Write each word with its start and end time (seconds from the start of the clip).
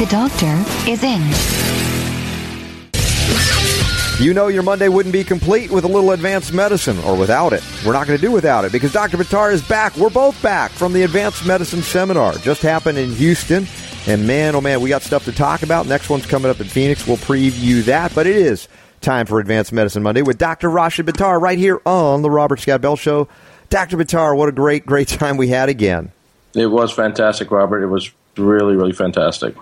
The 0.00 0.06
doctor 0.06 0.64
is 0.90 1.02
in. 1.04 1.20
You 4.18 4.32
know 4.32 4.48
your 4.48 4.62
Monday 4.62 4.88
wouldn't 4.88 5.12
be 5.12 5.22
complete 5.22 5.70
with 5.70 5.84
a 5.84 5.88
little 5.88 6.12
advanced 6.12 6.54
medicine 6.54 6.98
or 7.00 7.14
without 7.14 7.52
it. 7.52 7.62
We're 7.84 7.92
not 7.92 8.06
going 8.06 8.18
to 8.18 8.26
do 8.26 8.32
without 8.32 8.64
it 8.64 8.72
because 8.72 8.94
Dr. 8.94 9.18
Buttar 9.18 9.52
is 9.52 9.60
back. 9.68 9.94
We're 9.98 10.08
both 10.08 10.42
back 10.42 10.70
from 10.70 10.94
the 10.94 11.02
Advanced 11.02 11.46
Medicine 11.46 11.82
Seminar. 11.82 12.32
Just 12.36 12.62
happened 12.62 12.96
in 12.96 13.10
Houston. 13.10 13.66
And 14.06 14.26
man, 14.26 14.54
oh 14.54 14.62
man, 14.62 14.80
we 14.80 14.88
got 14.88 15.02
stuff 15.02 15.26
to 15.26 15.32
talk 15.32 15.62
about. 15.62 15.84
Next 15.84 16.08
one's 16.08 16.24
coming 16.24 16.50
up 16.50 16.60
in 16.60 16.66
Phoenix. 16.66 17.06
We'll 17.06 17.18
preview 17.18 17.84
that. 17.84 18.14
But 18.14 18.26
it 18.26 18.36
is 18.36 18.68
time 19.02 19.26
for 19.26 19.38
Advanced 19.38 19.70
Medicine 19.70 20.02
Monday 20.02 20.22
with 20.22 20.38
Dr. 20.38 20.70
Rashid 20.70 21.04
Buttar 21.04 21.38
right 21.38 21.58
here 21.58 21.82
on 21.84 22.22
the 22.22 22.30
Robert 22.30 22.60
Scott 22.60 22.80
Bell 22.80 22.96
Show. 22.96 23.28
Dr. 23.68 23.98
Buttar, 23.98 24.34
what 24.34 24.48
a 24.48 24.52
great, 24.52 24.86
great 24.86 25.08
time 25.08 25.36
we 25.36 25.48
had 25.48 25.68
again. 25.68 26.10
It 26.54 26.68
was 26.68 26.90
fantastic, 26.90 27.50
Robert. 27.50 27.82
It 27.82 27.88
was 27.88 28.10
really, 28.38 28.76
really 28.76 28.94
fantastic. 28.94 29.54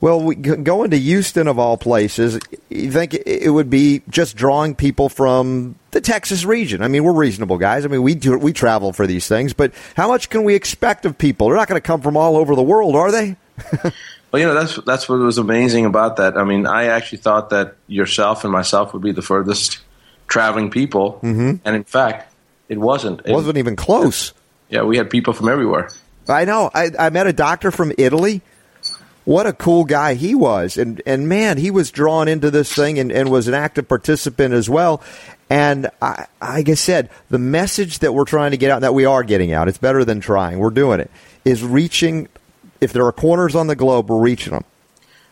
Well, 0.00 0.22
we, 0.22 0.34
going 0.34 0.90
to 0.90 0.98
Houston 0.98 1.48
of 1.48 1.58
all 1.58 1.78
places, 1.78 2.38
you 2.68 2.92
think 2.92 3.14
it 3.14 3.48
would 3.48 3.70
be 3.70 4.02
just 4.10 4.36
drawing 4.36 4.74
people 4.74 5.08
from 5.08 5.76
the 5.92 6.02
Texas 6.02 6.44
region? 6.44 6.82
I 6.82 6.88
mean, 6.88 7.02
we're 7.02 7.12
reasonable 7.12 7.56
guys. 7.56 7.84
I 7.84 7.88
mean, 7.88 8.02
we 8.02 8.14
do 8.14 8.38
we 8.38 8.52
travel 8.52 8.92
for 8.92 9.06
these 9.06 9.26
things, 9.26 9.54
but 9.54 9.72
how 9.96 10.08
much 10.08 10.28
can 10.28 10.44
we 10.44 10.54
expect 10.54 11.06
of 11.06 11.16
people? 11.16 11.48
They're 11.48 11.56
not 11.56 11.68
going 11.68 11.80
to 11.80 11.86
come 11.86 12.02
from 12.02 12.16
all 12.16 12.36
over 12.36 12.54
the 12.54 12.62
world, 12.62 12.94
are 12.94 13.10
they? 13.10 13.36
Well, 14.32 14.40
you 14.40 14.48
know 14.48 14.54
that's 14.54 14.76
that's 14.84 15.08
what 15.08 15.18
was 15.20 15.38
amazing 15.38 15.86
about 15.86 16.16
that. 16.16 16.36
I 16.36 16.44
mean, 16.44 16.66
I 16.66 16.86
actually 16.86 17.18
thought 17.18 17.50
that 17.50 17.76
yourself 17.86 18.44
and 18.44 18.52
myself 18.52 18.92
would 18.92 19.00
be 19.00 19.12
the 19.12 19.22
furthest 19.22 19.78
traveling 20.26 20.70
people, 20.70 21.20
mm-hmm. 21.22 21.52
and 21.64 21.76
in 21.76 21.84
fact, 21.84 22.34
it 22.68 22.78
wasn't. 22.78 23.22
It 23.24 23.32
wasn't 23.32 23.56
even 23.56 23.76
close. 23.76 24.34
Yeah, 24.68 24.82
we 24.82 24.96
had 24.96 25.10
people 25.10 25.32
from 25.32 25.48
everywhere. 25.48 25.90
I 26.28 26.44
know. 26.44 26.70
I, 26.74 26.90
I 26.98 27.10
met 27.10 27.28
a 27.28 27.32
doctor 27.32 27.70
from 27.70 27.92
Italy. 27.96 28.42
What 29.26 29.44
a 29.44 29.52
cool 29.52 29.84
guy 29.84 30.14
he 30.14 30.36
was, 30.36 30.78
and 30.78 31.02
and 31.04 31.28
man, 31.28 31.58
he 31.58 31.72
was 31.72 31.90
drawn 31.90 32.28
into 32.28 32.48
this 32.48 32.72
thing 32.72 32.96
and, 33.00 33.10
and 33.10 33.28
was 33.28 33.48
an 33.48 33.54
active 33.54 33.88
participant 33.88 34.54
as 34.54 34.70
well. 34.70 35.02
And 35.50 35.90
I, 36.00 36.26
like 36.40 36.68
I 36.68 36.74
said, 36.74 37.10
the 37.28 37.38
message 37.38 37.98
that 37.98 38.14
we're 38.14 38.24
trying 38.24 38.52
to 38.52 38.56
get 38.56 38.70
out, 38.70 38.82
that 38.82 38.94
we 38.94 39.04
are 39.04 39.24
getting 39.24 39.52
out, 39.52 39.66
it's 39.66 39.78
better 39.78 40.04
than 40.04 40.20
trying. 40.20 40.60
We're 40.60 40.70
doing 40.70 41.00
it. 41.00 41.10
Is 41.44 41.64
reaching. 41.64 42.28
If 42.80 42.92
there 42.92 43.04
are 43.04 43.12
corners 43.12 43.56
on 43.56 43.66
the 43.66 43.74
globe, 43.74 44.08
we're 44.08 44.20
reaching 44.20 44.52
them. 44.52 44.64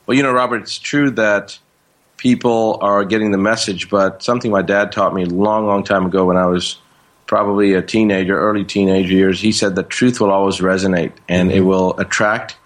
Well, 0.06 0.16
you 0.16 0.24
know, 0.24 0.32
Robert, 0.32 0.62
it's 0.62 0.78
true 0.78 1.10
that 1.12 1.56
people 2.16 2.78
are 2.80 3.04
getting 3.04 3.30
the 3.30 3.38
message, 3.38 3.90
but 3.90 4.24
something 4.24 4.50
my 4.50 4.62
dad 4.62 4.90
taught 4.90 5.14
me 5.14 5.22
a 5.22 5.26
long, 5.26 5.66
long 5.66 5.84
time 5.84 6.04
ago 6.04 6.24
when 6.24 6.36
I 6.36 6.46
was 6.46 6.78
probably 7.26 7.74
a 7.74 7.82
teenager, 7.82 8.36
early 8.36 8.64
teenage 8.64 9.10
years, 9.10 9.40
he 9.40 9.52
said 9.52 9.76
that 9.76 9.88
truth 9.88 10.20
will 10.20 10.30
always 10.30 10.58
resonate 10.58 11.12
and 11.28 11.50
it 11.50 11.56
mm-hmm. 11.56 11.68
will 11.68 12.00
attract 12.00 12.56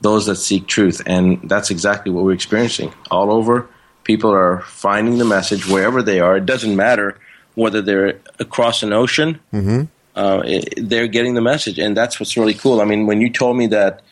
those 0.00 0.26
that 0.26 0.36
seek 0.36 0.66
truth. 0.66 1.02
And 1.06 1.40
that's 1.48 1.70
exactly 1.70 2.12
what 2.12 2.24
we're 2.24 2.32
experiencing 2.32 2.92
all 3.10 3.30
over. 3.30 3.68
People 4.04 4.30
are 4.32 4.60
finding 4.62 5.18
the 5.18 5.24
message 5.24 5.66
wherever 5.66 6.02
they 6.02 6.20
are. 6.20 6.36
It 6.36 6.46
doesn't 6.46 6.74
matter 6.74 7.18
whether 7.54 7.82
they're 7.82 8.20
across 8.38 8.82
an 8.82 8.92
ocean, 8.92 9.40
uh, 10.14 10.42
it, 10.44 10.74
they're 10.76 11.08
getting 11.08 11.34
the 11.34 11.40
message. 11.40 11.78
And 11.78 11.96
that's 11.96 12.20
what's 12.20 12.36
really 12.36 12.54
cool. 12.54 12.80
I 12.80 12.84
mean, 12.84 13.06
when 13.06 13.20
you 13.20 13.30
told 13.30 13.56
me 13.56 13.66
that 13.68 14.02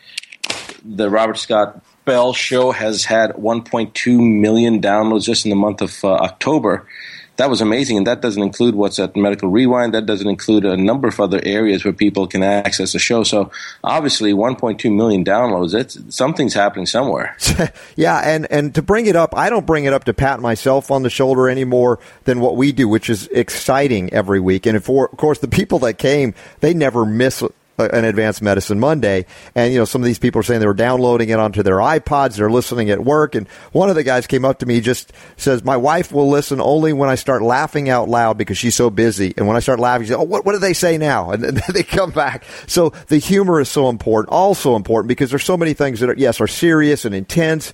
the 0.83 1.09
Robert 1.09 1.37
Scott 1.37 1.81
Bell 2.07 2.31
show 2.31 2.71
has 2.71 3.03
had 3.03 3.31
1.2 3.31 4.39
million 4.39 4.81
downloads 4.81 5.23
just 5.23 5.45
in 5.45 5.49
the 5.49 5.57
month 5.57 5.81
of 5.81 6.03
uh, 6.05 6.13
October. 6.13 6.87
That 7.37 7.49
was 7.49 7.61
amazing, 7.61 7.97
and 7.97 8.07
that 8.07 8.21
doesn't 8.21 8.41
include 8.41 8.75
what's 8.75 8.99
at 8.99 9.15
Medical 9.15 9.49
Rewind. 9.49 9.93
That 9.93 10.05
doesn't 10.05 10.27
include 10.27 10.65
a 10.65 10.75
number 10.75 11.07
of 11.07 11.19
other 11.19 11.39
areas 11.43 11.83
where 11.83 11.93
people 11.93 12.27
can 12.27 12.43
access 12.43 12.93
the 12.93 12.99
show. 12.99 13.23
So 13.23 13.51
obviously, 13.83 14.33
1.2 14.33 14.95
million 14.95 15.23
downloads. 15.23 15.73
It's 15.73 15.97
something's 16.15 16.53
happening 16.53 16.85
somewhere. 16.85 17.37
yeah, 17.95 18.17
and 18.19 18.51
and 18.51 18.73
to 18.75 18.81
bring 18.81 19.05
it 19.05 19.15
up, 19.15 19.35
I 19.35 19.49
don't 19.49 19.65
bring 19.65 19.85
it 19.85 19.93
up 19.93 20.03
to 20.05 20.13
pat 20.13 20.39
myself 20.39 20.91
on 20.91 21.03
the 21.03 21.09
shoulder 21.09 21.47
any 21.47 21.65
more 21.65 21.99
than 22.25 22.39
what 22.39 22.55
we 22.55 22.71
do, 22.71 22.87
which 22.87 23.09
is 23.09 23.27
exciting 23.27 24.11
every 24.13 24.39
week. 24.39 24.65
And 24.65 24.83
for 24.83 25.05
of 25.05 25.17
course, 25.17 25.39
the 25.39 25.47
people 25.47 25.79
that 25.79 25.97
came, 25.97 26.33
they 26.59 26.73
never 26.73 27.05
miss 27.05 27.43
an 27.77 28.05
advanced 28.05 28.41
medicine 28.41 28.79
Monday. 28.79 29.25
And, 29.53 29.71
you 29.71 29.79
know, 29.79 29.85
some 29.85 30.01
of 30.01 30.05
these 30.05 30.19
people 30.19 30.39
are 30.39 30.43
saying 30.43 30.59
they 30.59 30.65
were 30.67 30.73
downloading 30.73 31.29
it 31.29 31.39
onto 31.39 31.63
their 31.63 31.77
iPods. 31.77 32.37
They're 32.37 32.49
listening 32.49 32.89
at 32.89 33.03
work. 33.03 33.35
And 33.35 33.47
one 33.71 33.89
of 33.89 33.95
the 33.95 34.03
guys 34.03 34.25
came 34.25 34.45
up 34.45 34.59
to 34.59 34.65
me, 34.65 34.81
just 34.81 35.13
says, 35.37 35.63
my 35.63 35.77
wife 35.77 36.11
will 36.11 36.29
listen 36.29 36.59
only 36.59 36.93
when 36.93 37.09
I 37.09 37.15
start 37.15 37.41
laughing 37.41 37.89
out 37.89 38.09
loud 38.09 38.37
because 38.37 38.57
she's 38.57 38.75
so 38.75 38.89
busy. 38.89 39.33
And 39.37 39.47
when 39.47 39.55
I 39.55 39.59
start 39.59 39.79
laughing, 39.79 40.05
she 40.05 40.09
says, 40.09 40.19
oh, 40.19 40.23
what, 40.23 40.45
what 40.45 40.53
do 40.53 40.59
they 40.59 40.73
say 40.73 40.97
now? 40.97 41.31
And 41.31 41.43
then 41.43 41.61
they 41.73 41.83
come 41.83 42.11
back. 42.11 42.45
So 42.65 42.89
the 43.07 43.17
humor 43.17 43.61
is 43.61 43.69
so 43.69 43.89
important, 43.89 44.33
also 44.33 44.75
important 44.75 45.09
because 45.09 45.29
there's 45.29 45.45
so 45.45 45.57
many 45.57 45.73
things 45.73 45.99
that 45.99 46.09
are, 46.09 46.15
yes, 46.17 46.41
are 46.41 46.47
serious 46.47 47.05
and 47.05 47.13
intense. 47.13 47.73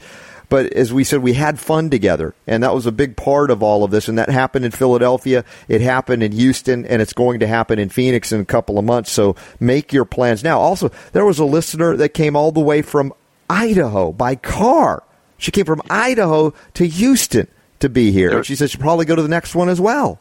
But 0.50 0.74
as 0.74 0.94
we 0.94 1.04
said, 1.04 1.22
we 1.22 1.34
had 1.34 1.60
fun 1.60 1.90
together, 1.90 2.36
and 2.46 2.64
that 2.64 2.74
was 2.74 2.86
a 2.86 2.92
big 2.92 3.18
part 3.18 3.50
of 3.50 3.64
all 3.64 3.84
of 3.84 3.92
this. 3.92 4.08
And 4.08 4.18
that 4.18 4.30
happened 4.30 4.66
in 4.66 4.72
Philadelphia, 4.72 5.44
it 5.68 5.82
happened 5.82 6.24
in 6.24 6.32
Houston, 6.32 6.86
and 6.86 7.02
it's 7.02 7.14
going 7.14 7.40
to 7.40 7.48
happen 7.48 7.80
in 7.80 7.90
Phoenix 7.90 8.32
in 8.32 8.40
a 8.40 8.46
couple 8.46 8.78
of 8.78 8.86
months. 8.86 9.12
So 9.12 9.36
make 9.60 9.94
your 9.94 10.06
plans 10.06 10.44
now. 10.44 10.60
Also, 10.60 10.92
there 11.12 11.26
was 11.26 11.40
a 11.40 11.46
listener 11.46 11.96
that 11.98 12.10
came 12.10 12.36
all 12.36 12.52
the 12.52 12.60
way 12.60 12.82
from 12.82 13.14
Idaho 13.50 14.12
by 14.12 14.36
car. 14.36 15.04
She 15.38 15.52
came 15.52 15.66
from 15.66 15.82
Idaho 15.90 16.54
to 16.76 16.88
Houston 16.88 17.48
to 17.80 17.90
be 17.90 18.12
here. 18.12 18.44
She 18.44 18.56
said 18.56 18.70
she'll 18.70 18.82
probably 18.82 19.06
go 19.06 19.16
to 19.16 19.22
the 19.22 19.28
next 19.28 19.56
one 19.56 19.70
as 19.70 19.80
well. 19.82 20.20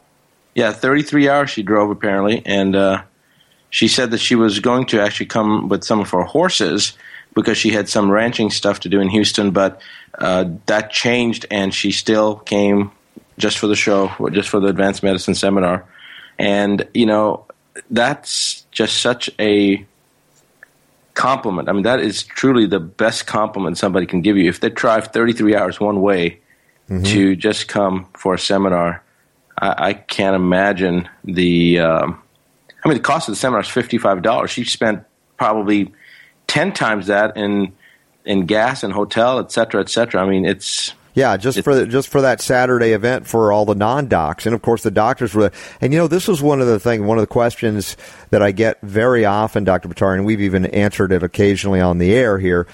Yeah, 0.55 0.71
33 0.71 1.29
hours 1.29 1.49
she 1.49 1.63
drove 1.63 1.89
apparently, 1.89 2.43
and 2.45 2.75
uh, 2.75 3.03
she 3.69 3.87
said 3.87 4.11
that 4.11 4.19
she 4.19 4.35
was 4.35 4.59
going 4.59 4.85
to 4.87 5.01
actually 5.01 5.25
come 5.25 5.67
with 5.69 5.83
some 5.83 5.99
of 5.99 6.09
her 6.11 6.23
horses 6.23 6.93
because 7.35 7.57
she 7.57 7.71
had 7.71 7.89
some 7.89 8.11
ranching 8.11 8.49
stuff 8.49 8.81
to 8.81 8.89
do 8.89 8.99
in 8.99 9.09
Houston, 9.09 9.51
but 9.51 9.81
uh, 10.17 10.45
that 10.65 10.91
changed, 10.91 11.45
and 11.49 11.73
she 11.73 11.91
still 11.91 12.35
came 12.35 12.91
just 13.37 13.57
for 13.57 13.67
the 13.67 13.75
show, 13.75 14.11
or 14.19 14.29
just 14.29 14.49
for 14.49 14.59
the 14.59 14.67
advanced 14.67 15.03
medicine 15.03 15.35
seminar, 15.35 15.85
and 16.37 16.87
you 16.93 17.05
know 17.05 17.45
that's 17.89 18.61
just 18.71 19.01
such 19.01 19.29
a 19.39 19.85
compliment. 21.13 21.69
I 21.69 21.73
mean, 21.73 21.83
that 21.83 21.99
is 21.99 22.23
truly 22.23 22.65
the 22.65 22.79
best 22.79 23.27
compliment 23.27 23.77
somebody 23.77 24.05
can 24.05 24.21
give 24.21 24.37
you. 24.37 24.49
If 24.49 24.59
they 24.59 24.69
drive 24.69 25.07
33 25.07 25.55
hours 25.55 25.79
one 25.79 26.01
way 26.01 26.39
to 27.05 27.35
just 27.35 27.67
come 27.67 28.07
for 28.13 28.33
a 28.33 28.39
seminar, 28.39 29.03
I, 29.57 29.89
I 29.89 29.93
can't 29.93 30.35
imagine 30.35 31.09
the. 31.23 31.79
Um, 31.79 32.21
I 32.83 32.89
mean, 32.89 32.97
the 32.97 33.03
cost 33.03 33.29
of 33.29 33.31
the 33.31 33.37
seminar 33.37 33.61
is 33.61 33.69
fifty-five 33.69 34.21
dollars. 34.21 34.51
She 34.51 34.65
spent 34.65 35.03
probably 35.37 35.93
ten 36.53 36.71
times 36.71 37.07
that 37.07 37.35
in 37.35 37.73
in 38.25 38.45
gas 38.45 38.83
and 38.83 38.93
hotel, 38.93 39.39
et 39.39 39.51
cetera, 39.51 39.81
et 39.81 39.89
cetera. 39.89 40.21
I 40.21 40.29
mean, 40.29 40.45
it's 40.45 40.93
Yeah, 41.15 41.35
just 41.35 41.61
for 41.63 41.73
the, 41.73 41.87
just 41.87 42.09
for 42.09 42.21
that 42.21 42.41
Saturday 42.41 42.93
event 42.93 43.25
for 43.25 43.51
all 43.51 43.65
the 43.65 43.73
non 43.73 44.07
docs, 44.07 44.45
and 44.45 44.53
of 44.53 44.61
course 44.61 44.83
the 44.83 44.91
doctors 44.91 45.33
were. 45.33 45.51
And 45.81 45.91
you 45.91 45.97
know, 45.97 46.07
this 46.07 46.27
was 46.27 46.43
one 46.43 46.61
of 46.61 46.67
the 46.67 46.79
things, 46.79 47.01
one 47.01 47.17
of 47.17 47.23
the 47.23 47.27
questions 47.27 47.97
that 48.29 48.43
I 48.43 48.51
get 48.51 48.79
very 48.81 49.25
often, 49.25 49.63
Doctor 49.63 49.89
Batari, 49.89 50.17
and 50.17 50.25
we've 50.25 50.41
even 50.41 50.67
answered 50.67 51.11
it 51.11 51.23
occasionally 51.23 51.81
on 51.81 51.97
the 51.97 52.13
air 52.13 52.37
here. 52.37 52.67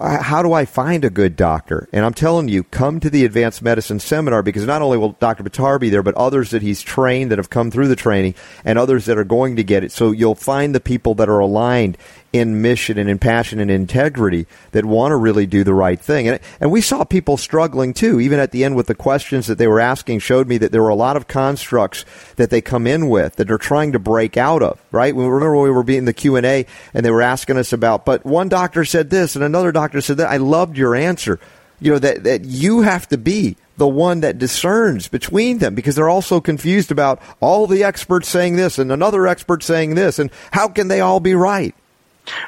How 0.00 0.40
do 0.42 0.52
I 0.52 0.66
find 0.66 1.04
a 1.04 1.10
good 1.10 1.34
doctor? 1.34 1.88
And 1.92 2.04
I'm 2.04 2.14
telling 2.14 2.48
you, 2.48 2.62
come 2.62 3.00
to 3.00 3.10
the 3.10 3.24
advanced 3.24 3.60
medicine 3.60 3.98
seminar 3.98 4.40
because 4.40 4.64
not 4.64 4.82
only 4.82 4.96
will 4.96 5.16
Dr. 5.18 5.42
Buttar 5.42 5.80
be 5.80 5.90
there, 5.90 6.04
but 6.04 6.14
others 6.14 6.50
that 6.50 6.62
he's 6.62 6.80
trained 6.80 7.32
that 7.32 7.38
have 7.38 7.50
come 7.50 7.72
through 7.72 7.88
the 7.88 7.96
training 7.96 8.36
and 8.64 8.78
others 8.78 9.06
that 9.06 9.18
are 9.18 9.24
going 9.24 9.56
to 9.56 9.64
get 9.64 9.82
it. 9.82 9.90
So 9.90 10.12
you'll 10.12 10.36
find 10.36 10.74
the 10.74 10.80
people 10.80 11.16
that 11.16 11.28
are 11.28 11.40
aligned 11.40 11.98
in 12.32 12.62
mission 12.62 12.96
and 12.96 13.10
in 13.10 13.18
passion 13.18 13.58
and 13.58 13.70
integrity 13.70 14.46
that 14.70 14.84
want 14.84 15.10
to 15.10 15.16
really 15.16 15.46
do 15.46 15.64
the 15.64 15.74
right 15.74 16.00
thing. 16.00 16.28
And, 16.28 16.40
and 16.60 16.70
we 16.70 16.80
saw 16.80 17.04
people 17.04 17.36
struggling 17.36 17.92
too, 17.92 18.20
even 18.20 18.38
at 18.38 18.52
the 18.52 18.64
end 18.64 18.76
with 18.76 18.86
the 18.86 18.94
questions 18.94 19.48
that 19.48 19.58
they 19.58 19.66
were 19.66 19.80
asking 19.80 20.20
showed 20.20 20.46
me 20.46 20.56
that 20.58 20.70
there 20.70 20.82
were 20.82 20.88
a 20.88 20.94
lot 20.94 21.16
of 21.16 21.26
constructs 21.26 22.04
that 22.36 22.50
they 22.50 22.60
come 22.60 22.86
in 22.86 23.08
with 23.08 23.36
that 23.36 23.48
they're 23.48 23.58
trying 23.58 23.92
to 23.92 23.98
break 23.98 24.36
out 24.36 24.62
of, 24.62 24.80
right? 24.92 25.14
We 25.14 25.24
remember 25.24 25.56
when 25.56 25.64
we 25.64 25.70
were 25.70 25.82
being 25.82 26.04
the 26.04 26.12
Q&A 26.12 26.66
and 26.94 27.04
they 27.04 27.10
were 27.10 27.22
asking 27.22 27.56
us 27.56 27.72
about, 27.72 28.04
but 28.04 28.24
one 28.24 28.48
doctor 28.48 28.84
said 28.84 29.10
this 29.10 29.34
and 29.34 29.44
another 29.44 29.72
doctor 29.72 30.00
said 30.00 30.18
that. 30.18 30.30
I 30.30 30.36
loved 30.36 30.76
your 30.76 30.94
answer. 30.94 31.40
You 31.82 31.92
know, 31.92 31.98
that, 31.98 32.24
that 32.24 32.44
you 32.44 32.82
have 32.82 33.08
to 33.08 33.16
be 33.16 33.56
the 33.78 33.88
one 33.88 34.20
that 34.20 34.38
discerns 34.38 35.08
between 35.08 35.58
them 35.58 35.74
because 35.74 35.96
they're 35.96 36.10
all 36.10 36.20
so 36.20 36.38
confused 36.38 36.90
about 36.92 37.20
all 37.40 37.66
the 37.66 37.82
experts 37.82 38.28
saying 38.28 38.56
this 38.56 38.78
and 38.78 38.92
another 38.92 39.26
expert 39.26 39.62
saying 39.62 39.94
this 39.94 40.18
and 40.18 40.30
how 40.50 40.68
can 40.68 40.88
they 40.88 41.00
all 41.00 41.18
be 41.18 41.34
right? 41.34 41.74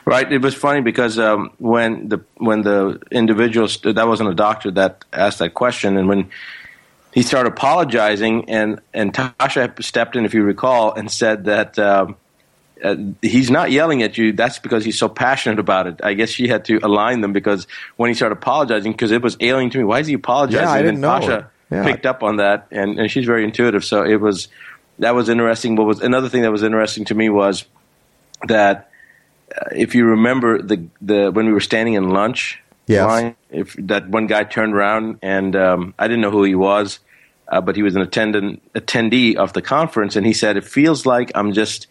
Right. 0.05 0.31
It 0.31 0.43
was 0.43 0.55
funny 0.55 0.81
because 0.81 1.19
um, 1.19 1.53
when 1.59 2.09
the 2.09 2.25
when 2.37 2.63
the 2.63 3.01
individual 3.11 3.69
that 3.85 4.07
wasn't 4.07 4.31
a 4.31 4.35
doctor 4.35 4.71
that 4.73 5.05
asked 5.13 5.39
that 5.41 5.55
question, 5.55 5.97
and 5.97 6.09
when 6.09 6.31
he 7.13 7.23
started 7.23 7.53
apologizing, 7.53 8.49
and 8.49 8.81
and 8.95 9.13
Tasha 9.13 9.83
stepped 9.83 10.17
in, 10.17 10.25
if 10.25 10.35
you 10.35 10.43
recall, 10.43 10.93
and 10.93 11.11
said 11.11 11.45
that. 11.45 11.79
Um, 11.79 12.17
uh, 12.83 12.97
he's 13.23 13.49
not 13.49 13.71
yelling 13.71 14.03
at 14.03 14.19
you. 14.19 14.33
That's 14.33 14.59
because 14.59 14.85
he's 14.85 14.99
so 14.99 15.09
passionate 15.09 15.61
about 15.61 15.87
it. 15.87 16.01
I 16.03 16.15
guess 16.15 16.31
she 16.31 16.49
had 16.49 16.65
to 16.65 16.81
align 16.83 17.21
them 17.21 17.33
because 17.33 17.69
when 17.97 18.11
he 18.11 18.15
started 18.15 18.39
apologizing, 18.39 18.91
because 18.91 19.13
it 19.13 19.23
was 19.23 19.37
alien 19.39 19.71
to 19.71 19.79
me. 19.79 19.85
Why 19.85 20.01
is 20.01 20.09
he 20.09 20.15
apologizing? 20.15 20.65
Yeah, 20.65 20.73
I 20.73 20.79
didn't 20.79 20.95
and 20.95 21.01
know. 21.03 21.21
Tasha 21.21 21.47
Yeah. 21.71 21.85
picked 21.85 22.07
up 22.07 22.25
on 22.25 22.39
that, 22.39 22.67
and, 22.73 22.99
and 22.99 23.09
she's 23.09 23.25
very 23.25 23.45
intuitive. 23.45 23.85
So 23.85 24.03
it 24.03 24.17
was 24.17 24.49
that 24.99 25.15
was 25.15 25.29
interesting. 25.29 25.77
What 25.77 25.87
was 25.87 26.01
another 26.01 26.29
thing 26.29 26.43
that 26.43 26.51
was 26.51 26.65
interesting 26.65 27.05
to 27.05 27.15
me 27.15 27.29
was 27.29 27.65
that 28.49 28.91
if 29.73 29.95
you 29.95 30.05
remember 30.07 30.61
the 30.63 30.87
the 31.01 31.31
when 31.31 31.47
we 31.47 31.53
were 31.53 31.61
standing 31.61 31.95
in 31.95 32.11
lunch 32.11 32.59
Yes. 32.87 33.07
line, 33.07 33.37
if 33.51 33.75
that 33.79 34.09
one 34.09 34.27
guy 34.27 34.43
turned 34.45 34.75
around 34.75 35.19
and 35.23 35.55
um, 35.55 35.95
I 35.99 36.09
didn't 36.09 36.21
know 36.21 36.33
who 36.33 36.43
he 36.43 36.57
was, 36.57 36.99
uh, 37.49 37.61
but 37.61 37.77
he 37.77 37.83
was 37.83 37.95
an 37.95 38.03
attendant 38.03 38.61
attendee 38.75 39.37
of 39.37 39.53
the 39.53 39.63
conference, 39.63 40.17
and 40.17 40.27
he 40.27 40.33
said, 40.33 40.57
"It 40.57 40.65
feels 40.65 41.07
like 41.07 41.31
I'm 41.35 41.53
just." 41.53 41.87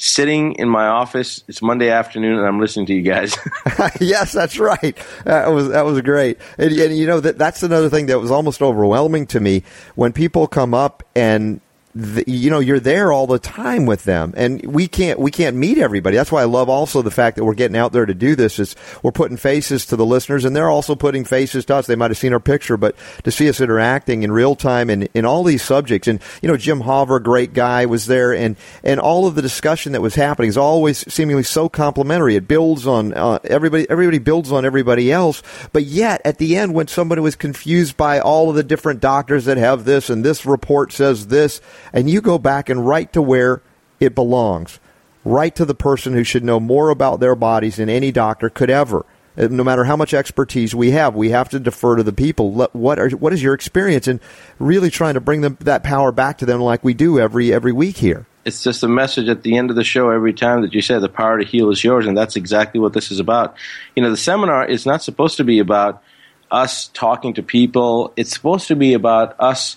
Sitting 0.00 0.52
in 0.54 0.68
my 0.68 0.86
office, 0.86 1.42
it's 1.48 1.60
Monday 1.60 1.90
afternoon, 1.90 2.38
and 2.38 2.46
I'm 2.46 2.60
listening 2.60 2.86
to 2.86 2.94
you 2.94 3.02
guys. 3.02 3.36
yes, 4.00 4.30
that's 4.30 4.56
right. 4.56 4.96
That 5.24 5.48
was 5.48 5.70
that 5.70 5.84
was 5.84 6.00
great. 6.02 6.38
And, 6.56 6.70
and 6.70 6.96
you 6.96 7.04
know 7.04 7.18
that 7.18 7.36
that's 7.36 7.64
another 7.64 7.90
thing 7.90 8.06
that 8.06 8.20
was 8.20 8.30
almost 8.30 8.62
overwhelming 8.62 9.26
to 9.26 9.40
me 9.40 9.64
when 9.96 10.12
people 10.12 10.46
come 10.46 10.72
up 10.72 11.02
and 11.16 11.60
the, 11.98 12.22
you 12.30 12.48
know 12.48 12.60
you're 12.60 12.78
there 12.78 13.12
all 13.12 13.26
the 13.26 13.40
time 13.40 13.84
with 13.84 14.04
them, 14.04 14.32
and 14.36 14.64
we 14.64 14.86
can't 14.86 15.18
we 15.18 15.32
can't 15.32 15.56
meet 15.56 15.78
everybody. 15.78 16.16
That's 16.16 16.30
why 16.30 16.42
I 16.42 16.44
love 16.44 16.68
also 16.68 17.02
the 17.02 17.10
fact 17.10 17.36
that 17.36 17.44
we're 17.44 17.54
getting 17.54 17.76
out 17.76 17.90
there 17.90 18.06
to 18.06 18.14
do 18.14 18.36
this. 18.36 18.60
Is 18.60 18.76
we're 19.02 19.10
putting 19.10 19.36
faces 19.36 19.86
to 19.86 19.96
the 19.96 20.06
listeners, 20.06 20.44
and 20.44 20.54
they're 20.54 20.70
also 20.70 20.94
putting 20.94 21.24
faces 21.24 21.64
to 21.64 21.74
us. 21.74 21.88
They 21.88 21.96
might 21.96 22.12
have 22.12 22.18
seen 22.18 22.32
our 22.32 22.38
picture, 22.38 22.76
but 22.76 22.94
to 23.24 23.32
see 23.32 23.48
us 23.48 23.60
interacting 23.60 24.22
in 24.22 24.30
real 24.30 24.54
time 24.54 24.90
and 24.90 25.08
in 25.12 25.24
all 25.24 25.42
these 25.42 25.62
subjects, 25.62 26.06
and 26.06 26.20
you 26.40 26.48
know 26.48 26.56
Jim 26.56 26.80
Hoffer, 26.80 27.18
great 27.18 27.52
guy, 27.52 27.86
was 27.86 28.06
there, 28.06 28.32
and 28.32 28.56
and 28.84 29.00
all 29.00 29.26
of 29.26 29.34
the 29.34 29.42
discussion 29.42 29.90
that 29.92 30.00
was 30.00 30.14
happening 30.14 30.48
is 30.48 30.56
always 30.56 31.12
seemingly 31.12 31.42
so 31.42 31.68
complimentary. 31.68 32.36
It 32.36 32.46
builds 32.46 32.86
on 32.86 33.12
uh, 33.12 33.40
everybody. 33.42 33.90
Everybody 33.90 34.18
builds 34.18 34.52
on 34.52 34.64
everybody 34.64 35.10
else, 35.10 35.42
but 35.72 35.82
yet 35.82 36.22
at 36.24 36.38
the 36.38 36.56
end, 36.56 36.74
when 36.74 36.86
somebody 36.86 37.22
was 37.22 37.34
confused 37.34 37.96
by 37.96 38.20
all 38.20 38.50
of 38.50 38.54
the 38.54 38.62
different 38.62 39.00
doctors 39.00 39.46
that 39.46 39.56
have 39.56 39.84
this 39.84 40.10
and 40.10 40.24
this 40.24 40.46
report 40.46 40.92
says 40.92 41.26
this, 41.26 41.60
and 41.92 42.08
you 42.08 42.20
go 42.20 42.38
back 42.38 42.68
and 42.68 42.86
right 42.86 43.12
to 43.12 43.22
where 43.22 43.62
it 44.00 44.14
belongs, 44.14 44.78
right 45.24 45.54
to 45.56 45.64
the 45.64 45.74
person 45.74 46.12
who 46.14 46.24
should 46.24 46.44
know 46.44 46.60
more 46.60 46.90
about 46.90 47.20
their 47.20 47.34
bodies 47.34 47.76
than 47.76 47.88
any 47.88 48.12
doctor 48.12 48.48
could 48.48 48.70
ever. 48.70 49.04
Uh, 49.36 49.48
No 49.50 49.64
matter 49.64 49.84
how 49.84 49.96
much 49.96 50.14
expertise 50.14 50.74
we 50.74 50.92
have, 50.92 51.14
we 51.14 51.30
have 51.30 51.48
to 51.50 51.60
defer 51.60 51.96
to 51.96 52.02
the 52.02 52.12
people. 52.12 52.68
What 52.72 52.98
are, 52.98 53.10
what 53.10 53.32
is 53.32 53.42
your 53.42 53.54
experience 53.54 54.08
in 54.08 54.20
really 54.58 54.90
trying 54.90 55.14
to 55.14 55.20
bring 55.20 55.40
them 55.40 55.56
that 55.60 55.82
power 55.82 56.12
back 56.12 56.38
to 56.38 56.46
them, 56.46 56.60
like 56.60 56.84
we 56.84 56.94
do 56.94 57.18
every 57.18 57.52
every 57.52 57.72
week 57.72 57.98
here? 57.98 58.26
it's 58.48 58.62
just 58.62 58.82
a 58.82 58.88
message 58.88 59.28
at 59.28 59.42
the 59.42 59.58
end 59.58 59.68
of 59.68 59.76
the 59.76 59.84
show 59.84 60.08
every 60.08 60.32
time 60.32 60.62
that 60.62 60.72
you 60.72 60.80
say 60.80 60.98
the 60.98 61.08
power 61.08 61.38
to 61.38 61.44
heal 61.44 61.70
is 61.70 61.84
yours 61.84 62.06
and 62.06 62.16
that's 62.16 62.34
exactly 62.34 62.80
what 62.80 62.94
this 62.94 63.10
is 63.10 63.20
about 63.20 63.54
you 63.94 64.02
know 64.02 64.10
the 64.10 64.16
seminar 64.16 64.64
is 64.64 64.86
not 64.86 65.02
supposed 65.02 65.36
to 65.36 65.44
be 65.44 65.58
about 65.58 66.02
us 66.50 66.88
talking 66.88 67.34
to 67.34 67.42
people 67.42 68.12
it's 68.16 68.32
supposed 68.32 68.68
to 68.68 68.74
be 68.74 68.94
about 68.94 69.36
us 69.38 69.76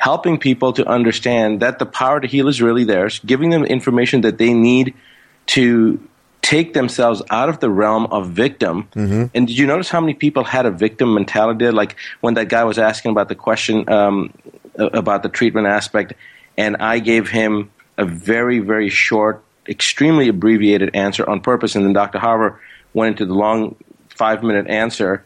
helping 0.00 0.38
people 0.38 0.72
to 0.72 0.88
understand 0.88 1.60
that 1.60 1.78
the 1.78 1.84
power 1.84 2.20
to 2.20 2.26
heal 2.26 2.48
is 2.48 2.62
really 2.62 2.84
theirs 2.84 3.20
giving 3.26 3.50
them 3.50 3.64
information 3.66 4.22
that 4.22 4.38
they 4.38 4.54
need 4.54 4.94
to 5.44 6.00
take 6.40 6.72
themselves 6.72 7.20
out 7.28 7.50
of 7.50 7.60
the 7.60 7.68
realm 7.68 8.06
of 8.06 8.30
victim. 8.30 8.88
And 9.34 9.46
did 9.46 9.58
you 9.58 9.66
notice 9.66 9.90
how 9.90 10.00
many 10.00 10.14
people 10.14 10.42
had 10.42 10.64
a 10.64 10.70
victim 10.70 11.12
mentality? 11.12 11.70
Like 11.70 11.96
when 12.22 12.32
that 12.34 12.48
guy 12.48 12.64
was 12.64 12.78
asking 12.78 13.10
about 13.10 13.28
the 13.28 13.34
question 13.34 13.86
um, 13.90 14.32
about 14.74 15.22
the 15.22 15.28
treatment 15.28 15.66
aspect, 15.66 16.14
and 16.56 16.76
I 16.78 16.98
gave 17.00 17.28
him 17.28 17.70
a 17.98 18.06
very, 18.06 18.58
very 18.60 18.88
short, 18.88 19.44
extremely 19.68 20.28
abbreviated 20.28 20.96
answer 20.96 21.28
on 21.28 21.42
purpose, 21.42 21.76
and 21.76 21.84
then 21.84 21.92
Dr. 21.92 22.18
Harver 22.18 22.58
went 22.94 23.20
into 23.20 23.26
the 23.26 23.34
long 23.34 23.76
five 24.08 24.42
minute 24.42 24.66
answer. 24.66 25.24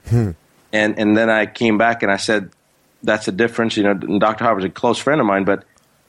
And, 0.73 0.99
and 0.99 1.17
then 1.17 1.31
I 1.31 1.47
came 1.47 1.79
back 1.79 2.03
and 2.03 2.11
I 2.11 2.17
said, 2.17 2.50
that's 3.04 3.26
the 3.26 3.32
difference. 3.32 3.76
You 3.76 3.84
know, 3.84 3.94
Dr. 3.94 4.44
Harvard's 4.44 4.66
a 4.66 4.70
close 4.70 4.98
friend 4.98 5.20
of 5.20 5.26
mine, 5.26 5.44
but 5.44 5.64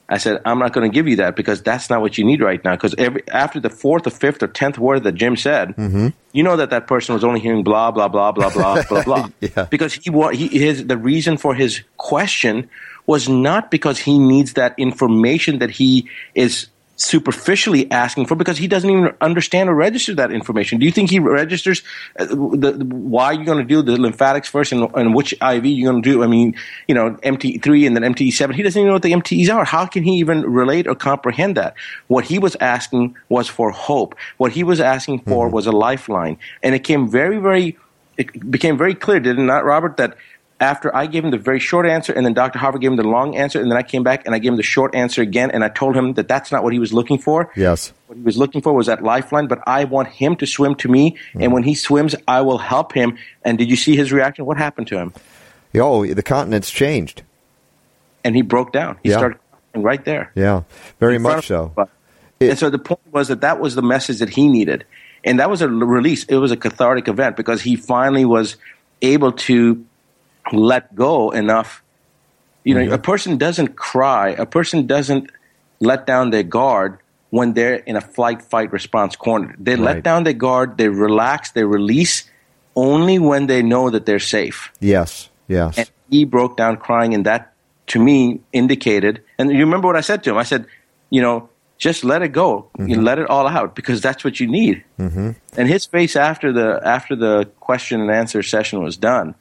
I 0.07 0.19
said, 0.19 0.41
I'm 0.45 0.59
not 0.59 0.71
going 0.71 0.89
to 0.89 0.93
give 0.93 1.07
you 1.07 1.15
that 1.17 1.35
because 1.35 1.63
that's 1.63 1.89
not 1.89 1.99
what 1.99 2.17
you 2.17 2.25
need 2.25 2.41
right 2.41 2.63
now. 2.63 2.75
Because 2.75 2.93
every 2.97 3.27
after 3.29 3.59
the 3.59 3.71
fourth 3.71 4.05
or 4.05 4.11
fifth 4.11 4.43
or 4.43 4.47
tenth 4.47 4.77
word 4.77 5.03
that 5.03 5.13
Jim 5.13 5.35
said, 5.35 5.69
mm-hmm. 5.69 6.09
you 6.31 6.43
know 6.43 6.57
that 6.57 6.69
that 6.69 6.85
person 6.85 7.15
was 7.15 7.23
only 7.23 7.39
hearing 7.39 7.63
blah 7.63 7.89
blah 7.89 8.07
blah 8.07 8.31
blah 8.31 8.49
blah 8.49 8.83
blah 8.89 9.03
blah. 9.03 9.29
Yeah. 9.39 9.65
Because 9.65 9.93
he, 9.93 10.11
he 10.33 10.47
his 10.47 10.85
the 10.85 10.97
reason 10.97 11.37
for 11.37 11.55
his 11.55 11.81
question 11.97 12.69
was 13.07 13.27
not 13.27 13.71
because 13.71 13.99
he 13.99 14.19
needs 14.19 14.53
that 14.53 14.77
information 14.77 15.59
that 15.59 15.71
he 15.71 16.07
is 16.35 16.67
superficially 16.97 17.91
asking 17.91 18.25
for 18.25 18.35
because 18.35 18.57
he 18.57 18.67
doesn't 18.67 18.89
even 18.89 19.13
understand 19.19 19.69
or 19.69 19.75
register 19.75 20.15
that 20.15 20.31
information. 20.31 20.79
Do 20.79 20.85
you 20.85 20.91
think 20.91 21.09
he 21.09 21.19
registers 21.19 21.83
uh, 22.17 22.25
the, 22.25 22.73
the, 22.77 22.85
why 22.85 23.33
you're 23.33 23.45
going 23.45 23.57
to 23.57 23.65
do 23.65 23.81
the 23.81 23.99
lymphatics 23.99 24.47
first 24.47 24.71
and, 24.71 24.89
and 24.95 25.13
which 25.13 25.33
IV 25.33 25.65
you're 25.65 25.91
going 25.91 26.01
to 26.01 26.09
do? 26.09 26.23
I 26.23 26.27
mean, 26.27 26.55
you 26.87 26.95
know, 26.95 27.11
MT3 27.15 27.87
and 27.87 27.95
then 27.97 28.03
MT7. 28.13 28.53
He 28.53 28.63
doesn't 28.63 28.79
even 28.79 28.87
know 28.87 28.93
what 28.93 29.01
the 29.01 29.11
MTs 29.11 29.53
are. 29.53 29.65
How 29.65 29.85
can 29.85 30.03
he 30.03 30.13
even 30.13 30.41
relate 30.41 30.87
or 30.87 30.95
comprehend 30.95 31.57
that? 31.57 31.75
What 32.07 32.25
he 32.25 32.39
was 32.39 32.55
asking 32.61 33.15
was 33.29 33.47
for 33.47 33.71
hope. 33.71 34.15
What 34.37 34.53
he 34.53 34.63
was 34.63 34.79
asking 34.79 35.19
for 35.19 35.49
was 35.49 35.67
a 35.67 35.71
lifeline. 35.71 36.37
And 36.63 36.73
it 36.73 36.83
came 36.85 37.09
very, 37.09 37.39
very, 37.39 37.77
it 38.17 38.49
became 38.49 38.77
very 38.77 38.95
clear, 38.95 39.19
did 39.19 39.37
it 39.37 39.41
not, 39.41 39.65
Robert, 39.65 39.97
that 39.97 40.17
after 40.59 40.95
I 40.95 41.05
gave 41.05 41.25
him 41.25 41.31
the 41.31 41.37
very 41.37 41.59
short 41.59 41.85
answer, 41.85 42.13
and 42.13 42.25
then 42.25 42.33
Dr. 42.33 42.59
Harvard 42.59 42.81
gave 42.81 42.91
him 42.91 42.97
the 42.97 43.03
long 43.03 43.35
answer, 43.35 43.59
and 43.59 43.69
then 43.69 43.77
I 43.77 43.83
came 43.83 44.03
back 44.03 44.25
and 44.25 44.33
I 44.33 44.39
gave 44.39 44.51
him 44.51 44.57
the 44.57 44.63
short 44.63 44.95
answer 44.95 45.21
again, 45.21 45.51
and 45.51 45.63
I 45.63 45.69
told 45.69 45.95
him 45.95 46.13
that 46.13 46.27
that's 46.27 46.51
not 46.51 46.63
what 46.63 46.71
he 46.71 46.79
was 46.79 46.93
looking 46.93 47.17
for. 47.17 47.51
Yes. 47.55 47.91
What 48.07 48.17
he 48.17 48.23
was 48.23 48.37
looking 48.37 48.61
for 48.61 48.73
was 48.73 48.87
that 48.87 49.03
lifeline, 49.03 49.47
but 49.47 49.59
I 49.67 49.83
want 49.83 50.07
him 50.07 50.35
to 50.37 50.45
swim 50.47 50.75
to 50.75 50.87
me, 50.87 51.17
and 51.33 51.43
mm. 51.43 51.51
when 51.51 51.63
he 51.63 51.75
swims, 51.75 52.15
I 52.27 52.41
will 52.41 52.57
help 52.57 52.93
him. 52.93 53.17
And 53.43 53.57
did 53.57 53.69
you 53.69 53.75
see 53.75 53.95
his 53.95 54.13
reaction? 54.13 54.45
What 54.45 54.57
happened 54.57 54.87
to 54.87 54.97
him? 54.97 55.13
Oh, 55.75 56.05
the 56.05 56.23
continent's 56.23 56.71
changed. 56.71 57.23
And 58.23 58.35
he 58.35 58.41
broke 58.41 58.71
down. 58.71 58.97
He 59.03 59.09
Yeah. 59.09 59.17
started 59.17 59.39
crying 59.73 59.83
right 59.83 60.05
there. 60.05 60.31
Yeah, 60.35 60.61
very 60.99 61.17
much 61.17 61.47
so. 61.47 61.73
It- 62.39 62.51
and 62.51 62.59
so 62.59 62.69
the 62.69 62.79
point 62.79 63.01
was 63.11 63.27
that 63.27 63.41
that 63.41 63.59
was 63.59 63.75
the 63.75 63.81
message 63.81 64.19
that 64.19 64.29
he 64.29 64.47
needed. 64.47 64.85
And 65.25 65.39
that 65.39 65.49
was 65.49 65.61
a 65.61 65.67
release. 65.67 66.23
It 66.25 66.37
was 66.37 66.51
a 66.51 66.57
cathartic 66.57 67.07
event 67.07 67.35
because 67.35 67.61
he 67.61 67.75
finally 67.75 68.25
was 68.25 68.57
able 69.01 69.31
to 69.31 69.83
let 70.53 70.93
go 70.95 71.31
enough. 71.31 71.81
You 72.63 72.75
know, 72.75 72.81
Mm-hmm. 72.81 72.93
a 72.93 72.97
person 72.97 73.37
doesn't 73.37 73.75
cry, 73.75 74.29
a 74.29 74.45
person 74.45 74.87
doesn't 74.87 75.29
let 75.79 76.05
down 76.07 76.29
their 76.31 76.43
guard 76.43 76.97
when 77.29 77.53
they're 77.53 77.75
in 77.75 77.95
a 77.95 78.01
flight, 78.01 78.41
fight, 78.41 78.71
response 78.71 79.15
corner. 79.15 79.55
They 79.59 79.75
Right. 79.75 79.95
let 79.95 80.03
down 80.03 80.23
their 80.23 80.33
guard, 80.33 80.77
they 80.77 80.89
relax, 80.89 81.51
they 81.51 81.63
release 81.63 82.23
only 82.75 83.19
when 83.19 83.47
they 83.47 83.61
know 83.61 83.89
that 83.89 84.05
they're 84.05 84.19
safe. 84.19 84.71
Yes, 84.79 85.29
yes. 85.47 85.77
And 85.77 85.89
he 86.09 86.25
broke 86.25 86.57
down 86.57 86.77
crying, 86.77 87.13
and 87.13 87.25
that 87.25 87.53
to 87.87 87.99
me 87.99 88.39
indicated. 88.51 89.21
And 89.37 89.51
you 89.51 89.59
remember 89.59 89.87
what 89.87 89.95
I 89.95 90.01
said 90.01 90.23
to 90.23 90.31
him? 90.31 90.37
I 90.37 90.43
said, 90.43 90.65
you 91.09 91.21
know, 91.21 91.49
just 91.77 92.03
let 92.03 92.21
it 92.21 92.29
go, 92.29 92.69
you 92.79 93.01
let 93.01 93.19
it 93.19 93.29
all 93.29 93.47
out, 93.47 93.75
because 93.75 93.99
that's 94.01 94.23
what 94.23 94.39
you 94.39 94.47
need. 94.47 94.83
Mm-hmm. 94.97 95.31
And 95.57 95.67
his 95.67 95.85
face 95.85 96.15
after 96.15 96.53
the 96.53 96.79
after 96.83 97.15
the 97.17 97.49
question 97.59 97.99
and 98.01 98.09
answer 98.09 98.41
session 98.43 98.81
was 98.81 98.95
done, 98.97 99.35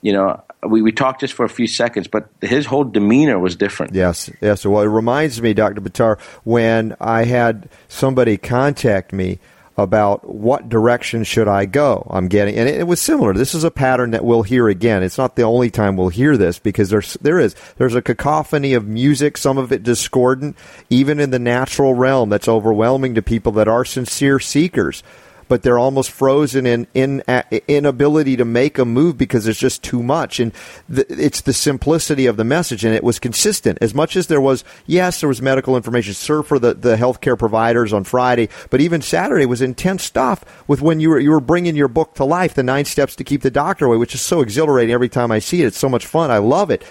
you 0.00 0.12
know, 0.12 0.42
we, 0.66 0.82
we 0.82 0.92
talked 0.92 1.20
just 1.20 1.34
for 1.34 1.44
a 1.44 1.48
few 1.48 1.66
seconds, 1.66 2.08
but 2.08 2.28
his 2.40 2.66
whole 2.66 2.84
demeanor 2.84 3.38
was 3.38 3.56
different. 3.56 3.94
Yes, 3.94 4.30
yes. 4.40 4.64
Well, 4.64 4.82
it 4.82 4.86
reminds 4.86 5.40
me, 5.40 5.54
Dr. 5.54 5.80
Buttar, 5.80 6.20
when 6.44 6.96
I 7.00 7.24
had 7.24 7.68
somebody 7.88 8.36
contact 8.36 9.12
me 9.12 9.38
about 9.78 10.28
what 10.28 10.68
direction 10.68 11.22
should 11.22 11.46
I 11.46 11.64
go. 11.64 12.04
I'm 12.10 12.26
getting, 12.26 12.56
and 12.56 12.68
it, 12.68 12.80
it 12.80 12.86
was 12.88 13.00
similar. 13.00 13.32
This 13.32 13.54
is 13.54 13.62
a 13.62 13.70
pattern 13.70 14.10
that 14.10 14.24
we'll 14.24 14.42
hear 14.42 14.68
again. 14.68 15.04
It's 15.04 15.16
not 15.16 15.36
the 15.36 15.44
only 15.44 15.70
time 15.70 15.96
we'll 15.96 16.08
hear 16.08 16.36
this 16.36 16.58
because 16.58 16.90
there's 16.90 17.14
there 17.14 17.38
is 17.38 17.54
there's 17.76 17.94
a 17.94 18.02
cacophony 18.02 18.74
of 18.74 18.88
music, 18.88 19.36
some 19.36 19.56
of 19.56 19.70
it 19.70 19.84
discordant, 19.84 20.56
even 20.90 21.20
in 21.20 21.30
the 21.30 21.38
natural 21.38 21.94
realm. 21.94 22.28
That's 22.28 22.48
overwhelming 22.48 23.14
to 23.14 23.22
people 23.22 23.52
that 23.52 23.68
are 23.68 23.84
sincere 23.84 24.40
seekers 24.40 25.04
but 25.48 25.62
they're 25.62 25.78
almost 25.78 26.10
frozen 26.10 26.66
in, 26.66 26.86
in 26.94 27.22
uh, 27.26 27.42
inability 27.66 28.36
to 28.36 28.44
make 28.44 28.78
a 28.78 28.84
move 28.84 29.18
because 29.18 29.44
there's 29.44 29.58
just 29.58 29.82
too 29.82 30.02
much. 30.02 30.38
And 30.40 30.52
the, 30.88 31.06
it's 31.08 31.40
the 31.40 31.52
simplicity 31.52 32.26
of 32.26 32.36
the 32.36 32.44
message, 32.44 32.84
and 32.84 32.94
it 32.94 33.02
was 33.02 33.18
consistent. 33.18 33.78
As 33.80 33.94
much 33.94 34.16
as 34.16 34.26
there 34.26 34.40
was, 34.40 34.64
yes, 34.86 35.20
there 35.20 35.28
was 35.28 35.42
medical 35.42 35.76
information, 35.76 36.14
sir, 36.14 36.42
for 36.42 36.58
the, 36.58 36.74
the 36.74 36.96
healthcare 36.96 37.38
providers 37.38 37.92
on 37.92 38.04
Friday, 38.04 38.48
but 38.70 38.80
even 38.80 39.02
Saturday 39.02 39.46
was 39.46 39.62
intense 39.62 40.04
stuff 40.04 40.44
with 40.68 40.80
when 40.80 41.00
you 41.00 41.10
were 41.10 41.18
you 41.18 41.30
were 41.30 41.40
bringing 41.40 41.76
your 41.76 41.88
book 41.88 42.14
to 42.14 42.24
life, 42.24 42.54
the 42.54 42.62
nine 42.62 42.84
steps 42.84 43.16
to 43.16 43.24
keep 43.24 43.42
the 43.42 43.50
doctor 43.50 43.86
away, 43.86 43.96
which 43.96 44.14
is 44.14 44.20
so 44.20 44.40
exhilarating 44.40 44.92
every 44.92 45.08
time 45.08 45.32
I 45.32 45.38
see 45.38 45.62
it. 45.62 45.66
It's 45.66 45.78
so 45.78 45.88
much 45.88 46.06
fun. 46.06 46.30
I 46.30 46.38
love 46.38 46.70
it. 46.70 46.84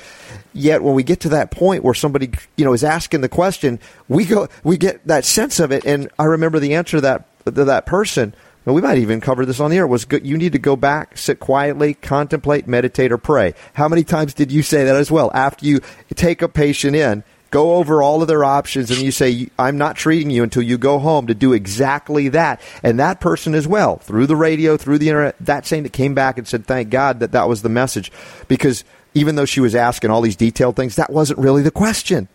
Yet 0.53 0.83
when 0.83 0.95
we 0.95 1.03
get 1.03 1.19
to 1.21 1.29
that 1.29 1.51
point 1.51 1.83
where 1.83 1.93
somebody 1.93 2.31
you 2.55 2.65
know 2.65 2.73
is 2.73 2.83
asking 2.83 3.21
the 3.21 3.29
question, 3.29 3.79
we 4.07 4.25
go 4.25 4.47
we 4.63 4.77
get 4.77 5.05
that 5.07 5.25
sense 5.25 5.59
of 5.59 5.71
it, 5.71 5.85
and 5.85 6.09
I 6.17 6.25
remember 6.25 6.59
the 6.59 6.75
answer 6.75 6.99
that 7.01 7.27
that 7.45 7.85
person, 7.85 8.33
and 8.67 8.75
we 8.75 8.81
might 8.81 8.97
even 8.97 9.21
cover 9.21 9.45
this 9.45 9.61
on 9.61 9.71
the 9.71 9.77
air, 9.77 9.87
was 9.87 10.05
you 10.23 10.37
need 10.37 10.51
to 10.51 10.59
go 10.59 10.75
back, 10.75 11.17
sit 11.17 11.39
quietly, 11.39 11.93
contemplate, 11.93 12.67
meditate, 12.67 13.13
or 13.13 13.17
pray. 13.17 13.53
How 13.73 13.87
many 13.87 14.03
times 14.03 14.33
did 14.33 14.51
you 14.51 14.61
say 14.61 14.83
that 14.83 14.95
as 14.97 15.09
well? 15.09 15.31
After 15.33 15.65
you 15.65 15.79
take 16.15 16.41
a 16.41 16.49
patient 16.49 16.93
in, 16.93 17.23
go 17.49 17.75
over 17.75 18.01
all 18.03 18.21
of 18.21 18.27
their 18.27 18.43
options, 18.43 18.91
and 18.91 18.99
you 18.99 19.09
say, 19.09 19.49
I'm 19.57 19.77
not 19.77 19.95
treating 19.95 20.31
you 20.31 20.43
until 20.43 20.63
you 20.63 20.77
go 20.77 20.99
home 20.99 21.27
to 21.27 21.33
do 21.33 21.53
exactly 21.53 22.27
that. 22.27 22.59
And 22.83 22.99
that 22.99 23.21
person 23.21 23.55
as 23.55 23.65
well, 23.65 23.99
through 23.99 24.27
the 24.27 24.35
radio, 24.35 24.75
through 24.75 24.97
the 24.97 25.07
internet, 25.07 25.37
that 25.39 25.65
same 25.65 25.83
that 25.83 25.93
came 25.93 26.13
back 26.13 26.37
and 26.37 26.45
said, 26.45 26.65
thank 26.65 26.89
God 26.89 27.21
that 27.21 27.31
that 27.31 27.47
was 27.47 27.61
the 27.61 27.69
message. 27.69 28.11
Because 28.49 28.83
even 29.13 29.35
though 29.35 29.45
she 29.45 29.61
was 29.61 29.75
asking 29.75 30.11
all 30.11 30.19
these 30.19 30.35
detailed 30.35 30.75
things, 30.75 30.97
that 30.97 31.09
wasn't 31.09 31.39
really 31.39 31.61
the 31.61 31.71
question. 31.71 32.27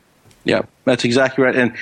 Yeah, 0.44 0.62
that's 0.86 1.04
exactly 1.04 1.44
right. 1.44 1.54
And 1.54 1.76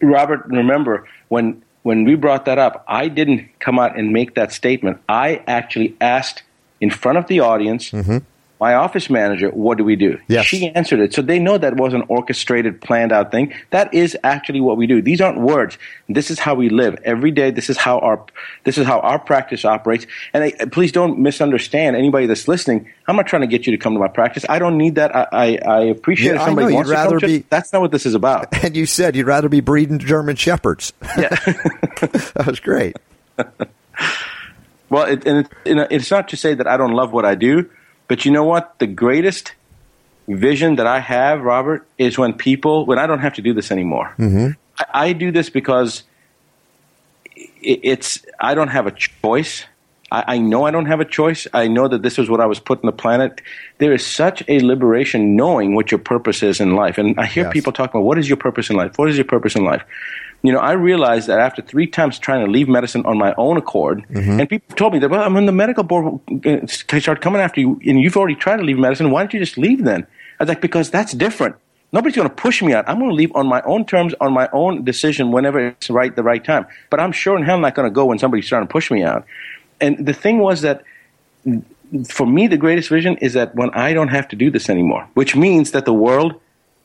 Robert, 0.00 0.46
remember 0.46 1.08
when 1.26 1.64
when 1.86 2.02
we 2.02 2.16
brought 2.16 2.46
that 2.46 2.58
up, 2.58 2.84
I 2.88 3.06
didn't 3.06 3.60
come 3.60 3.78
out 3.78 3.96
and 3.96 4.12
make 4.12 4.34
that 4.34 4.50
statement. 4.50 4.98
I 5.08 5.40
actually 5.46 5.94
asked 6.00 6.42
in 6.80 6.90
front 6.90 7.16
of 7.16 7.28
the 7.28 7.38
audience, 7.38 7.92
mm-hmm. 7.92 8.18
My 8.58 8.74
office 8.74 9.10
manager, 9.10 9.50
what 9.50 9.76
do 9.76 9.84
we 9.84 9.96
do? 9.96 10.18
Yes. 10.28 10.46
She 10.46 10.68
answered 10.70 11.00
it. 11.00 11.12
So 11.12 11.20
they 11.20 11.38
know 11.38 11.58
that 11.58 11.76
was 11.76 11.92
an 11.92 12.02
orchestrated, 12.08 12.80
planned 12.80 13.12
out 13.12 13.30
thing. 13.30 13.52
That 13.70 13.92
is 13.92 14.16
actually 14.24 14.60
what 14.62 14.76
we 14.78 14.86
do. 14.86 15.02
These 15.02 15.20
aren't 15.20 15.40
words. 15.40 15.76
This 16.08 16.30
is 16.30 16.38
how 16.38 16.54
we 16.54 16.70
live 16.70 16.98
every 17.04 17.30
day. 17.30 17.50
This 17.50 17.68
is 17.68 17.76
how 17.76 17.98
our 17.98 18.24
this 18.64 18.78
is 18.78 18.86
how 18.86 19.00
our 19.00 19.18
practice 19.18 19.64
operates. 19.64 20.06
And 20.32 20.44
I, 20.44 20.52
please 20.72 20.90
don't 20.92 21.18
misunderstand 21.18 21.96
anybody 21.96 22.26
that's 22.26 22.48
listening. 22.48 22.90
I'm 23.06 23.16
not 23.16 23.26
trying 23.26 23.42
to 23.42 23.46
get 23.48 23.66
you 23.66 23.72
to 23.72 23.78
come 23.78 23.92
to 23.92 24.00
my 24.00 24.08
practice. 24.08 24.46
I 24.48 24.58
don't 24.58 24.78
need 24.78 24.94
that. 24.94 25.14
I, 25.14 25.26
I, 25.32 25.58
I 25.66 25.80
appreciate 25.84 26.30
Yeah, 26.34 26.36
if 26.36 26.42
somebody 26.46 26.66
I 26.66 26.70
know. 26.70 26.74
wants 26.76 26.88
You'd 26.88 26.94
to 26.94 26.96
come. 27.02 27.04
rather 27.12 27.18
Just- 27.20 27.32
be- 27.42 27.46
that's 27.50 27.72
not 27.72 27.82
what 27.82 27.90
this 27.92 28.06
is 28.06 28.14
about. 28.14 28.48
And 28.64 28.74
you 28.76 28.86
said 28.86 29.14
you'd 29.16 29.26
rather 29.26 29.48
be 29.48 29.60
breeding 29.60 29.98
German 29.98 30.34
shepherds. 30.36 30.92
Yeah. 31.16 31.28
that 32.00 32.44
was 32.46 32.58
great. 32.60 32.96
Well, 34.88 35.04
it, 35.06 35.26
and 35.26 35.38
it, 35.38 35.52
you 35.64 35.74
know, 35.74 35.86
it's 35.90 36.10
not 36.10 36.28
to 36.28 36.36
say 36.36 36.54
that 36.54 36.66
I 36.68 36.76
don't 36.76 36.92
love 36.92 37.12
what 37.12 37.24
I 37.24 37.34
do, 37.34 37.68
but 38.08 38.24
you 38.24 38.30
know 38.30 38.44
what? 38.44 38.78
The 38.78 38.86
greatest 38.86 39.52
vision 40.28 40.76
that 40.76 40.86
I 40.86 41.00
have, 41.00 41.42
Robert, 41.42 41.86
is 41.98 42.18
when 42.18 42.32
people, 42.32 42.86
when 42.86 42.98
I 42.98 43.06
don't 43.06 43.20
have 43.20 43.34
to 43.34 43.42
do 43.42 43.52
this 43.54 43.70
anymore. 43.70 44.14
Mm-hmm. 44.18 44.50
I, 44.78 45.08
I 45.08 45.12
do 45.12 45.30
this 45.30 45.50
because 45.50 46.02
it, 47.36 47.80
it's, 47.82 48.24
I 48.40 48.54
don't 48.54 48.68
have 48.68 48.86
a 48.86 48.92
choice. 48.92 49.64
I, 50.10 50.24
I 50.34 50.38
know 50.38 50.64
I 50.64 50.70
don't 50.70 50.86
have 50.86 51.00
a 51.00 51.04
choice. 51.04 51.46
I 51.52 51.68
know 51.68 51.88
that 51.88 52.02
this 52.02 52.18
is 52.18 52.30
what 52.30 52.40
I 52.40 52.46
was 52.46 52.60
put 52.60 52.78
on 52.78 52.86
the 52.86 52.92
planet. 52.92 53.40
There 53.78 53.92
is 53.92 54.06
such 54.06 54.42
a 54.48 54.60
liberation 54.60 55.36
knowing 55.36 55.74
what 55.74 55.90
your 55.90 55.98
purpose 55.98 56.42
is 56.42 56.60
in 56.60 56.74
life. 56.76 56.98
And 56.98 57.18
I 57.18 57.26
hear 57.26 57.44
Yes. 57.44 57.52
people 57.52 57.72
talk 57.72 57.90
about 57.90 58.02
what 58.02 58.18
is 58.18 58.28
your 58.28 58.36
purpose 58.36 58.70
in 58.70 58.76
life? 58.76 58.98
What 58.98 59.08
is 59.08 59.16
your 59.16 59.24
purpose 59.24 59.56
in 59.56 59.64
life? 59.64 59.82
You 60.46 60.52
know, 60.52 60.60
I 60.60 60.72
realized 60.72 61.26
that 61.26 61.40
after 61.40 61.60
three 61.60 61.88
times 61.88 62.18
trying 62.18 62.44
to 62.44 62.50
leave 62.50 62.68
medicine 62.68 63.04
on 63.04 63.18
my 63.18 63.34
own 63.36 63.56
accord, 63.56 64.06
mm-hmm. 64.08 64.38
and 64.38 64.48
people 64.48 64.76
told 64.76 64.92
me 64.92 65.00
that, 65.00 65.10
well, 65.10 65.22
I'm 65.22 65.36
on 65.36 65.46
the 65.46 65.52
medical 65.52 65.82
board, 65.82 66.20
they 66.30 67.00
start 67.00 67.20
coming 67.20 67.40
after 67.40 67.60
you, 67.60 67.80
and 67.84 68.00
you've 68.00 68.16
already 68.16 68.36
tried 68.36 68.58
to 68.58 68.62
leave 68.62 68.78
medicine. 68.78 69.10
Why 69.10 69.22
don't 69.22 69.34
you 69.34 69.40
just 69.40 69.58
leave 69.58 69.82
then? 69.84 70.06
I 70.38 70.44
was 70.44 70.48
like, 70.48 70.60
because 70.60 70.90
that's 70.90 71.12
different. 71.12 71.56
Nobody's 71.92 72.14
going 72.14 72.28
to 72.28 72.34
push 72.34 72.62
me 72.62 72.74
out. 72.74 72.88
I'm 72.88 72.98
going 72.98 73.10
to 73.10 73.14
leave 73.14 73.34
on 73.34 73.46
my 73.48 73.60
own 73.62 73.86
terms, 73.86 74.14
on 74.20 74.32
my 74.32 74.48
own 74.52 74.84
decision, 74.84 75.32
whenever 75.32 75.68
it's 75.68 75.90
right, 75.90 76.14
the 76.14 76.22
right 76.22 76.44
time. 76.44 76.66
But 76.90 77.00
I'm 77.00 77.12
sure 77.12 77.36
in 77.36 77.42
hell 77.42 77.58
not 77.58 77.74
going 77.74 77.88
to 77.88 77.94
go 77.94 78.04
when 78.06 78.18
somebody's 78.18 78.46
trying 78.46 78.62
to 78.62 78.70
push 78.70 78.90
me 78.90 79.02
out. 79.02 79.24
And 79.80 80.06
the 80.06 80.12
thing 80.12 80.38
was 80.38 80.60
that 80.62 80.82
for 82.08 82.26
me, 82.26 82.46
the 82.46 82.56
greatest 82.56 82.88
vision 82.88 83.16
is 83.18 83.32
that 83.32 83.54
when 83.54 83.70
I 83.70 83.94
don't 83.94 84.08
have 84.08 84.28
to 84.28 84.36
do 84.36 84.50
this 84.50 84.68
anymore, 84.68 85.08
which 85.14 85.34
means 85.34 85.70
that 85.72 85.84
the 85.84 85.94
world 85.94 86.40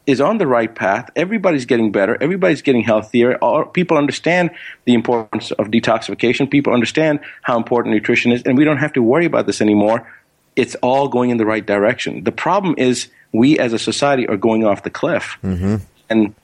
is 0.08 0.20
on 0.20 0.38
the 0.38 0.48
right 0.48 0.74
path. 0.74 1.10
Everybody's 1.16 1.66
getting 1.66 1.92
better. 1.92 2.18
Everybody's 2.22 2.62
getting 2.62 2.84
healthier. 2.84 3.38
All, 3.38 3.66
people 3.66 3.98
understand 3.98 4.52
the 4.86 4.94
importance 4.94 5.52
of 5.52 5.68
detoxification. 5.68 6.50
People 6.50 6.74
understand 6.74 7.20
how 7.44 7.58
important 7.58 7.94
nutrition 7.94 8.32
is, 8.32 8.44
and 8.44 8.58
we 8.58 8.64
don't 8.64 8.78
have 8.78 8.94
to 8.94 9.04
worry 9.04 9.26
about 9.26 9.46
this 9.46 9.62
anymore. 9.62 10.12
It's 10.56 10.76
all 10.76 11.08
going 11.08 11.30
in 11.30 11.38
the 11.38 11.46
right 11.46 11.66
direction. 11.66 12.24
The 12.24 12.32
problem 12.32 12.76
is 12.78 13.10
we 13.32 13.60
as 13.60 13.74
a 13.74 13.80
society 13.80 14.28
are 14.28 14.38
going 14.38 14.66
off 14.66 14.84
the 14.84 14.90
cliff, 14.90 15.38
mm-hmm. 15.44 15.78
and 16.10 16.36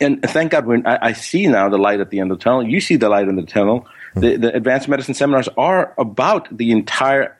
and 0.00 0.22
thank 0.22 0.52
God 0.52 0.66
when 0.66 0.86
I, 0.86 0.98
I 1.08 1.12
see 1.12 1.46
now 1.46 1.68
the 1.68 1.78
light 1.78 2.00
at 2.00 2.10
the 2.10 2.20
end 2.20 2.32
of 2.32 2.38
the 2.38 2.44
tunnel. 2.44 2.62
You 2.66 2.80
see 2.80 2.96
the 2.96 3.08
light 3.08 3.28
in 3.28 3.36
the 3.36 3.42
tunnel. 3.42 3.86
The, 4.16 4.36
the 4.36 4.54
advanced 4.54 4.88
medicine 4.88 5.14
seminars 5.14 5.48
are 5.56 5.92
about 5.98 6.56
the 6.56 6.70
entire 6.70 7.36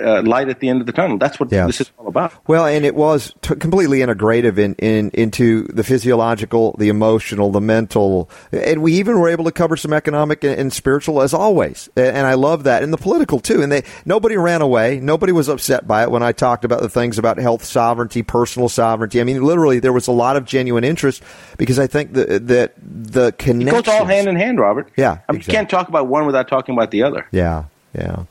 uh, 0.00 0.22
light 0.22 0.48
at 0.48 0.60
the 0.60 0.68
end 0.68 0.80
of 0.80 0.86
the 0.86 0.92
tunnel. 0.92 1.18
That's 1.18 1.38
what 1.38 1.52
Yes. 1.52 1.66
this 1.66 1.80
is 1.82 1.92
all 1.98 2.08
about. 2.08 2.32
Well, 2.48 2.66
and 2.66 2.84
it 2.84 2.94
was 2.94 3.32
t- 3.42 3.54
completely 3.54 4.00
integrative 4.00 4.58
in, 4.58 4.74
in 4.76 5.10
into 5.14 5.64
the 5.68 5.84
physiological, 5.84 6.74
the 6.78 6.88
emotional, 6.88 7.50
the 7.50 7.60
mental, 7.60 8.28
and 8.52 8.82
we 8.82 8.94
even 8.94 9.18
were 9.20 9.28
able 9.28 9.44
to 9.44 9.52
cover 9.52 9.76
some 9.76 9.92
economic 9.92 10.42
and, 10.44 10.58
and 10.58 10.72
spiritual 10.72 11.22
as 11.22 11.32
always. 11.34 11.88
A- 11.96 12.12
And 12.14 12.26
I 12.26 12.34
love 12.34 12.64
that, 12.64 12.82
and 12.82 12.92
the 12.92 12.96
political 12.98 13.40
too. 13.40 13.62
And 13.62 13.70
they 13.70 13.82
nobody 14.04 14.36
ran 14.36 14.62
away, 14.62 14.98
nobody 15.00 15.32
was 15.32 15.48
upset 15.48 15.86
by 15.86 16.02
it 16.02 16.10
when 16.10 16.22
I 16.22 16.32
talked 16.32 16.64
about 16.64 16.80
the 16.82 16.88
things 16.88 17.18
about 17.18 17.38
health 17.38 17.64
sovereignty, 17.64 18.22
personal 18.22 18.68
sovereignty. 18.68 19.20
I 19.20 19.24
mean, 19.24 19.42
literally, 19.42 19.78
there 19.80 19.92
was 19.92 20.06
a 20.08 20.12
lot 20.12 20.36
of 20.36 20.44
genuine 20.44 20.84
interest 20.84 21.22
because 21.56 21.78
I 21.78 21.86
think 21.86 22.14
that 22.14 22.46
that 22.48 22.72
the 22.82 23.32
connection 23.32 23.82
goes 23.82 23.88
all 23.88 24.04
hand 24.06 24.28
in 24.28 24.36
hand, 24.36 24.58
Robert. 24.58 24.90
Yeah, 24.96 25.18
I 25.28 25.32
mean, 25.32 25.40
exactly. 25.40 25.52
you 25.52 25.56
can't 25.58 25.70
talk 25.70 25.88
about 25.88 26.08
one 26.08 26.26
without 26.26 26.48
talking 26.48 26.74
about 26.74 26.90
the 26.90 27.02
other. 27.04 27.26
Yeah, 27.30 27.64
yeah. 27.96 28.24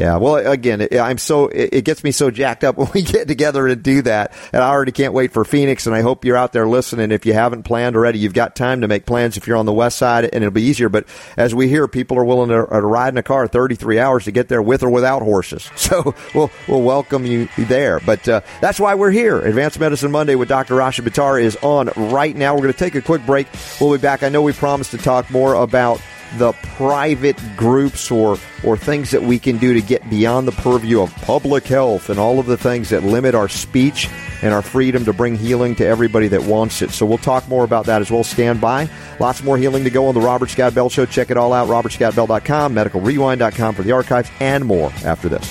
Yeah, 0.00 0.16
well, 0.16 0.36
again, 0.36 0.88
I'm 0.98 1.18
so 1.18 1.48
it 1.48 1.84
gets 1.84 2.02
me 2.02 2.10
so 2.10 2.30
jacked 2.30 2.64
up 2.64 2.76
when 2.78 2.88
we 2.94 3.02
get 3.02 3.28
together 3.28 3.68
and 3.68 3.82
do 3.82 4.00
that, 4.00 4.32
and 4.50 4.62
I 4.62 4.70
already 4.70 4.92
can't 4.92 5.12
wait 5.12 5.30
for 5.30 5.44
Phoenix. 5.44 5.86
And 5.86 5.94
I 5.94 6.00
hope 6.00 6.24
you're 6.24 6.38
out 6.38 6.54
there 6.54 6.66
listening. 6.66 7.10
If 7.10 7.26
you 7.26 7.34
haven't 7.34 7.64
planned 7.64 7.96
already, 7.96 8.18
you've 8.18 8.32
got 8.32 8.56
time 8.56 8.80
to 8.80 8.88
make 8.88 9.04
plans. 9.04 9.36
If 9.36 9.46
you're 9.46 9.58
on 9.58 9.66
the 9.66 9.74
west 9.74 9.98
side, 9.98 10.24
and 10.24 10.36
it'll 10.36 10.52
be 10.52 10.62
easier. 10.62 10.88
But 10.88 11.06
as 11.36 11.54
we 11.54 11.68
hear, 11.68 11.86
people 11.86 12.16
are 12.16 12.24
willing 12.24 12.48
to, 12.48 12.66
to 12.66 12.80
ride 12.80 13.12
in 13.12 13.18
a 13.18 13.22
car 13.22 13.46
33 13.46 13.98
hours 13.98 14.24
to 14.24 14.32
get 14.32 14.48
there 14.48 14.62
with 14.62 14.82
or 14.82 14.88
without 14.88 15.20
horses. 15.20 15.70
So 15.90 16.14
we'll 16.34 16.52
we'll 16.68 16.82
welcome 16.82 17.26
you 17.26 17.48
there. 17.58 17.98
But 18.00 18.28
uh, 18.28 18.42
that's 18.60 18.78
why 18.78 18.94
we're 18.94 19.10
here. 19.10 19.40
Advanced 19.40 19.80
Medicine 19.80 20.12
Monday 20.12 20.36
with 20.36 20.48
Dr. 20.48 20.76
Rasha 20.76 21.04
Buttar 21.04 21.42
is 21.42 21.56
on 21.62 21.90
right 21.96 22.34
now. 22.34 22.54
We're 22.54 22.62
going 22.62 22.72
to 22.72 22.78
take 22.78 22.94
a 22.94 23.02
quick 23.02 23.26
break. 23.26 23.48
We'll 23.80 23.90
be 23.92 23.98
back. 23.98 24.22
I 24.22 24.28
know 24.28 24.40
we 24.40 24.52
promised 24.52 24.92
to 24.92 24.98
talk 24.98 25.30
more 25.30 25.54
about 25.54 26.00
the 26.38 26.52
private 26.76 27.38
groups 27.56 28.10
or 28.10 28.36
or 28.62 28.76
things 28.76 29.10
that 29.10 29.22
we 29.22 29.38
can 29.38 29.58
do 29.58 29.74
to 29.74 29.80
get 29.80 30.08
beyond 30.10 30.46
the 30.46 30.52
purview 30.52 31.00
of 31.00 31.14
public 31.16 31.66
health 31.66 32.10
and 32.10 32.20
all 32.20 32.38
of 32.38 32.46
the 32.46 32.56
things 32.56 32.90
that 32.90 33.02
limit 33.02 33.34
our 33.34 33.48
speech 33.48 34.08
and 34.42 34.54
our 34.54 34.62
freedom 34.62 35.04
to 35.04 35.12
bring 35.12 35.36
healing 35.36 35.74
to 35.76 35.86
everybody 35.86 36.28
that 36.28 36.42
wants 36.42 36.82
it. 36.82 36.90
So 36.90 37.06
we'll 37.06 37.18
talk 37.18 37.48
more 37.48 37.64
about 37.64 37.86
that 37.86 38.00
as 38.00 38.10
well. 38.10 38.24
Stand 38.24 38.60
by. 38.60 38.88
Lots 39.18 39.42
more 39.42 39.56
healing 39.56 39.84
to 39.84 39.90
go 39.90 40.06
on 40.08 40.14
the 40.14 40.20
Robert 40.20 40.50
Scott 40.50 40.74
Bell 40.74 40.88
Show. 40.88 41.06
Check 41.06 41.30
it 41.30 41.36
all 41.36 41.52
out. 41.52 41.68
RobertScottBell.com, 41.68 42.74
MedicalRewind.com 42.74 43.74
for 43.74 43.82
the 43.82 43.92
archives, 43.92 44.30
and 44.40 44.64
more 44.64 44.92
after 45.04 45.28
this. 45.28 45.50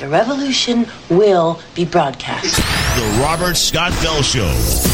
The 0.00 0.08
revolution 0.08 0.86
will 1.10 1.60
be 1.74 1.84
broadcast. 1.84 2.56
The 2.56 3.20
Robert 3.22 3.56
Scott 3.56 3.92
Bell 4.02 4.22
Show. 4.22 4.91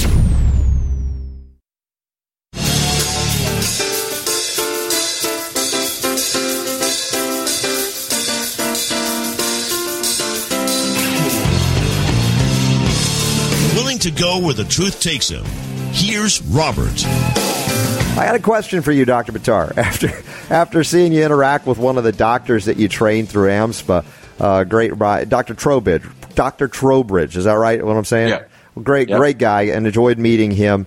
Go 14.18 14.40
where 14.40 14.54
the 14.54 14.64
truth 14.64 15.00
takes 15.00 15.28
him. 15.28 15.44
Here's 15.92 16.42
Robert. 16.42 17.04
I 17.06 18.24
had 18.24 18.34
a 18.34 18.40
question 18.40 18.82
for 18.82 18.90
you, 18.90 19.04
Dr. 19.04 19.30
Buttar. 19.32 19.76
After 19.78 20.10
after 20.50 20.82
seeing 20.82 21.12
you 21.12 21.24
interact 21.24 21.66
with 21.66 21.78
one 21.78 21.98
of 21.98 22.04
the 22.04 22.10
doctors 22.12 22.64
that 22.64 22.78
you 22.78 22.88
trained 22.88 23.28
through 23.28 23.48
AMSPA, 23.50 24.04
uh, 24.40 24.64
great, 24.64 24.98
Dr. 24.98 25.54
Trowbridge, 25.54 26.02
Dr. 26.34 26.68
Trowbridge, 26.68 27.36
is 27.36 27.44
that 27.44 27.52
right? 27.52 27.84
What 27.84 27.96
I'm 27.96 28.04
saying? 28.06 28.30
Yeah. 28.30 28.42
Great, 28.82 29.08
Yep. 29.10 29.18
great 29.18 29.38
guy, 29.38 29.62
and 29.62 29.86
enjoyed 29.86 30.18
meeting 30.18 30.50
him. 30.50 30.86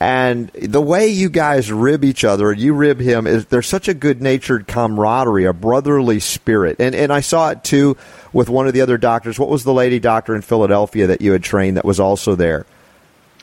And 0.00 0.48
the 0.54 0.80
way 0.80 1.08
you 1.08 1.28
guys 1.28 1.70
rib 1.70 2.04
each 2.04 2.24
other, 2.24 2.50
and 2.50 2.60
you 2.60 2.72
rib 2.72 2.98
him, 3.00 3.26
is 3.26 3.46
there's 3.46 3.66
such 3.68 3.86
a 3.86 3.94
good 3.94 4.20
natured 4.22 4.66
camaraderie, 4.66 5.44
a 5.44 5.52
brotherly 5.52 6.18
spirit. 6.20 6.76
And 6.80 6.94
and 6.94 7.12
I 7.12 7.20
saw 7.20 7.50
it 7.50 7.62
too 7.62 7.96
with 8.32 8.48
one 8.48 8.66
of 8.66 8.74
the 8.74 8.80
other 8.80 8.98
doctors. 8.98 9.38
What 9.38 9.48
was 9.48 9.64
the 9.64 9.74
lady 9.74 9.98
doctor 9.98 10.34
in 10.34 10.42
Philadelphia 10.42 11.06
that 11.08 11.20
you 11.20 11.32
had 11.32 11.42
trained 11.42 11.76
that 11.76 11.84
was 11.84 12.00
also 12.00 12.34
there? 12.34 12.66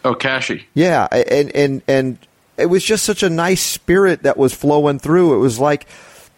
Oh, 0.03 0.15
Cashy. 0.15 0.67
Yeah, 0.73 1.07
and 1.11 1.53
and 1.55 1.81
and 1.87 2.17
it 2.57 2.67
was 2.67 2.83
just 2.83 3.05
such 3.05 3.23
a 3.23 3.29
nice 3.29 3.61
spirit 3.61 4.23
that 4.23 4.37
was 4.37 4.53
flowing 4.53 4.99
through. 4.99 5.33
It 5.33 5.39
was 5.39 5.59
like, 5.59 5.87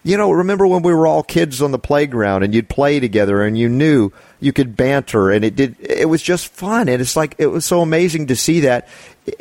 you 0.03 0.17
know, 0.17 0.31
remember 0.31 0.65
when 0.65 0.81
we 0.81 0.93
were 0.93 1.05
all 1.05 1.23
kids 1.23 1.61
on 1.61 1.71
the 1.71 1.79
playground 1.79 2.43
and 2.43 2.55
you'd 2.55 2.69
play 2.69 2.99
together 2.99 3.43
and 3.43 3.57
you 3.57 3.69
knew 3.69 4.11
you 4.39 4.51
could 4.51 4.75
banter 4.75 5.29
and 5.29 5.45
it 5.45 5.55
did. 5.55 5.75
It 5.79 6.09
was 6.09 6.21
just 6.21 6.47
fun 6.47 6.89
and 6.89 7.01
it's 7.01 7.15
like 7.15 7.35
it 7.37 7.47
was 7.47 7.65
so 7.65 7.81
amazing 7.81 8.27
to 8.27 8.35
see 8.35 8.61
that. 8.61 8.87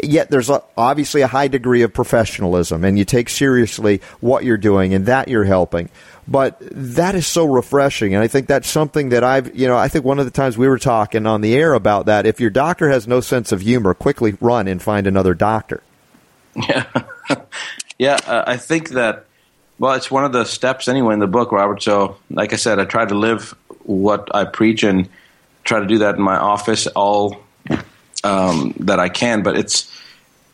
Yet 0.03 0.31
there's 0.31 0.51
a, 0.51 0.63
obviously 0.77 1.23
a 1.23 1.27
high 1.27 1.49
degree 1.49 1.83
of 1.83 1.95
professionalism 1.95 2.85
and 2.85 2.99
you 2.99 3.07
take 3.07 3.31
seriously 3.31 4.03
what 4.21 4.45
you're 4.45 4.59
doing 4.59 4.93
and 4.93 5.07
that 5.07 5.29
you're 5.29 5.45
helping. 5.45 5.89
But 6.31 6.59
that 6.61 7.17
is 7.17 7.27
so 7.27 7.45
refreshing, 7.45 8.15
and 8.15 8.23
I 8.23 8.29
think 8.29 8.47
that's 8.47 8.69
something 8.69 9.09
that 9.09 9.25
I've, 9.25 9.53
you 9.57 9.67
know, 9.67 9.77
I 9.77 9.89
think 9.89 10.05
one 10.05 10.21
of 10.21 10.27
the 10.27 10.31
times 10.31 10.57
we 10.57 10.69
were 10.69 10.79
talking 10.79 11.27
on 11.27 11.41
the 11.41 11.57
air 11.57 11.73
about 11.75 12.07
that. 12.07 12.25
If 12.25 12.39
your 12.39 12.51
doctor 12.51 12.89
has 12.89 13.09
no 13.09 13.21
sense 13.21 13.51
of 13.51 13.63
humor, 13.63 13.95
quickly 13.95 14.37
run 14.41 14.69
and 14.69 14.81
find 14.81 15.09
another 15.09 15.35
doctor. 15.35 15.83
Yeah, 16.55 16.85
yeah. 17.99 18.19
Uh, 18.25 18.45
I 18.47 18.57
think 18.59 18.91
that 18.91 19.25
Well, 19.81 19.95
it's 19.95 20.11
one 20.11 20.25
of 20.25 20.33
the 20.33 20.45
steps 20.45 20.89
anyway 20.89 21.15
in 21.15 21.21
the 21.21 21.27
book, 21.27 21.53
Robert. 21.53 21.83
So, 21.83 22.17
like 22.31 22.53
I 22.53 22.57
said, 22.57 22.79
I 22.79 22.85
try 22.85 23.07
to 23.07 23.15
live 23.15 23.55
what 23.85 24.29
I 24.35 24.45
preach 24.45 24.83
and 24.85 25.09
try 25.65 25.81
to 25.81 25.87
do 25.87 25.99
that 25.99 26.15
in 26.15 26.23
my 26.23 26.37
office 26.37 26.87
all 26.89 27.43
um, 28.23 28.75
that 28.81 29.01
I 29.01 29.09
can. 29.09 29.43
But 29.43 29.57
it's 29.57 29.91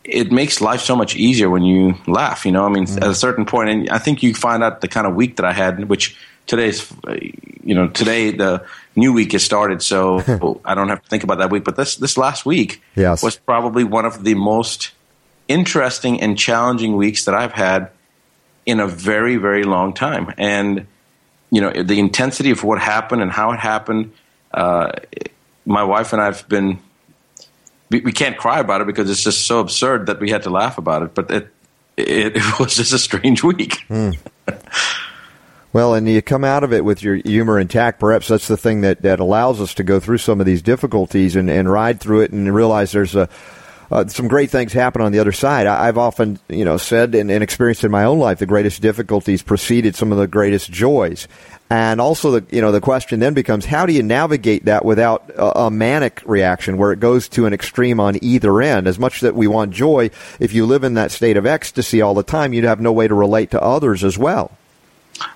it 0.07 0.31
makes 0.31 0.61
life 0.61 0.81
so 0.81 0.95
much 0.95 1.15
easier 1.15 1.49
when 1.49 1.63
you 1.63 1.95
laugh. 2.07 2.45
You 2.45 2.51
know, 2.51 2.65
I 2.65 2.69
mean, 2.69 2.85
mm-hmm. 2.85 3.03
at 3.03 3.09
a 3.09 3.15
certain 3.15 3.45
point, 3.45 3.69
and 3.69 3.89
I 3.89 3.99
think 3.99 4.23
you 4.23 4.33
find 4.33 4.63
out 4.63 4.81
the 4.81 4.87
kind 4.87 5.05
of 5.05 5.15
week 5.15 5.35
that 5.35 5.45
I 5.45 5.53
had, 5.53 5.87
which 5.89 6.17
today's, 6.47 6.91
you 7.63 7.75
know, 7.75 7.89
today 7.89 8.31
the 8.31 8.65
new 8.95 9.13
week 9.13 9.33
has 9.33 9.43
started, 9.43 9.81
so 9.81 10.19
I 10.65 10.73
don't 10.75 10.89
have 10.89 11.03
to 11.03 11.09
think 11.09 11.23
about 11.23 11.39
that 11.39 11.51
week. 11.51 11.63
But 11.63 11.75
this 11.75 11.97
this 11.97 12.17
last 12.17 12.45
week 12.45 12.81
yes. 12.95 13.21
was 13.21 13.35
probably 13.35 13.83
one 13.83 14.05
of 14.05 14.23
the 14.23 14.33
most 14.33 14.91
interesting 15.47 16.21
and 16.21 16.37
challenging 16.37 16.95
weeks 16.95 17.25
that 17.25 17.35
I've 17.35 17.53
had 17.53 17.91
in 18.65 18.79
a 18.79 18.87
very, 18.87 19.37
very 19.37 19.63
long 19.63 19.93
time. 19.93 20.33
And, 20.37 20.87
you 21.49 21.61
know, 21.61 21.71
the 21.71 21.99
intensity 21.99 22.51
of 22.51 22.63
what 22.63 22.79
happened 22.79 23.21
and 23.21 23.31
how 23.31 23.51
it 23.53 23.59
happened, 23.59 24.11
uh, 24.53 24.91
my 25.65 25.83
wife 25.83 26.13
and 26.13 26.21
I 26.21 26.25
have 26.25 26.47
been, 26.49 26.79
we, 27.89 28.01
we, 28.01 28.11
can't 28.11 28.37
cry 28.37 28.59
about 28.59 28.81
it 28.81 28.87
because 28.87 29.09
it's 29.09 29.23
just 29.23 29.45
so 29.45 29.59
absurd 29.59 30.07
that 30.07 30.19
we 30.19 30.29
had 30.29 30.43
to 30.43 30.49
laugh 30.49 30.77
about 30.77 31.03
it. 31.03 31.13
But 31.13 31.31
it, 31.31 31.53
it, 31.97 32.35
it 32.35 32.59
was 32.59 32.75
just 32.75 32.93
a 32.93 32.99
strange 32.99 33.43
week. 33.43 33.85
Mm. 33.89 34.17
Well, 35.73 35.93
and 35.93 36.07
you 36.07 36.21
come 36.21 36.43
out 36.43 36.63
of 36.63 36.73
it 36.73 36.83
with 36.85 37.03
your 37.03 37.15
humor 37.15 37.59
intact. 37.59 37.99
Perhaps 37.99 38.29
that's 38.29 38.47
the 38.47 38.57
thing 38.57 38.81
that, 38.81 39.01
that 39.01 39.19
allows 39.19 39.61
us 39.61 39.73
to 39.75 39.83
go 39.83 39.99
through 39.99 40.17
some 40.17 40.39
of 40.39 40.45
these 40.45 40.61
difficulties 40.61 41.35
and, 41.35 41.49
and 41.49 41.69
ride 41.71 41.99
through 41.99 42.21
it 42.21 42.31
and 42.31 42.53
realize 42.53 42.91
there's 42.93 43.15
a, 43.15 43.29
uh, 43.91 44.07
some 44.07 44.27
great 44.27 44.49
things 44.49 44.73
happen 44.73 45.01
on 45.01 45.11
the 45.11 45.19
other 45.19 45.31
side. 45.31 45.67
I, 45.67 45.85
have 45.85 45.97
often, 45.97 46.39
you 46.49 46.65
know, 46.65 46.77
said 46.77 47.15
and, 47.15 47.31
and, 47.31 47.43
experienced 47.43 47.83
in 47.83 47.91
my 47.91 48.03
own 48.03 48.19
life 48.19 48.39
the 48.39 48.45
greatest 48.45 48.81
difficulties 48.81 49.41
preceded 49.41 49.95
some 49.95 50.11
of 50.11 50.17
the 50.17 50.27
greatest 50.27 50.71
joys. 50.71 51.27
And 51.69 51.99
also, 51.99 52.39
the 52.39 52.55
you 52.55 52.61
know, 52.61 52.71
the 52.71 52.81
question 52.81 53.19
then 53.19 53.33
becomes 53.33 53.65
how 53.65 53.85
do 53.85 53.93
you 53.93 54.03
navigate 54.03 54.65
that 54.65 54.85
without 54.85 55.29
a, 55.31 55.63
a 55.63 55.71
manic 55.71 56.21
reaction 56.25 56.77
where 56.77 56.93
it 56.93 56.99
goes 56.99 57.27
to 57.29 57.45
an 57.45 57.53
extreme 57.53 57.99
on 57.99 58.23
either 58.23 58.61
end? 58.61 58.87
As 58.87 58.97
much 58.97 59.21
that 59.21 59.35
we 59.35 59.47
want 59.47 59.71
joy, 59.71 60.09
if 60.39 60.53
you 60.53 60.65
live 60.65 60.83
in 60.83 60.93
that 60.93 61.11
state 61.11 61.35
of 61.35 61.45
ecstasy 61.45 62.01
all 62.01 62.13
the 62.13 62.23
time, 62.23 62.53
you'd 62.53 62.63
have 62.63 62.79
no 62.79 62.93
way 62.93 63.07
to 63.07 63.13
relate 63.13 63.51
to 63.51 63.61
others 63.61 64.03
as 64.03 64.17
well. 64.17 64.51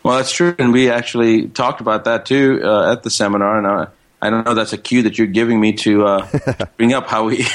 Well, 0.03 0.17
that's 0.17 0.31
true, 0.31 0.55
and 0.57 0.71
we 0.71 0.89
actually 0.89 1.47
talked 1.47 1.81
about 1.81 2.05
that 2.05 2.25
too 2.25 2.61
uh, 2.63 2.93
at 2.93 3.03
the 3.03 3.09
seminar. 3.09 3.57
And 3.57 3.67
uh, 3.67 3.87
I 4.21 4.29
don't 4.29 4.45
know 4.45 4.53
that's 4.53 4.73
a 4.73 4.77
cue 4.77 5.03
that 5.03 5.17
you're 5.17 5.27
giving 5.27 5.59
me 5.59 5.73
to 5.73 6.05
uh, 6.05 6.27
bring 6.77 6.93
up 6.93 7.07
how 7.07 7.25
we 7.25 7.45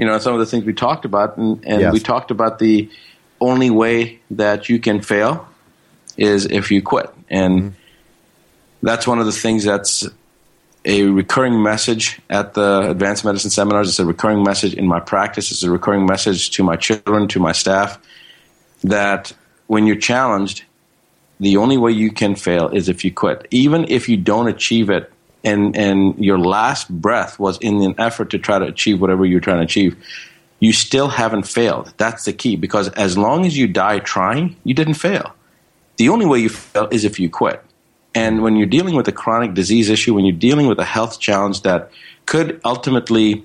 you 0.00 0.06
know, 0.06 0.16
some 0.18 0.32
of 0.32 0.40
the 0.40 0.46
things 0.46 0.64
we 0.64 0.72
talked 0.72 1.04
about, 1.04 1.36
and, 1.36 1.62
and 1.66 1.82
yes. 1.82 1.92
we 1.92 2.00
talked 2.00 2.30
about 2.30 2.58
the 2.58 2.88
only 3.38 3.68
way 3.68 4.18
that 4.30 4.70
you 4.70 4.78
can 4.78 5.02
fail 5.02 5.46
is 6.16 6.46
if 6.46 6.70
you 6.70 6.80
quit, 6.80 7.10
and 7.28 7.60
mm-hmm. 7.60 7.74
that's 8.80 9.06
one 9.06 9.18
of 9.18 9.26
the 9.26 9.32
things 9.32 9.62
that's 9.62 10.08
a 10.86 11.02
recurring 11.02 11.62
message 11.62 12.18
at 12.30 12.54
the 12.54 12.90
advanced 12.90 13.26
medicine 13.26 13.50
seminars. 13.50 13.90
It's 13.90 13.98
a 13.98 14.06
recurring 14.06 14.42
message 14.42 14.72
in 14.72 14.86
my 14.86 15.00
practice. 15.00 15.50
It's 15.50 15.62
a 15.62 15.70
recurring 15.70 16.06
message 16.06 16.48
to 16.52 16.64
my 16.64 16.76
children, 16.76 17.28
to 17.28 17.38
my 17.38 17.52
staff, 17.52 17.98
that 18.82 19.34
when 19.66 19.86
you're 19.86 19.96
challenged, 19.96 20.64
the 21.40 21.58
only 21.58 21.76
way 21.76 21.92
you 21.92 22.10
can 22.10 22.36
fail 22.36 22.68
is 22.68 22.88
if 22.88 23.04
you 23.04 23.12
quit. 23.12 23.46
Even 23.50 23.84
if 23.90 24.08
you 24.08 24.16
don't 24.16 24.48
achieve 24.48 24.88
it 24.88 25.12
and 25.44 25.76
and 25.76 26.22
your 26.22 26.38
last 26.38 26.88
breath 26.90 27.38
was 27.38 27.58
in 27.58 27.82
an 27.82 27.94
effort 27.98 28.30
to 28.30 28.38
try 28.38 28.58
to 28.58 28.66
achieve 28.66 29.00
whatever 29.00 29.24
you're 29.24 29.40
trying 29.40 29.58
to 29.58 29.64
achieve, 29.64 29.96
you 30.58 30.72
still 30.72 31.08
haven't 31.08 31.44
failed. 31.44 31.92
That's 31.96 32.24
the 32.24 32.32
key 32.32 32.56
because 32.56 32.88
as 32.90 33.16
long 33.16 33.46
as 33.46 33.56
you 33.56 33.66
die 33.66 33.98
trying, 34.00 34.56
you 34.64 34.74
didn't 34.74 34.94
fail. 34.94 35.34
The 35.96 36.08
only 36.08 36.26
way 36.26 36.40
you 36.40 36.48
fail 36.48 36.88
is 36.90 37.04
if 37.04 37.18
you 37.18 37.30
quit. 37.30 37.62
And 38.14 38.42
when 38.42 38.56
you're 38.56 38.66
dealing 38.66 38.94
with 38.94 39.06
a 39.08 39.12
chronic 39.12 39.54
disease 39.54 39.88
issue, 39.88 40.14
when 40.14 40.24
you're 40.24 40.36
dealing 40.36 40.66
with 40.66 40.78
a 40.78 40.84
health 40.84 41.20
challenge 41.20 41.62
that 41.62 41.90
could 42.26 42.60
ultimately 42.64 43.44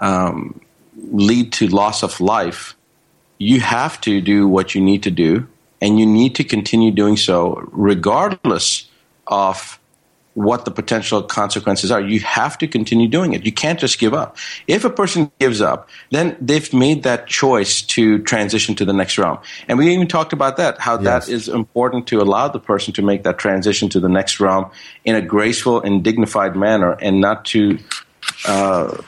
um, 0.00 0.60
lead 1.10 1.52
to 1.54 1.68
loss 1.68 2.02
of 2.02 2.20
life, 2.20 2.74
you 3.38 3.60
have 3.60 4.00
to 4.02 4.20
do 4.20 4.48
what 4.48 4.74
you 4.74 4.80
need 4.80 5.02
to 5.02 5.10
do, 5.10 5.46
and 5.80 5.98
you 5.98 6.06
need 6.06 6.34
to 6.36 6.44
continue 6.44 6.90
doing 6.90 7.16
so 7.16 7.68
regardless 7.72 8.88
of 9.26 9.78
what 10.34 10.64
the 10.64 10.70
potential 10.70 11.22
consequences 11.22 11.90
are. 11.90 12.00
You 12.00 12.20
have 12.20 12.58
to 12.58 12.66
continue 12.66 13.08
doing 13.08 13.32
it. 13.32 13.44
You 13.44 13.52
can't 13.52 13.78
just 13.78 13.98
give 13.98 14.12
up. 14.12 14.36
If 14.66 14.84
a 14.84 14.90
person 14.90 15.30
gives 15.38 15.60
up, 15.60 15.88
then 16.10 16.36
they've 16.40 16.72
made 16.72 17.04
that 17.04 17.26
choice 17.26 17.82
to 17.82 18.18
transition 18.24 18.74
to 18.76 18.84
the 18.84 18.92
next 18.92 19.16
realm. 19.16 19.38
And 19.68 19.78
we 19.78 19.92
even 19.94 20.08
talked 20.08 20.32
about 20.32 20.56
that, 20.56 20.78
how 20.78 21.00
yes. 21.00 21.26
that 21.26 21.32
is 21.32 21.48
important 21.48 22.08
to 22.08 22.20
allow 22.20 22.48
the 22.48 22.58
person 22.58 22.92
to 22.94 23.02
make 23.02 23.22
that 23.22 23.38
transition 23.38 23.88
to 23.90 24.00
the 24.00 24.08
next 24.08 24.40
realm 24.40 24.70
in 25.04 25.14
a 25.14 25.22
graceful 25.22 25.80
and 25.80 26.02
dignified 26.02 26.56
manner 26.56 26.92
and 27.00 27.20
not 27.20 27.44
to 27.46 27.78
uh, 28.46 29.00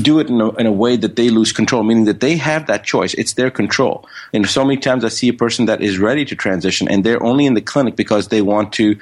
do 0.00 0.20
it 0.20 0.28
in 0.28 0.40
a, 0.40 0.50
in 0.50 0.66
a, 0.66 0.72
way 0.72 0.96
that 0.96 1.16
they 1.16 1.28
lose 1.28 1.52
control, 1.52 1.82
meaning 1.82 2.04
that 2.04 2.20
they 2.20 2.36
have 2.36 2.66
that 2.66 2.84
choice. 2.84 3.14
It's 3.14 3.34
their 3.34 3.50
control. 3.50 4.06
And 4.32 4.48
so 4.48 4.64
many 4.64 4.78
times 4.80 5.04
I 5.04 5.08
see 5.08 5.28
a 5.28 5.34
person 5.34 5.66
that 5.66 5.82
is 5.82 5.98
ready 5.98 6.24
to 6.26 6.36
transition 6.36 6.88
and 6.88 7.04
they're 7.04 7.22
only 7.22 7.46
in 7.46 7.54
the 7.54 7.60
clinic 7.60 7.96
because 7.96 8.28
they 8.28 8.42
want 8.42 8.72
to 8.74 8.96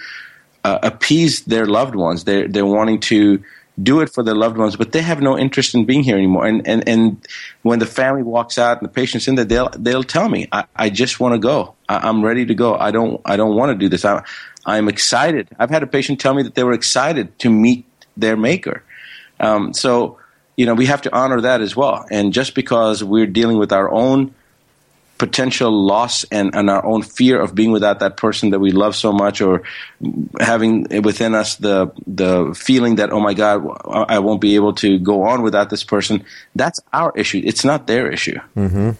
uh, 0.64 0.78
appease 0.82 1.44
their 1.44 1.66
loved 1.66 1.94
ones. 1.94 2.24
They're 2.24 2.48
they're 2.48 2.66
wanting 2.66 3.00
to 3.00 3.42
do 3.82 4.00
it 4.00 4.10
for 4.10 4.22
their 4.22 4.34
loved 4.34 4.58
ones, 4.58 4.76
but 4.76 4.92
they 4.92 5.00
have 5.00 5.20
no 5.20 5.38
interest 5.38 5.74
in 5.74 5.84
being 5.84 6.02
here 6.02 6.16
anymore. 6.16 6.46
And 6.46 6.66
and 6.66 6.88
and 6.88 7.26
when 7.62 7.78
the 7.78 7.86
family 7.86 8.22
walks 8.22 8.58
out 8.58 8.78
and 8.78 8.88
the 8.88 8.92
patient's 8.92 9.28
in 9.28 9.36
there, 9.36 9.44
they'll 9.44 9.70
they'll 9.70 10.04
tell 10.04 10.28
me, 10.28 10.48
I, 10.52 10.64
I 10.76 10.90
just 10.90 11.20
want 11.20 11.34
to 11.34 11.38
go. 11.38 11.74
I, 11.88 12.08
am 12.08 12.22
ready 12.22 12.44
to 12.46 12.54
go. 12.54 12.74
I 12.74 12.90
don't 12.90 13.20
I 13.24 13.36
don't 13.36 13.56
want 13.56 13.72
to 13.72 13.78
do 13.78 13.88
this. 13.88 14.04
I, 14.04 14.22
I'm 14.66 14.88
excited. 14.88 15.48
I've 15.58 15.70
had 15.70 15.82
a 15.82 15.86
patient 15.86 16.20
tell 16.20 16.34
me 16.34 16.42
that 16.42 16.54
they 16.54 16.64
were 16.64 16.72
excited 16.72 17.38
to 17.40 17.50
meet 17.50 17.86
their 18.16 18.36
maker. 18.36 18.82
Um, 19.38 19.72
so 19.72 20.18
you 20.56 20.66
know 20.66 20.74
we 20.74 20.86
have 20.86 21.02
to 21.02 21.14
honor 21.14 21.40
that 21.40 21.60
as 21.60 21.74
well. 21.74 22.04
And 22.10 22.32
just 22.32 22.54
because 22.54 23.02
we're 23.02 23.26
dealing 23.26 23.58
with 23.58 23.72
our 23.72 23.90
own 23.90 24.34
potential 25.20 25.70
loss 25.70 26.24
and, 26.32 26.54
and 26.54 26.70
our 26.70 26.82
own 26.82 27.02
fear 27.02 27.38
of 27.38 27.54
being 27.54 27.72
without 27.72 27.98
that 28.00 28.16
person 28.16 28.48
that 28.50 28.58
we 28.58 28.70
love 28.72 28.96
so 28.96 29.12
much 29.12 29.42
or 29.42 29.62
having 30.40 30.86
within 31.02 31.34
us 31.34 31.56
the 31.56 31.92
the 32.06 32.54
feeling 32.54 32.94
that 32.94 33.12
oh 33.12 33.20
my 33.20 33.34
god 33.34 33.60
I 34.08 34.20
won't 34.20 34.40
be 34.40 34.54
able 34.54 34.72
to 34.76 34.98
go 34.98 35.24
on 35.24 35.42
without 35.42 35.68
this 35.68 35.84
person. 35.84 36.24
That's 36.56 36.80
our 36.90 37.12
issue. 37.14 37.42
It's 37.44 37.66
not 37.66 37.86
their 37.86 38.10
issue. 38.10 38.40
Mm-hmm. 38.56 38.92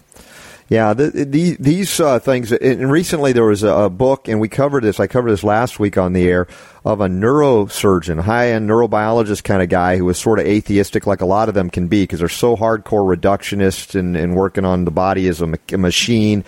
Yeah, 0.71 0.93
the, 0.93 1.09
the, 1.09 1.57
these 1.59 1.99
uh, 1.99 2.19
things. 2.19 2.53
And 2.53 2.89
recently, 2.89 3.33
there 3.33 3.43
was 3.43 3.61
a, 3.61 3.67
a, 3.67 3.89
book, 3.89 4.29
and 4.29 4.39
we 4.39 4.47
covered 4.47 4.85
this. 4.85 5.01
I 5.01 5.07
covered 5.07 5.29
this 5.29 5.43
last 5.43 5.81
week 5.81 5.97
on 5.97 6.13
the 6.13 6.25
air 6.25 6.47
of 6.85 7.01
a 7.01 7.09
neurosurgeon, 7.09 8.21
high-end 8.21 8.69
neurobiologist 8.69 9.43
kind 9.43 9.61
of 9.61 9.67
guy 9.67 9.97
who 9.97 10.05
was 10.05 10.17
sort 10.17 10.39
of 10.39 10.45
atheistic, 10.45 11.05
like 11.05 11.19
a 11.19 11.25
lot 11.25 11.49
of 11.49 11.55
them 11.55 11.69
can 11.69 11.89
be, 11.89 12.03
because 12.03 12.19
they're 12.19 12.29
so 12.29 12.55
hardcore 12.55 13.03
reductionist 13.03 13.99
and, 13.99 14.15
and 14.15 14.37
working 14.37 14.63
on 14.63 14.85
the 14.85 14.91
body 14.91 15.27
as 15.27 15.41
a, 15.41 15.59
a 15.73 15.77
machine. 15.77 16.45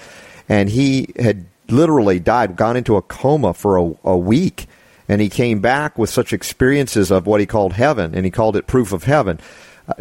And 0.48 0.70
he 0.70 1.14
had 1.20 1.46
literally 1.68 2.22
died, 2.22 2.56
gone 2.56 2.78
into 2.78 2.96
a 2.96 3.02
coma 3.02 3.54
for 3.54 3.76
a, 3.76 3.94
a 4.06 4.18
week, 4.18 4.68
and 5.10 5.20
he 5.20 5.28
came 5.28 5.60
back 5.60 5.98
with 5.98 6.10
such 6.10 6.32
experiences 6.32 7.12
of 7.12 7.28
what 7.28 7.42
he 7.42 7.46
called 7.46 7.74
heaven, 7.74 8.16
and 8.16 8.24
he 8.24 8.32
called 8.32 8.56
it 8.56 8.68
proof 8.68 8.94
of 8.94 9.04
heaven 9.04 9.38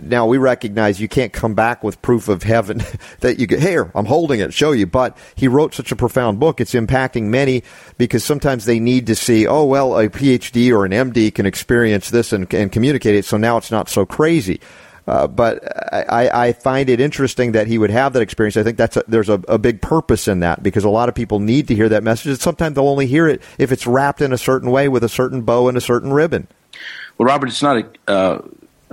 now 0.01 0.27
we 0.27 0.39
recognize 0.39 1.01
you 1.01 1.09
can't 1.09 1.33
come 1.33 1.55
back 1.55 1.83
with 1.83 2.01
proof 2.03 2.29
of 2.29 2.43
heaven 2.43 2.83
that 3.21 3.39
you 3.39 3.47
get 3.47 3.61
here. 3.61 3.91
I'm 3.95 4.07
holding 4.07 4.41
it, 4.41 4.55
show 4.55 4.73
you. 4.73 4.87
But 4.87 5.17
he 5.35 5.49
wrote 5.49 5.75
such 5.75 5.93
a 5.93 5.97
profound 5.97 6.39
book; 6.39 6.61
it's 6.61 6.75
impacting 6.75 7.25
many 7.25 7.63
because 7.99 8.25
sometimes 8.25 8.65
they 8.65 8.79
need 8.79 9.07
to 9.09 9.15
see, 9.15 9.47
oh 9.47 9.65
well, 9.65 9.99
a 9.99 10.09
PhD 10.09 10.71
or 10.73 10.85
an 10.85 10.93
MD 10.93 11.35
can 11.35 11.47
experience 11.47 12.11
this 12.11 12.33
and, 12.33 12.53
and 12.55 12.71
communicate 12.71 13.15
it, 13.15 13.25
so 13.25 13.37
now 13.37 13.57
it's 13.57 13.71
not 13.71 13.89
so 13.89 14.07
crazy. 14.07 14.61
Uh, 15.05 15.27
but 15.27 15.61
I, 15.93 16.47
I, 16.49 16.53
find 16.53 16.89
it 16.89 17.01
interesting 17.01 17.53
that 17.53 17.67
he 17.67 17.77
would 17.77 17.91
have 17.91 18.13
that 18.13 18.23
experience. 18.23 18.57
I 18.57 18.63
think 18.63 18.79
that's 18.79 18.97
a, 18.97 19.03
there's 19.09 19.29
a, 19.29 19.43
a, 19.49 19.59
big 19.59 19.83
purpose 19.83 20.29
in 20.29 20.41
that 20.41 20.63
because 20.63 20.85
a 20.85 20.89
lot 20.89 21.09
of 21.09 21.17
people 21.17 21.41
need 21.41 21.67
to 21.69 21.75
hear 21.75 21.89
that 21.89 22.05
message. 22.05 22.27
And 22.27 22.41
sometimes 22.41 22.77
they'll 22.77 22.87
only 22.87 23.09
hear 23.09 23.27
it 23.27 23.43
if 23.59 23.73
it's 23.73 23.85
wrapped 23.85 24.21
in 24.21 24.33
a 24.33 24.39
certain 24.39 24.71
way 24.71 24.87
with 24.87 25.03
a 25.03 25.09
certain 25.09 25.43
bow 25.43 25.67
and 25.67 25.77
a 25.77 25.81
certain 25.81 26.13
ribbon. 26.13 26.47
Well, 27.19 27.27
Robert, 27.27 27.49
it's 27.49 27.63
not 27.63 27.79
a, 27.79 27.87
uh, 28.07 28.43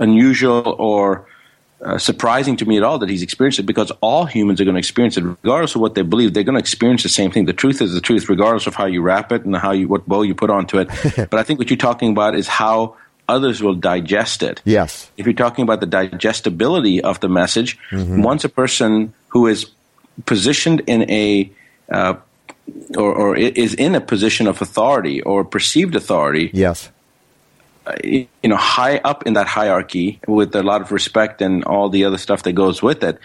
unusual 0.00 0.76
or 0.78 1.26
uh, 1.82 1.96
surprising 1.96 2.56
to 2.56 2.66
me 2.66 2.76
at 2.76 2.82
all 2.82 2.98
that 2.98 3.08
he's 3.08 3.22
experienced 3.22 3.58
it 3.58 3.62
because 3.62 3.90
all 4.02 4.26
humans 4.26 4.60
are 4.60 4.64
going 4.64 4.74
to 4.74 4.78
experience 4.78 5.16
it 5.16 5.24
regardless 5.24 5.74
of 5.74 5.80
what 5.80 5.94
they 5.94 6.02
believe. 6.02 6.34
They're 6.34 6.42
going 6.42 6.56
to 6.56 6.60
experience 6.60 7.02
the 7.02 7.08
same 7.08 7.30
thing. 7.30 7.46
The 7.46 7.52
truth 7.52 7.80
is 7.80 7.94
the 7.94 8.00
truth 8.00 8.28
regardless 8.28 8.66
of 8.66 8.74
how 8.74 8.86
you 8.86 9.00
wrap 9.00 9.32
it 9.32 9.44
and 9.44 9.56
how 9.56 9.72
you 9.72 9.88
what 9.88 10.06
bow 10.06 10.22
you 10.22 10.34
put 10.34 10.50
onto 10.50 10.78
it. 10.78 10.88
But 11.30 11.34
i 11.34 11.42
think 11.42 11.58
what 11.58 11.70
you're 11.70 11.76
talking 11.76 12.10
about 12.10 12.34
is 12.34 12.48
how 12.48 12.96
others 13.28 13.62
will 13.62 13.74
digest 13.74 14.42
it. 14.42 14.60
Yes. 14.64 15.10
If 15.16 15.24
you're 15.24 15.32
talking 15.32 15.62
about 15.62 15.80
the 15.80 15.86
digestibility 15.86 17.00
of 17.00 17.20
the 17.20 17.28
message 17.28 17.78
mm-hmm. 17.90 18.22
once 18.22 18.44
a 18.44 18.48
person 18.48 19.14
who 19.28 19.46
is 19.46 19.70
positioned 20.26 20.82
in 20.86 21.08
a 21.10 21.50
uh, 21.90 22.14
or, 22.96 23.14
or 23.14 23.36
is 23.36 23.74
in 23.74 23.94
a 23.94 24.00
position 24.00 24.46
of 24.46 24.60
authority 24.60 25.22
or 25.22 25.44
perceived 25.44 25.96
authority 25.96 26.50
yes 26.52 26.90
you 28.04 28.28
know 28.44 28.56
high 28.56 28.98
up 28.98 29.26
in 29.26 29.34
that 29.34 29.46
hierarchy 29.46 30.20
with 30.26 30.54
a 30.54 30.62
lot 30.62 30.80
of 30.80 30.92
respect 30.92 31.42
and 31.42 31.64
all 31.64 31.88
the 31.88 32.04
other 32.04 32.18
stuff 32.18 32.42
that 32.42 32.52
goes 32.52 32.82
with 32.82 33.02
it 33.02 33.18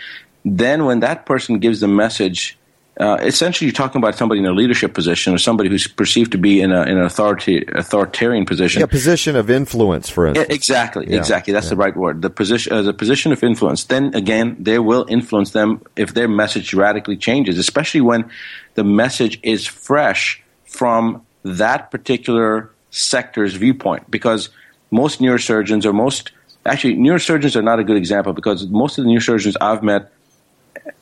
then 0.43 0.86
when 0.86 0.99
that 0.99 1.25
person 1.25 1.60
gives 1.60 1.80
the 1.80 1.88
message 1.88 2.58
uh, 2.97 3.17
essentially, 3.21 3.67
you're 3.67 3.73
talking 3.73 3.99
about 3.99 4.15
somebody 4.15 4.39
in 4.39 4.45
a 4.45 4.54
leadership 4.54 4.93
position 4.93 5.34
or 5.34 5.38
somebody 5.38 5.69
who's 5.69 5.86
perceived 5.86 6.32
to 6.32 6.38
be 6.38 6.62
in, 6.62 6.71
a, 6.71 6.84
in 6.84 6.97
an 6.97 7.04
authority, 7.04 7.65
authoritarian 7.73 8.45
position. 8.45 8.82
A 8.82 8.88
position 8.88 9.36
of 9.36 9.49
influence, 9.49 10.10
for 10.10 10.28
instance. 10.28 10.47
Exactly, 10.49 11.06
Yeah, 11.10 11.17
exactly. 11.17 11.51
That's 11.51 11.65
yeah. 11.65 11.71
the 11.71 11.75
right 11.75 11.95
word. 11.95 12.21
The 12.21 12.30
position, 12.30 12.71
uh, 12.71 12.84
the 12.84 12.93
position 12.93 13.34
of 13.34 13.43
influence. 13.43 13.84
Then 13.84 14.15
again, 14.15 14.56
they 14.60 14.80
will 14.80 15.06
influence 15.10 15.51
them 15.51 15.82
if 15.97 16.13
their 16.13 16.30
message 16.30 16.73
radically 16.73 17.17
changes, 17.17 17.58
especially 17.58 18.01
when 18.01 18.30
the 18.75 18.86
message 18.86 19.39
is 19.43 19.67
fresh 19.67 20.41
from 20.63 21.25
that 21.43 21.91
particular 21.91 22.71
sector's 22.95 23.53
viewpoint. 23.55 24.10
Because 24.10 24.49
most 24.91 25.19
neurosurgeons 25.19 25.86
or 25.86 25.93
most 25.93 26.31
actually 26.65 26.95
neurosurgeons 26.95 27.55
are 27.55 27.62
not 27.62 27.79
a 27.79 27.84
good 27.84 27.97
example 27.97 28.34
because 28.34 28.65
most 28.67 28.97
of 28.97 29.03
the 29.05 29.10
neurosurgeons 29.12 29.55
I've 29.62 29.84
met 29.84 30.12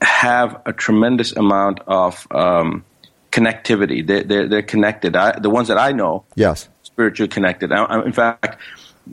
have 0.01 0.61
a 0.65 0.73
tremendous 0.73 1.31
amount 1.35 1.79
of 1.87 2.27
um, 2.31 2.83
connectivity. 3.31 4.05
They're, 4.05 4.23
they're, 4.23 4.47
they're 4.47 4.61
connected. 4.61 5.15
I, 5.15 5.39
the 5.39 5.49
ones 5.49 5.67
that 5.67 5.77
I 5.77 5.91
know, 5.91 6.25
Yes. 6.35 6.67
spiritually 6.83 7.27
connected. 7.27 7.71
I, 7.71 7.83
I, 7.83 8.05
in 8.05 8.13
fact, 8.13 8.59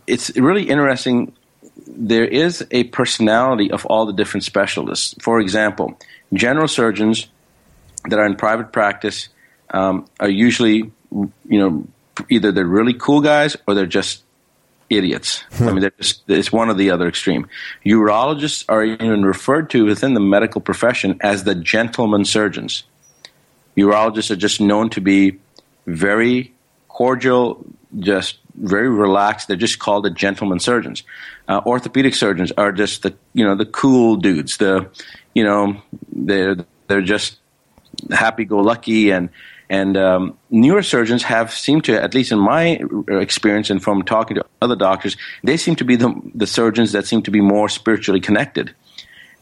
it's 0.07 0.37
really 0.37 0.69
interesting. 0.69 1.33
There 1.87 2.25
is 2.25 2.67
a 2.71 2.85
personality 2.85 3.71
of 3.71 3.87
all 3.87 4.07
the 4.07 4.13
different 4.13 4.45
specialists. 4.45 5.15
For 5.21 5.41
example, 5.41 5.99
general 6.33 6.69
surgeons 6.69 7.29
that 8.09 8.19
are 8.19 8.27
in 8.27 8.37
private 8.37 8.73
practice 8.73 9.29
um, 9.71 10.07
are 10.21 10.29
usually, 10.31 10.93
you 11.13 11.33
know, 11.49 11.87
either 12.29 12.53
they're 12.53 12.65
really 12.65 12.95
cool 12.95 13.21
guys 13.21 13.57
or 13.67 13.75
they're 13.75 13.87
just 13.87 14.25
idiots. 14.89 15.45
I 15.61 15.65
mean, 15.67 15.81
they're 15.81 15.93
just, 15.99 16.23
it's 16.29 16.53
one 16.53 16.69
or 16.69 16.75
the 16.75 16.91
other 16.91 17.09
extreme. 17.09 17.49
Urologists 17.87 18.65
are 18.69 18.85
even 18.85 19.25
referred 19.25 19.71
to 19.71 19.85
within 19.85 20.15
the 20.15 20.21
medical 20.21 20.61
profession 20.61 21.19
as 21.21 21.45
the 21.45 21.55
gentleman 21.55 22.25
surgeons. 22.25 22.85
Urologists 23.77 24.31
are 24.31 24.37
just 24.37 24.61
known 24.61 24.91
to 24.91 25.01
be 25.01 25.39
very 25.87 26.53
cordial, 26.89 27.65
just 27.99 28.39
very 28.57 28.89
relaxed. 28.89 29.49
They're 29.49 29.57
just 29.57 29.79
called 29.79 30.05
the 30.05 30.11
gentleman 30.11 30.59
surgeons. 30.59 31.05
Uh, 31.49 31.61
orthopedic 31.65 32.15
surgeons 32.15 32.53
are 32.59 32.73
just 32.73 33.03
the 33.03 33.15
you 33.33 33.45
know 33.45 33.55
the 33.55 33.65
cool 33.65 34.17
dudes. 34.17 34.57
The 34.59 34.91
you 35.35 35.45
know 35.45 35.81
they're 36.13 36.57
they're 36.89 37.01
just 37.01 37.39
happy 38.11 38.45
go 38.45 38.59
lucky 38.59 39.11
and 39.11 39.31
and 39.71 39.97
um, 39.97 40.37
neurosurgeons 40.53 41.23
have 41.23 41.53
seemed 41.53 41.85
to, 41.85 42.03
at 42.03 42.13
least 42.13 42.33
in 42.33 42.41
my 42.41 42.81
experience 43.09 43.71
and 43.71 43.81
from 43.81 44.03
talking 44.03 44.35
to 44.35 44.45
other 44.61 44.75
doctors, 44.75 45.17
they 45.45 45.57
seem 45.57 45.77
to 45.77 45.85
be 45.85 45.95
the, 45.95 46.13
the 46.35 46.47
surgeons 46.47 46.91
that 46.91 47.07
seem 47.07 47.23
to 47.23 47.31
be 47.31 47.41
more 47.41 47.69
spiritually 47.69 48.21
connected. 48.21 48.75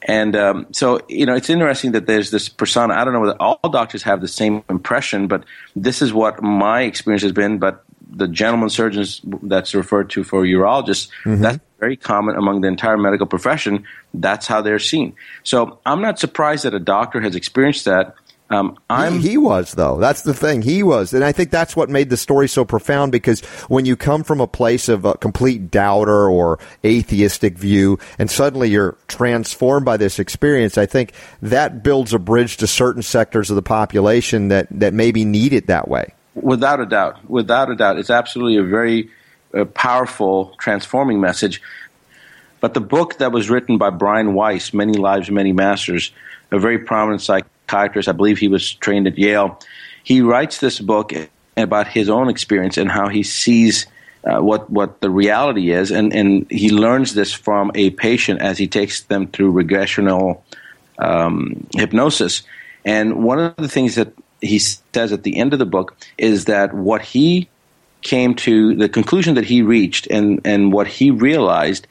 And 0.02 0.36
um, 0.36 0.66
so, 0.70 1.00
you 1.08 1.24
know, 1.24 1.34
it's 1.34 1.48
interesting 1.48 1.92
that 1.92 2.06
there's 2.06 2.30
this 2.30 2.48
persona. 2.50 2.92
I 2.94 3.04
don't 3.04 3.14
know 3.14 3.20
whether 3.20 3.40
all 3.40 3.58
doctors 3.70 4.02
have 4.02 4.20
the 4.20 4.28
same 4.28 4.62
impression, 4.68 5.28
but 5.28 5.44
this 5.74 6.02
is 6.02 6.12
what 6.12 6.42
my 6.42 6.82
experience 6.82 7.22
has 7.22 7.32
been. 7.32 7.58
But 7.58 7.82
the 8.10 8.28
gentleman 8.28 8.68
surgeons 8.68 9.22
that's 9.42 9.74
referred 9.74 10.10
to 10.10 10.24
for 10.24 10.42
urologists, 10.42 11.08
that's 11.40 11.58
very 11.80 11.96
common 11.96 12.36
among 12.36 12.60
the 12.60 12.68
entire 12.68 12.98
medical 12.98 13.26
profession. 13.26 13.84
That's 14.12 14.46
how 14.46 14.60
they're 14.60 14.78
seen. 14.78 15.14
So 15.42 15.78
I'm 15.86 16.02
not 16.02 16.18
surprised 16.18 16.64
that 16.64 16.74
a 16.74 16.80
doctor 16.80 17.20
has 17.22 17.34
experienced 17.34 17.86
that. 17.86 18.14
Um, 18.50 18.78
I'm 18.88 19.20
he, 19.20 19.30
he 19.30 19.38
was 19.38 19.72
though. 19.72 19.98
That's 19.98 20.22
the 20.22 20.32
thing. 20.32 20.62
He 20.62 20.82
was, 20.82 21.12
and 21.12 21.22
I 21.22 21.32
think 21.32 21.50
that's 21.50 21.76
what 21.76 21.90
made 21.90 22.08
the 22.08 22.16
story 22.16 22.48
so 22.48 22.64
profound. 22.64 23.12
Because 23.12 23.40
when 23.68 23.84
you 23.84 23.94
come 23.94 24.24
from 24.24 24.40
a 24.40 24.46
place 24.46 24.88
of 24.88 25.04
a 25.04 25.14
complete 25.18 25.70
doubter 25.70 26.28
or 26.30 26.58
atheistic 26.84 27.58
view, 27.58 27.98
and 28.18 28.30
suddenly 28.30 28.70
you're 28.70 28.96
transformed 29.06 29.84
by 29.84 29.98
this 29.98 30.18
experience, 30.18 30.78
I 30.78 30.86
think 30.86 31.12
that 31.42 31.82
builds 31.82 32.14
a 32.14 32.18
bridge 32.18 32.56
to 32.58 32.66
certain 32.66 33.02
sectors 33.02 33.50
of 33.50 33.56
the 33.56 33.62
population 33.62 34.48
that 34.48 34.68
that 34.70 34.94
maybe 34.94 35.24
need 35.26 35.52
it 35.52 35.66
that 35.66 35.88
way. 35.88 36.14
Without 36.34 36.80
a 36.80 36.86
doubt, 36.86 37.28
without 37.28 37.70
a 37.70 37.76
doubt, 37.76 37.98
it's 37.98 38.10
absolutely 38.10 38.56
a 38.56 38.62
very 38.62 39.10
uh, 39.52 39.66
powerful, 39.66 40.54
transforming 40.58 41.20
message. 41.20 41.60
But 42.60 42.74
the 42.74 42.80
book 42.80 43.18
that 43.18 43.30
was 43.30 43.50
written 43.50 43.76
by 43.78 43.90
Brian 43.90 44.34
Weiss, 44.34 44.72
Many 44.72 44.94
Lives, 44.94 45.30
Many 45.30 45.52
Masters, 45.52 46.12
a 46.50 46.58
very 46.58 46.78
prominent 46.78 47.22
psychiatrist, 47.68 48.08
I 48.08 48.12
believe 48.12 48.38
he 48.38 48.48
was 48.48 48.72
trained 48.74 49.06
at 49.06 49.18
Yale, 49.18 49.58
he 50.02 50.20
writes 50.20 50.58
this 50.58 50.80
book 50.80 51.12
about 51.56 51.88
his 51.88 52.08
own 52.08 52.28
experience 52.28 52.78
and 52.78 52.90
how 52.90 53.08
he 53.08 53.22
sees 53.22 53.86
uh, 54.24 54.40
what 54.40 54.68
what 54.68 55.00
the 55.00 55.10
reality 55.10 55.70
is, 55.70 55.90
and, 55.90 56.12
and 56.12 56.50
he 56.50 56.70
learns 56.70 57.14
this 57.14 57.32
from 57.32 57.70
a 57.74 57.90
patient 57.90 58.40
as 58.42 58.58
he 58.58 58.66
takes 58.66 59.02
them 59.02 59.28
through 59.28 59.52
regressional 59.52 60.40
um, 60.98 61.66
hypnosis. 61.74 62.42
And 62.84 63.22
one 63.22 63.38
of 63.38 63.56
the 63.56 63.68
things 63.68 63.94
that 63.94 64.12
he 64.40 64.58
says 64.58 65.12
at 65.12 65.22
the 65.22 65.36
end 65.36 65.52
of 65.52 65.58
the 65.58 65.66
book 65.66 65.96
is 66.16 66.46
that 66.46 66.74
what 66.74 67.02
he 67.02 67.48
came 68.02 68.34
to, 68.34 68.74
the 68.74 68.88
conclusion 68.88 69.34
that 69.34 69.44
he 69.44 69.62
reached, 69.62 70.06
and, 70.08 70.40
and 70.44 70.72
what 70.72 70.86
he 70.86 71.10
realized, 71.10 71.86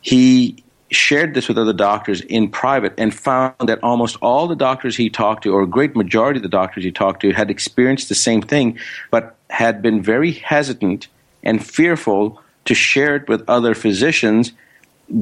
he 0.00 0.61
shared 0.92 1.34
this 1.34 1.48
with 1.48 1.58
other 1.58 1.72
doctors 1.72 2.20
in 2.20 2.48
private 2.48 2.94
and 2.98 3.14
found 3.14 3.54
that 3.60 3.80
almost 3.82 4.16
all 4.22 4.46
the 4.46 4.56
doctors 4.56 4.96
he 4.96 5.10
talked 5.10 5.44
to, 5.44 5.52
or 5.52 5.62
a 5.62 5.66
great 5.66 5.96
majority 5.96 6.38
of 6.38 6.42
the 6.42 6.48
doctors 6.48 6.84
he 6.84 6.92
talked 6.92 7.22
to, 7.22 7.32
had 7.32 7.50
experienced 7.50 8.08
the 8.08 8.14
same 8.14 8.42
thing, 8.42 8.78
but 9.10 9.36
had 9.50 9.82
been 9.82 10.02
very 10.02 10.32
hesitant 10.32 11.08
and 11.42 11.64
fearful 11.64 12.40
to 12.64 12.74
share 12.74 13.16
it 13.16 13.28
with 13.28 13.42
other 13.48 13.74
physicians 13.74 14.52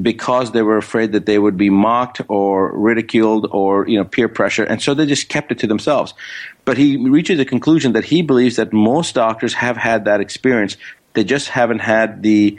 because 0.02 0.52
they 0.52 0.62
were 0.62 0.76
afraid 0.76 1.12
that 1.12 1.26
they 1.26 1.38
would 1.38 1.56
be 1.56 1.70
mocked 1.70 2.20
or 2.28 2.76
ridiculed 2.76 3.48
or 3.50 3.88
you 3.88 3.98
know 3.98 4.04
peer 4.04 4.28
pressure. 4.28 4.64
And 4.64 4.80
so 4.80 4.94
they 4.94 5.06
just 5.06 5.28
kept 5.28 5.50
it 5.50 5.58
to 5.60 5.66
themselves. 5.66 6.14
But 6.64 6.76
he 6.76 6.96
reaches 6.96 7.40
a 7.40 7.44
conclusion 7.44 7.92
that 7.94 8.04
he 8.04 8.22
believes 8.22 8.56
that 8.56 8.72
most 8.72 9.14
doctors 9.14 9.54
have 9.54 9.76
had 9.76 10.04
that 10.04 10.20
experience. 10.20 10.76
They 11.14 11.24
just 11.24 11.48
haven't 11.48 11.80
had 11.80 12.22
the 12.22 12.58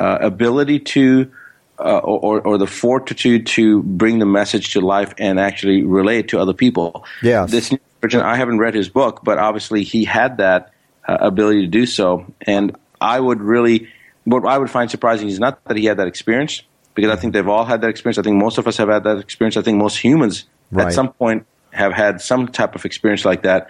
uh, 0.00 0.18
ability 0.20 0.80
to 0.80 1.30
uh, 1.78 1.98
or, 1.98 2.40
or 2.40 2.58
the 2.58 2.66
fortitude 2.66 3.46
to 3.46 3.82
bring 3.82 4.18
the 4.18 4.26
message 4.26 4.72
to 4.74 4.80
life 4.80 5.14
and 5.18 5.40
actually 5.40 5.82
relay 5.82 6.18
it 6.18 6.28
to 6.28 6.38
other 6.38 6.52
people. 6.52 7.04
Yes. 7.22 7.50
This 7.50 7.72
I 8.14 8.36
haven't 8.36 8.58
read 8.58 8.74
his 8.74 8.88
book, 8.88 9.20
but 9.24 9.38
obviously 9.38 9.82
he 9.82 10.04
had 10.04 10.36
that 10.38 10.72
uh, 11.08 11.16
ability 11.20 11.62
to 11.62 11.68
do 11.68 11.86
so. 11.86 12.26
And 12.42 12.76
I 13.00 13.18
would 13.18 13.40
really, 13.40 13.88
what 14.24 14.46
I 14.46 14.58
would 14.58 14.70
find 14.70 14.90
surprising 14.90 15.28
is 15.28 15.40
not 15.40 15.64
that 15.64 15.76
he 15.76 15.86
had 15.86 15.96
that 15.96 16.06
experience, 16.06 16.62
because 16.94 17.10
I 17.10 17.16
think 17.16 17.32
they've 17.32 17.48
all 17.48 17.64
had 17.64 17.80
that 17.80 17.88
experience. 17.88 18.18
I 18.18 18.22
think 18.22 18.36
most 18.36 18.58
of 18.58 18.68
us 18.68 18.76
have 18.76 18.88
had 18.88 19.04
that 19.04 19.18
experience. 19.18 19.56
I 19.56 19.62
think 19.62 19.78
most 19.78 19.96
humans 19.96 20.44
Right. 20.70 20.88
at 20.88 20.92
some 20.92 21.12
point 21.12 21.46
have 21.72 21.92
had 21.92 22.20
some 22.20 22.48
type 22.48 22.74
of 22.74 22.84
experience 22.84 23.24
like 23.24 23.42
that. 23.42 23.68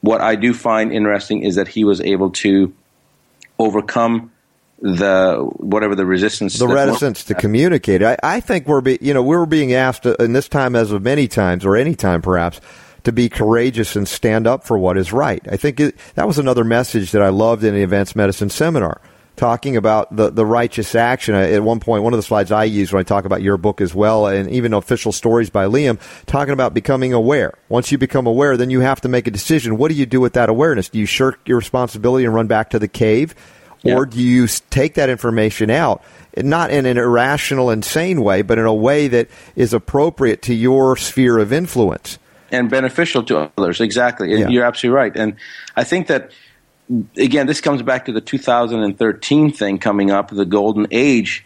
What 0.00 0.20
I 0.20 0.34
do 0.34 0.52
find 0.52 0.92
interesting 0.92 1.44
is 1.44 1.54
that 1.54 1.68
he 1.68 1.84
was 1.84 2.00
able 2.00 2.30
to 2.30 2.74
overcome 3.58 4.32
the 4.80 5.36
whatever 5.56 5.94
the 5.94 6.04
resistance 6.04 6.58
the 6.58 6.66
reticence 6.66 7.24
to 7.24 7.34
communicate. 7.34 8.02
I, 8.02 8.16
I 8.22 8.40
think 8.40 8.66
we're 8.66 8.80
be, 8.80 8.98
you 9.00 9.14
know 9.14 9.22
we're 9.22 9.46
being 9.46 9.72
asked, 9.72 10.06
uh, 10.06 10.16
in 10.18 10.32
this 10.32 10.48
time 10.48 10.74
as 10.74 10.90
of 10.90 11.02
many 11.02 11.28
times 11.28 11.64
or 11.64 11.76
any 11.76 11.94
time 11.94 12.20
perhaps, 12.20 12.60
to 13.04 13.12
be 13.12 13.28
courageous 13.28 13.96
and 13.96 14.08
stand 14.08 14.46
up 14.46 14.64
for 14.64 14.76
what 14.76 14.98
is 14.98 15.12
right. 15.12 15.42
I 15.50 15.56
think 15.56 15.80
it, 15.80 15.96
that 16.14 16.26
was 16.26 16.38
another 16.38 16.64
message 16.64 17.12
that 17.12 17.22
I 17.22 17.28
loved 17.28 17.62
in 17.64 17.74
the 17.74 17.82
advanced 17.82 18.16
medicine 18.16 18.50
seminar, 18.50 19.00
talking 19.36 19.76
about 19.76 20.14
the 20.16 20.30
the 20.30 20.44
righteous 20.44 20.96
action. 20.96 21.36
At 21.36 21.62
one 21.62 21.78
point, 21.78 22.02
one 22.02 22.12
of 22.12 22.18
the 22.18 22.24
slides 22.24 22.50
I 22.50 22.64
use 22.64 22.92
when 22.92 22.98
I 22.98 23.04
talk 23.04 23.24
about 23.24 23.40
your 23.40 23.56
book 23.58 23.80
as 23.80 23.94
well, 23.94 24.26
and 24.26 24.50
even 24.50 24.72
official 24.72 25.12
stories 25.12 25.48
by 25.48 25.66
Liam, 25.66 26.00
talking 26.26 26.54
about 26.54 26.74
becoming 26.74 27.12
aware. 27.12 27.54
Once 27.68 27.92
you 27.92 27.98
become 27.98 28.26
aware, 28.26 28.56
then 28.56 28.70
you 28.70 28.80
have 28.80 29.00
to 29.02 29.08
make 29.08 29.28
a 29.28 29.30
decision. 29.30 29.76
What 29.76 29.92
do 29.92 29.94
you 29.94 30.06
do 30.06 30.20
with 30.20 30.32
that 30.32 30.48
awareness? 30.48 30.88
Do 30.88 30.98
you 30.98 31.06
shirk 31.06 31.38
your 31.46 31.58
responsibility 31.58 32.24
and 32.24 32.34
run 32.34 32.48
back 32.48 32.70
to 32.70 32.80
the 32.80 32.88
cave? 32.88 33.36
Or 33.84 34.06
do 34.06 34.20
you 34.20 34.46
take 34.70 34.94
that 34.94 35.08
information 35.08 35.70
out, 35.70 36.04
not 36.36 36.70
in 36.70 36.86
an 36.86 36.98
irrational, 36.98 37.70
insane 37.70 38.22
way, 38.22 38.42
but 38.42 38.58
in 38.58 38.64
a 38.64 38.74
way 38.74 39.08
that 39.08 39.28
is 39.56 39.74
appropriate 39.74 40.42
to 40.42 40.54
your 40.54 40.96
sphere 40.96 41.38
of 41.38 41.52
influence? 41.52 42.18
and 42.52 42.68
beneficial 42.68 43.22
to 43.24 43.50
others. 43.56 43.80
Exactly. 43.80 44.38
Yeah. 44.38 44.48
You're 44.48 44.64
absolutely 44.64 44.94
right. 44.94 45.16
And 45.16 45.36
I 45.74 45.84
think 45.84 46.08
that 46.08 46.32
again, 47.16 47.46
this 47.46 47.60
comes 47.60 47.82
back 47.82 48.04
to 48.06 48.12
the 48.12 48.20
2013 48.20 49.52
thing 49.52 49.78
coming 49.78 50.10
up, 50.10 50.30
the 50.30 50.44
golden 50.44 50.86
age. 50.90 51.44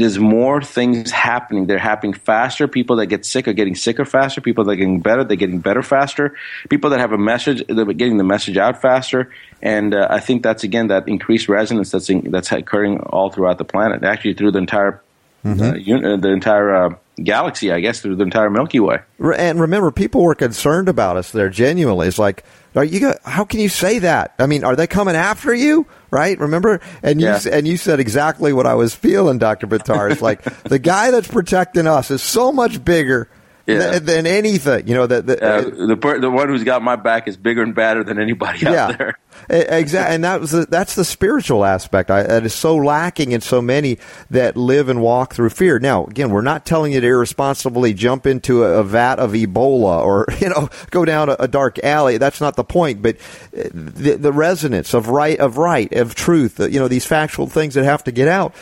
There's 0.00 0.18
more 0.18 0.62
things 0.62 1.10
happening. 1.10 1.66
They're 1.66 1.78
happening 1.78 2.14
faster. 2.14 2.66
People 2.66 2.96
that 2.96 3.06
get 3.06 3.26
sick 3.26 3.46
are 3.48 3.52
getting 3.52 3.74
sicker 3.74 4.06
faster. 4.06 4.40
People 4.40 4.64
that 4.64 4.72
are 4.72 4.76
getting 4.76 5.00
better, 5.00 5.24
they're 5.24 5.36
getting 5.36 5.58
better 5.58 5.82
faster. 5.82 6.34
People 6.70 6.88
that 6.90 7.00
have 7.00 7.12
a 7.12 7.18
message, 7.18 7.62
they're 7.68 7.84
getting 7.84 8.16
the 8.16 8.24
message 8.24 8.56
out 8.56 8.80
faster. 8.80 9.30
And 9.60 9.92
uh, 9.92 10.06
I 10.08 10.20
think 10.20 10.42
that's 10.42 10.64
again 10.64 10.86
that 10.88 11.06
increased 11.06 11.50
resonance 11.50 11.90
that's 11.90 12.08
in, 12.08 12.30
that's 12.30 12.50
occurring 12.50 13.00
all 13.00 13.30
throughout 13.30 13.58
the 13.58 13.66
planet, 13.66 14.02
actually 14.02 14.34
through 14.34 14.52
the 14.52 14.58
entire 14.58 15.02
uh, 15.44 15.50
un- 15.50 16.04
uh, 16.04 16.16
the 16.16 16.30
entire 16.30 16.74
uh, 16.74 16.94
galaxy, 17.22 17.70
I 17.72 17.80
guess, 17.80 18.00
through 18.00 18.16
the 18.16 18.24
entire 18.24 18.50
Milky 18.50 18.80
Way. 18.80 19.00
And 19.18 19.60
remember, 19.60 19.90
people 19.90 20.22
were 20.22 20.34
concerned 20.34 20.88
about 20.88 21.16
us 21.16 21.30
there 21.30 21.50
genuinely. 21.50 22.08
It's 22.08 22.18
like, 22.18 22.44
are 22.76 22.84
you? 22.84 23.00
Go- 23.00 23.14
how 23.24 23.44
can 23.44 23.60
you 23.60 23.68
say 23.68 23.98
that? 24.00 24.34
I 24.38 24.46
mean, 24.46 24.64
are 24.64 24.76
they 24.76 24.86
coming 24.86 25.16
after 25.16 25.52
you? 25.54 25.86
Right? 26.10 26.38
Remember? 26.38 26.80
And 27.02 27.20
you 27.20 27.26
Yeah. 27.28 27.40
and 27.50 27.66
you 27.68 27.76
said 27.76 28.00
exactly 28.00 28.52
what 28.52 28.66
I 28.66 28.74
was 28.74 28.94
feeling, 28.94 29.38
Doctor 29.38 29.66
Buttar. 29.66 30.10
It's 30.10 30.22
like 30.22 30.42
the 30.64 30.78
guy 30.78 31.10
that's 31.10 31.28
protecting 31.28 31.86
us 31.86 32.10
is 32.10 32.22
so 32.22 32.52
much 32.52 32.84
bigger 32.84 33.28
Yeah. 33.66 33.92
than, 33.92 34.04
than 34.04 34.26
anything. 34.26 34.88
You 34.88 34.94
know 34.94 35.06
that 35.06 35.26
the, 35.26 35.44
Uh, 35.44 35.86
the 35.86 35.96
per- 35.96 36.18
the 36.18 36.30
one 36.30 36.48
who's 36.48 36.64
got 36.64 36.82
my 36.82 36.96
back 36.96 37.28
is 37.28 37.36
bigger 37.36 37.62
and 37.62 37.74
badder 37.74 38.02
than 38.04 38.18
anybody 38.18 38.66
out 38.66 38.98
there. 38.98 39.18
Exactly, 39.48 40.14
and 40.14 40.24
that 40.24 40.40
was 40.40 40.50
the, 40.50 40.66
that's 40.66 40.94
the 40.94 41.04
spiritual 41.04 41.64
aspect 41.64 42.10
I, 42.10 42.22
that 42.24 42.44
is 42.44 42.52
so 42.54 42.76
lacking 42.76 43.32
in 43.32 43.40
so 43.40 43.62
many 43.62 43.98
that 44.30 44.56
live 44.56 44.88
and 44.88 45.00
walk 45.00 45.34
through 45.34 45.50
fear. 45.50 45.78
Now, 45.78 46.04
again, 46.04 46.30
we're 46.30 46.42
not 46.42 46.66
telling 46.66 46.92
you 46.92 47.00
to 47.00 47.06
irresponsibly 47.06 47.94
jump 47.94 48.26
into 48.26 48.64
a, 48.64 48.80
a 48.80 48.84
vat 48.84 49.18
of 49.18 49.32
Ebola 49.32 50.04
or 50.04 50.26
you 50.40 50.48
know 50.48 50.68
go 50.90 51.04
down 51.04 51.28
a, 51.30 51.36
a 51.38 51.48
dark 51.48 51.78
alley. 51.84 52.18
That's 52.18 52.40
not 52.40 52.56
the 52.56 52.64
point. 52.64 53.02
But 53.02 53.16
uh, 53.56 53.68
the, 53.72 54.16
the 54.16 54.32
resonance 54.32 54.94
of 54.94 55.08
right 55.08 55.38
of 55.38 55.56
right 55.58 55.90
of 55.92 56.14
truth, 56.14 56.58
you 56.60 56.78
know, 56.80 56.88
these 56.88 57.06
factual 57.06 57.46
things 57.46 57.74
that 57.74 57.84
have 57.84 58.04
to 58.04 58.12
get 58.12 58.28
out. 58.28 58.54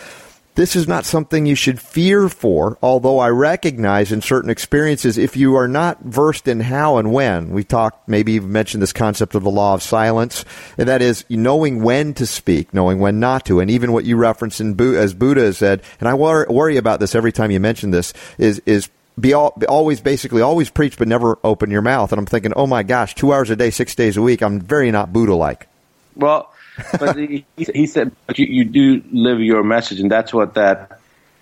This 0.59 0.75
is 0.75 0.88
not 0.88 1.05
something 1.05 1.47
you 1.47 1.55
should 1.55 1.81
fear 1.81 2.29
for, 2.29 2.79
although 2.83 3.21
I 3.21 3.29
recognize 3.29 4.11
in 4.11 4.21
certain 4.21 4.51
experiences, 4.51 5.16
if 5.16 5.37
you 5.37 5.55
are 5.55 5.68
not 5.68 6.01
versed 6.01 6.49
in 6.49 6.59
how 6.59 6.97
and 6.97 7.12
when, 7.12 7.51
we 7.51 7.62
talked, 7.62 8.09
maybe 8.09 8.33
even 8.33 8.51
mentioned 8.51 8.83
this 8.83 8.92
concept 8.92 9.37
of 9.37 9.44
the 9.44 9.53
law 9.53 9.75
of 9.75 9.85
silence, 9.85 10.44
and 10.77 10.88
that 10.88 11.01
is 11.01 11.25
knowing 11.29 11.85
when 11.85 12.12
to 12.14 12.27
speak, 12.27 12.75
knowing 12.75 12.99
when 12.99 13.21
not 13.21 13.47
to, 13.47 13.61
and 13.61 13.71
even 13.71 13.92
what 13.92 14.05
you 14.05 14.16
referenced 14.16 14.61
in 14.61 14.77
as 14.97 15.14
Buddha 15.14 15.53
said, 15.53 15.81
and 16.01 16.09
I 16.09 16.14
wor- 16.14 16.49
worry 16.51 16.77
about 16.77 16.99
this 16.99 17.14
every 17.14 17.31
time 17.31 17.53
you 17.53 17.61
mention 17.61 17.92
this, 17.92 18.12
is, 18.37 18.61
is 18.66 18.88
be 19.16 19.35
all, 19.35 19.57
always 19.68 20.01
basically 20.01 20.42
always 20.42 20.71
preach 20.71 20.99
but 20.99 21.07
never 21.07 21.38
open 21.44 21.71
your 21.71 21.83
mouth. 21.83 22.11
And 22.11 22.18
I'm 22.18 22.27
thinking, 22.27 22.53
oh 22.57 22.66
my 22.66 22.83
gosh, 22.83 23.14
two 23.14 23.33
hours 23.33 23.51
a 23.51 23.55
day, 23.55 23.71
six 23.71 23.94
days 23.94 24.16
a 24.16 24.23
week, 24.23 24.42
I'm 24.42 24.61
very 24.61 24.90
not 24.90 25.12
Buddha 25.12 25.37
like. 25.37 25.68
Well, 26.16 26.53
but 26.99 27.17
he, 27.17 27.45
he 27.57 27.87
said, 27.87 28.12
but 28.27 28.38
you, 28.38 28.47
you 28.47 28.64
do 28.64 29.03
live 29.12 29.41
your 29.41 29.62
message, 29.62 30.01
and 30.01 30.11
that's 30.11 30.33
what 30.33 30.55
that 30.55 31.01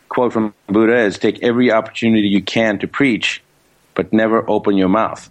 quote 0.09 0.33
from 0.33 0.55
Buddha 0.69 0.97
is: 0.97 1.19
take 1.19 1.43
every 1.43 1.71
opportunity 1.71 2.29
you 2.29 2.43
can 2.43 2.79
to 2.81 2.89
preach, 2.89 3.43
but 3.95 4.13
never 4.13 4.49
open 4.49 4.77
your 4.77 4.89
mouth. 4.89 5.31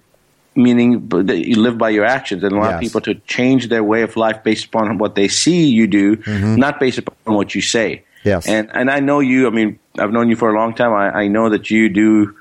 Meaning, 0.56 1.10
that 1.10 1.46
you 1.46 1.60
live 1.60 1.78
by 1.78 1.90
your 1.90 2.06
actions, 2.06 2.44
and 2.44 2.54
allow 2.54 2.72
Yes. 2.72 2.80
people 2.80 3.02
to 3.02 3.16
change 3.28 3.68
their 3.68 3.84
way 3.84 4.04
of 4.04 4.16
life 4.16 4.42
based 4.44 4.66
upon 4.66 4.98
what 4.98 5.16
they 5.16 5.28
see 5.28 5.68
you 5.68 5.86
do, 5.86 6.16
mm-hmm. 6.16 6.56
not 6.56 6.80
based 6.80 6.98
upon 6.98 7.36
what 7.36 7.54
you 7.54 7.62
say. 7.62 8.04
Yes. 8.24 8.48
and 8.48 8.70
and 8.74 8.90
I 8.90 9.02
know 9.02 9.20
you. 9.20 9.48
I 9.48 9.50
mean, 9.52 9.80
I've 10.00 10.12
known 10.12 10.30
you 10.30 10.36
for 10.36 10.50
a 10.50 10.58
long 10.58 10.74
time. 10.74 10.94
I, 10.94 11.24
I 11.24 11.28
know 11.28 11.50
that 11.50 11.70
you 11.70 11.90
do 11.90 12.36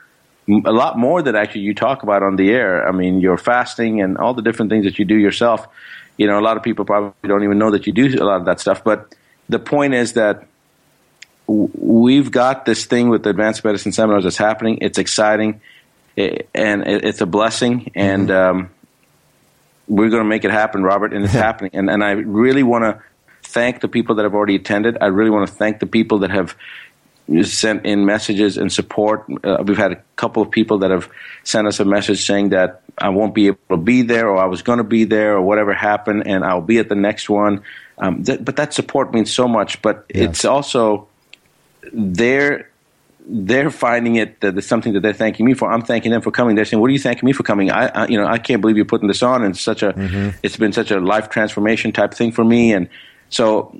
a 0.48 0.72
lot 0.72 0.98
more 0.98 1.22
that 1.22 1.34
actually 1.34 1.62
you 1.62 1.74
talk 1.74 2.02
about 2.02 2.22
on 2.22 2.36
the 2.36 2.50
air. 2.50 2.86
I 2.86 2.92
mean, 2.92 3.20
your 3.20 3.36
fasting 3.36 4.00
and 4.00 4.16
all 4.18 4.34
the 4.34 4.42
different 4.42 4.70
things 4.70 4.84
that 4.84 4.98
you 4.98 5.04
do 5.04 5.16
yourself. 5.16 5.66
You 6.16 6.26
know, 6.26 6.38
a 6.38 6.42
lot 6.42 6.56
of 6.56 6.62
people 6.62 6.84
probably 6.84 7.12
don't 7.28 7.42
even 7.44 7.58
know 7.58 7.70
that 7.72 7.86
you 7.86 7.92
do 7.92 8.06
a 8.20 8.24
lot 8.24 8.38
of 8.40 8.44
that 8.46 8.60
stuff. 8.60 8.84
But 8.84 9.14
the 9.48 9.58
point 9.58 9.94
is 9.94 10.12
that 10.14 10.46
w- 11.48 11.70
we've 11.74 12.30
got 12.30 12.64
this 12.64 12.84
thing 12.86 13.08
with 13.08 13.22
the 13.24 13.30
advanced 13.30 13.64
medicine 13.64 13.92
seminars 13.92 14.24
that's 14.24 14.36
happening. 14.36 14.78
It's 14.80 14.98
exciting, 14.98 15.60
eh, 16.16 16.38
and 16.54 16.86
it- 16.86 17.04
it's 17.04 17.20
a 17.20 17.26
blessing. 17.26 17.90
And 17.94 18.30
um, 18.30 18.70
we're 19.88 20.08
going 20.10 20.22
to 20.22 20.28
make 20.28 20.44
it 20.44 20.50
happen, 20.50 20.82
Robert, 20.82 21.12
and 21.12 21.24
it's 21.24 21.34
happening. 21.34 21.72
And, 21.74 21.90
and 21.90 22.02
I 22.04 22.12
really 22.12 22.62
want 22.62 22.84
to 22.84 23.02
thank 23.42 23.80
the 23.80 23.88
people 23.88 24.14
that 24.16 24.22
have 24.22 24.34
already 24.34 24.54
attended. 24.56 24.98
I 25.00 25.06
really 25.06 25.30
want 25.30 25.48
to 25.48 25.54
thank 25.54 25.80
the 25.80 25.86
people 25.86 26.20
that 26.20 26.30
have 26.30 26.56
sent 27.42 27.86
in 27.86 28.04
messages 28.04 28.58
and 28.58 28.72
support. 28.72 29.24
Uh, 29.42 29.62
we've 29.66 29.78
had 29.78 29.92
a 29.92 30.02
couple 30.16 30.42
of 30.42 30.50
people 30.50 30.78
that 30.78 30.90
have 30.90 31.08
sent 31.42 31.66
us 31.66 31.80
a 31.80 31.84
message 31.84 32.24
saying 32.26 32.50
that 32.50 32.82
I 32.98 33.08
won't 33.08 33.34
be 33.34 33.48
able 33.48 33.58
to 33.70 33.76
be 33.76 34.02
there, 34.02 34.28
or 34.28 34.36
I 34.36 34.46
was 34.46 34.62
going 34.62 34.78
to 34.78 34.84
be 34.84 35.04
there, 35.04 35.36
or 35.36 35.42
whatever 35.42 35.72
happened, 35.72 36.26
and 36.26 36.44
I'll 36.44 36.60
be 36.60 36.78
at 36.78 36.88
the 36.88 36.94
next 36.94 37.28
one. 37.28 37.62
Um, 37.98 38.24
th- 38.24 38.44
but 38.44 38.56
that 38.56 38.74
support 38.74 39.12
means 39.12 39.32
so 39.32 39.48
much. 39.48 39.80
But 39.82 40.04
it's 40.08 40.44
also 40.44 41.08
they're 41.92 42.70
they're 43.26 43.70
finding 43.70 44.16
it 44.16 44.40
that 44.40 44.56
it's 44.58 44.66
something 44.66 44.92
that 44.92 45.00
they're 45.00 45.12
thanking 45.14 45.46
me 45.46 45.54
for. 45.54 45.72
I'm 45.72 45.82
thanking 45.82 46.12
them 46.12 46.20
for 46.20 46.30
coming. 46.30 46.56
They're 46.56 46.64
saying, 46.66 46.80
"What 46.80 46.90
are 46.90 46.92
you 46.92 46.98
thanking 46.98 47.26
me 47.26 47.32
for 47.32 47.42
coming?" 47.42 47.70
I, 47.70 47.86
I 47.86 48.06
you 48.06 48.18
know, 48.18 48.26
I 48.26 48.38
can't 48.38 48.60
believe 48.60 48.76
you're 48.76 48.84
putting 48.84 49.08
this 49.08 49.22
on. 49.22 49.42
And 49.42 49.56
such 49.56 49.82
a, 49.82 49.94
it's 50.42 50.56
been 50.56 50.72
such 50.72 50.90
a 50.90 51.00
life 51.00 51.30
transformation 51.30 51.92
type 51.92 52.12
thing 52.12 52.32
for 52.32 52.44
me. 52.44 52.72
And 52.74 52.88
so, 53.30 53.74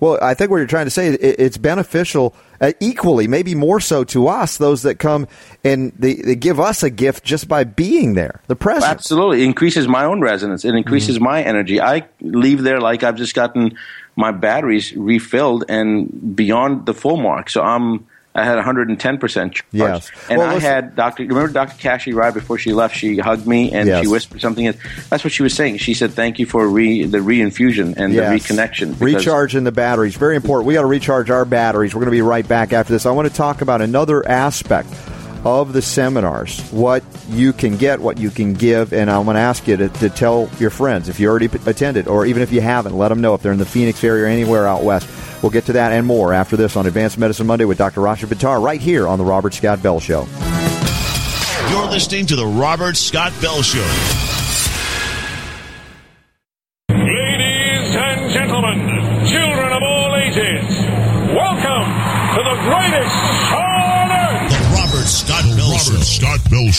Well, 0.00 0.18
I 0.20 0.34
think 0.34 0.50
what 0.50 0.56
you're 0.56 0.66
trying 0.66 0.86
to 0.86 0.90
say 0.90 1.08
it, 1.08 1.20
it's 1.20 1.58
beneficial 1.58 2.34
uh, 2.60 2.72
equally, 2.80 3.28
maybe 3.28 3.54
more 3.54 3.80
so 3.80 4.04
to 4.04 4.28
us, 4.28 4.56
those 4.56 4.82
that 4.82 4.96
come 4.96 5.28
and 5.62 5.92
they, 5.98 6.14
they 6.14 6.34
give 6.34 6.58
us 6.58 6.82
a 6.82 6.90
gift 6.90 7.22
just 7.24 7.48
by 7.48 7.64
being 7.64 8.14
there, 8.14 8.40
the 8.48 8.56
presence. 8.56 8.84
absolutely, 8.84 9.42
it 9.42 9.44
increases 9.44 9.86
my 9.86 10.04
own 10.04 10.20
resonance. 10.20 10.64
It 10.64 10.74
increases 10.74 11.20
my 11.20 11.42
energy. 11.42 11.80
I 11.80 12.08
leave 12.20 12.62
there 12.62 12.80
like 12.80 13.02
I've 13.02 13.16
just 13.16 13.34
gotten 13.34 13.76
my 14.16 14.32
batteries 14.32 14.94
refilled 14.96 15.64
and 15.68 16.34
beyond 16.34 16.86
the 16.86 16.94
full 16.94 17.16
mark. 17.16 17.50
So 17.50 17.62
I'm. 17.62 18.06
I 18.32 18.44
had 18.44 18.54
110 18.56 19.18
percent 19.18 19.54
charge, 19.54 19.64
Yes. 19.72 20.10
and 20.28 20.38
Well, 20.38 20.48
I 20.50 20.54
listen- 20.54 20.70
had 20.70 20.94
Doctor. 20.96 21.24
Remember 21.24 21.48
Doctor 21.48 21.74
Cashy 21.78 22.12
right 22.12 22.32
before 22.32 22.58
she 22.58 22.72
left? 22.72 22.94
She 22.96 23.18
hugged 23.18 23.44
me 23.46 23.72
and 23.72 23.88
Yes. 23.88 24.02
she 24.02 24.06
whispered 24.08 24.40
something. 24.40 24.72
That's 25.10 25.24
what 25.24 25.32
she 25.32 25.42
was 25.42 25.52
saying. 25.52 25.78
She 25.78 25.94
said, 25.94 26.12
"Thank 26.12 26.38
you 26.38 26.46
for 26.46 26.68
re, 26.68 27.04
the 27.06 27.18
reinfusion 27.18 27.94
and 27.96 28.12
Yes. 28.14 28.28
the 28.46 28.54
reconnection." 28.54 28.94
Recharging 29.00 29.64
the 29.64 29.72
batteries. 29.72 30.14
Very 30.14 30.36
important. 30.36 30.66
We 30.68 30.74
got 30.74 30.82
to 30.82 30.86
recharge 30.86 31.28
our 31.30 31.44
batteries. 31.44 31.92
We're 31.94 32.00
going 32.02 32.06
to 32.12 32.16
be 32.16 32.22
right 32.22 32.46
back 32.46 32.72
after 32.72 32.92
this. 32.92 33.04
I 33.04 33.10
want 33.10 33.26
to 33.26 33.34
talk 33.34 33.62
about 33.62 33.82
another 33.82 34.26
aspect 34.28 34.88
of 35.44 35.72
the 35.72 35.82
seminars, 35.82 36.60
what 36.70 37.02
you 37.28 37.52
can 37.52 37.76
get, 37.76 38.00
what 38.00 38.18
you 38.18 38.30
can 38.30 38.54
give, 38.54 38.92
and 38.92 39.10
I'm 39.10 39.24
going 39.24 39.34
to 39.34 39.40
ask 39.40 39.66
you 39.66 39.76
to, 39.76 39.88
to 39.88 40.10
tell 40.10 40.50
your 40.58 40.70
friends 40.70 41.08
if 41.08 41.18
you 41.18 41.28
already 41.28 41.48
attended, 41.66 42.08
or 42.08 42.26
even 42.26 42.42
if 42.42 42.52
you 42.52 42.60
haven't, 42.60 42.96
let 42.96 43.08
them 43.08 43.20
know 43.20 43.34
if 43.34 43.42
they're 43.42 43.52
in 43.52 43.58
the 43.58 43.64
Phoenix 43.64 44.02
area 44.04 44.24
or 44.24 44.26
anywhere 44.26 44.66
out 44.66 44.82
west. 44.82 45.08
We'll 45.42 45.50
get 45.50 45.66
to 45.66 45.72
that 45.74 45.92
and 45.92 46.06
more 46.06 46.32
after 46.32 46.56
this 46.56 46.76
on 46.76 46.86
Advanced 46.86 47.18
Medicine 47.18 47.46
Monday 47.46 47.64
with 47.64 47.78
Dr. 47.78 48.00
Rasha 48.00 48.26
Buttar 48.26 48.62
right 48.62 48.80
here 48.80 49.08
on 49.08 49.18
the 49.18 49.24
Robert 49.24 49.54
Scott 49.54 49.82
Bell 49.82 50.00
Show. 50.00 50.26
You're 51.70 51.86
listening 51.86 52.26
to 52.26 52.36
the 52.36 52.46
Robert 52.46 52.96
Scott 52.96 53.32
Bell 53.40 53.62
Show. 53.62 54.29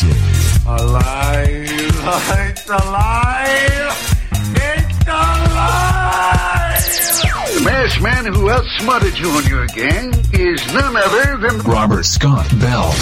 Scott 0.02 0.16
Show. 0.64 0.72
Alive! 0.72 1.70
It's 2.50 2.70
alive! 2.70 4.16
It's 4.56 5.08
alive! 5.08 6.02
The 7.54 7.62
masked 7.64 8.02
man 8.02 8.26
who 8.34 8.50
outsmarted 8.50 9.20
you 9.20 9.30
on 9.30 9.46
your 9.46 9.68
gang 9.68 10.14
is 10.34 10.74
none 10.74 10.96
other 10.96 11.38
than 11.38 11.60
Robert 11.60 12.06
Scott 12.06 12.50
Bell. 12.60 12.94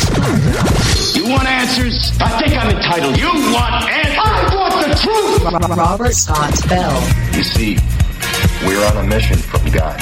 You 1.14 1.30
want 1.30 1.48
answers? 1.48 2.12
I 2.20 2.42
think 2.42 2.58
I'm 2.58 2.76
entitled. 2.76 3.18
You 3.18 3.28
want 3.54 3.90
answers? 3.90 4.18
I 4.20 4.56
want 4.56 4.88
the 4.88 4.96
truth! 4.96 5.78
Robert 5.78 6.14
Scott 6.14 6.68
Bell. 6.68 7.02
You 7.34 7.44
see, 7.44 7.78
we're 8.66 8.86
on 8.88 8.98
a 8.98 9.04
mission 9.08 9.38
from 9.38 9.72
God. 9.72 10.02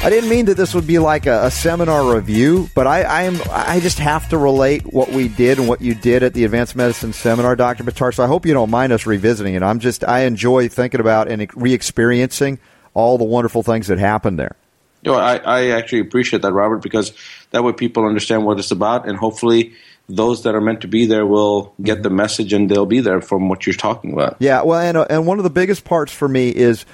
I 0.00 0.10
didn't 0.10 0.30
mean 0.30 0.44
that 0.44 0.56
this 0.56 0.74
would 0.74 0.86
be 0.86 1.00
like 1.00 1.26
a, 1.26 1.46
a 1.46 1.50
seminar 1.50 2.14
review, 2.14 2.70
but 2.72 2.86
I, 2.86 3.02
I 3.02 3.22
am 3.24 3.36
I 3.50 3.80
just 3.80 3.98
have 3.98 4.28
to 4.28 4.38
relate 4.38 4.82
what 4.92 5.10
we 5.10 5.26
did 5.26 5.58
and 5.58 5.66
what 5.66 5.80
you 5.80 5.92
did 5.92 6.22
at 6.22 6.34
the 6.34 6.44
Advanced 6.44 6.76
Medicine 6.76 7.12
Seminar, 7.12 7.56
Dr. 7.56 7.82
Buttar. 7.82 8.14
So 8.14 8.22
I 8.22 8.28
hope 8.28 8.46
you 8.46 8.54
don't 8.54 8.70
mind 8.70 8.92
us 8.92 9.06
revisiting 9.06 9.54
it. 9.54 9.62
I'm 9.62 9.80
just 9.80 10.04
I 10.04 10.20
enjoy 10.20 10.68
thinking 10.68 11.00
about 11.00 11.28
and 11.28 11.50
re-experiencing 11.56 12.60
all 12.94 13.18
the 13.18 13.24
wonderful 13.24 13.64
things 13.64 13.88
that 13.88 13.98
happened 13.98 14.38
there. 14.38 14.54
You 15.02 15.12
know, 15.12 15.18
I, 15.18 15.36
I 15.38 15.66
actually 15.70 16.00
appreciate 16.00 16.42
that, 16.42 16.52
Robert, 16.52 16.78
because 16.78 17.12
that 17.50 17.64
way 17.64 17.72
people 17.72 18.06
understand 18.06 18.44
what 18.44 18.58
it's 18.60 18.70
about, 18.70 19.08
and 19.08 19.18
hopefully 19.18 19.74
those 20.08 20.44
that 20.44 20.54
are 20.54 20.60
meant 20.60 20.80
to 20.82 20.88
be 20.88 21.06
there 21.06 21.26
will 21.26 21.74
get 21.82 22.04
the 22.04 22.10
message 22.10 22.52
and 22.52 22.70
they'll 22.70 22.86
be 22.86 23.00
there 23.00 23.20
from 23.20 23.48
what 23.48 23.66
you're 23.66 23.74
talking 23.74 24.12
about. 24.12 24.36
Yeah, 24.38 24.62
well, 24.62 24.78
and 24.78 24.96
uh, 24.96 25.06
and 25.10 25.26
one 25.26 25.38
of 25.38 25.44
the 25.44 25.50
biggest 25.50 25.84
parts 25.84 26.12
for 26.12 26.28
me 26.28 26.50
is 26.50 26.86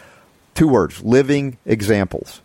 two 0.54 0.68
words: 0.68 1.02
living 1.02 1.58
examples. 1.66 2.40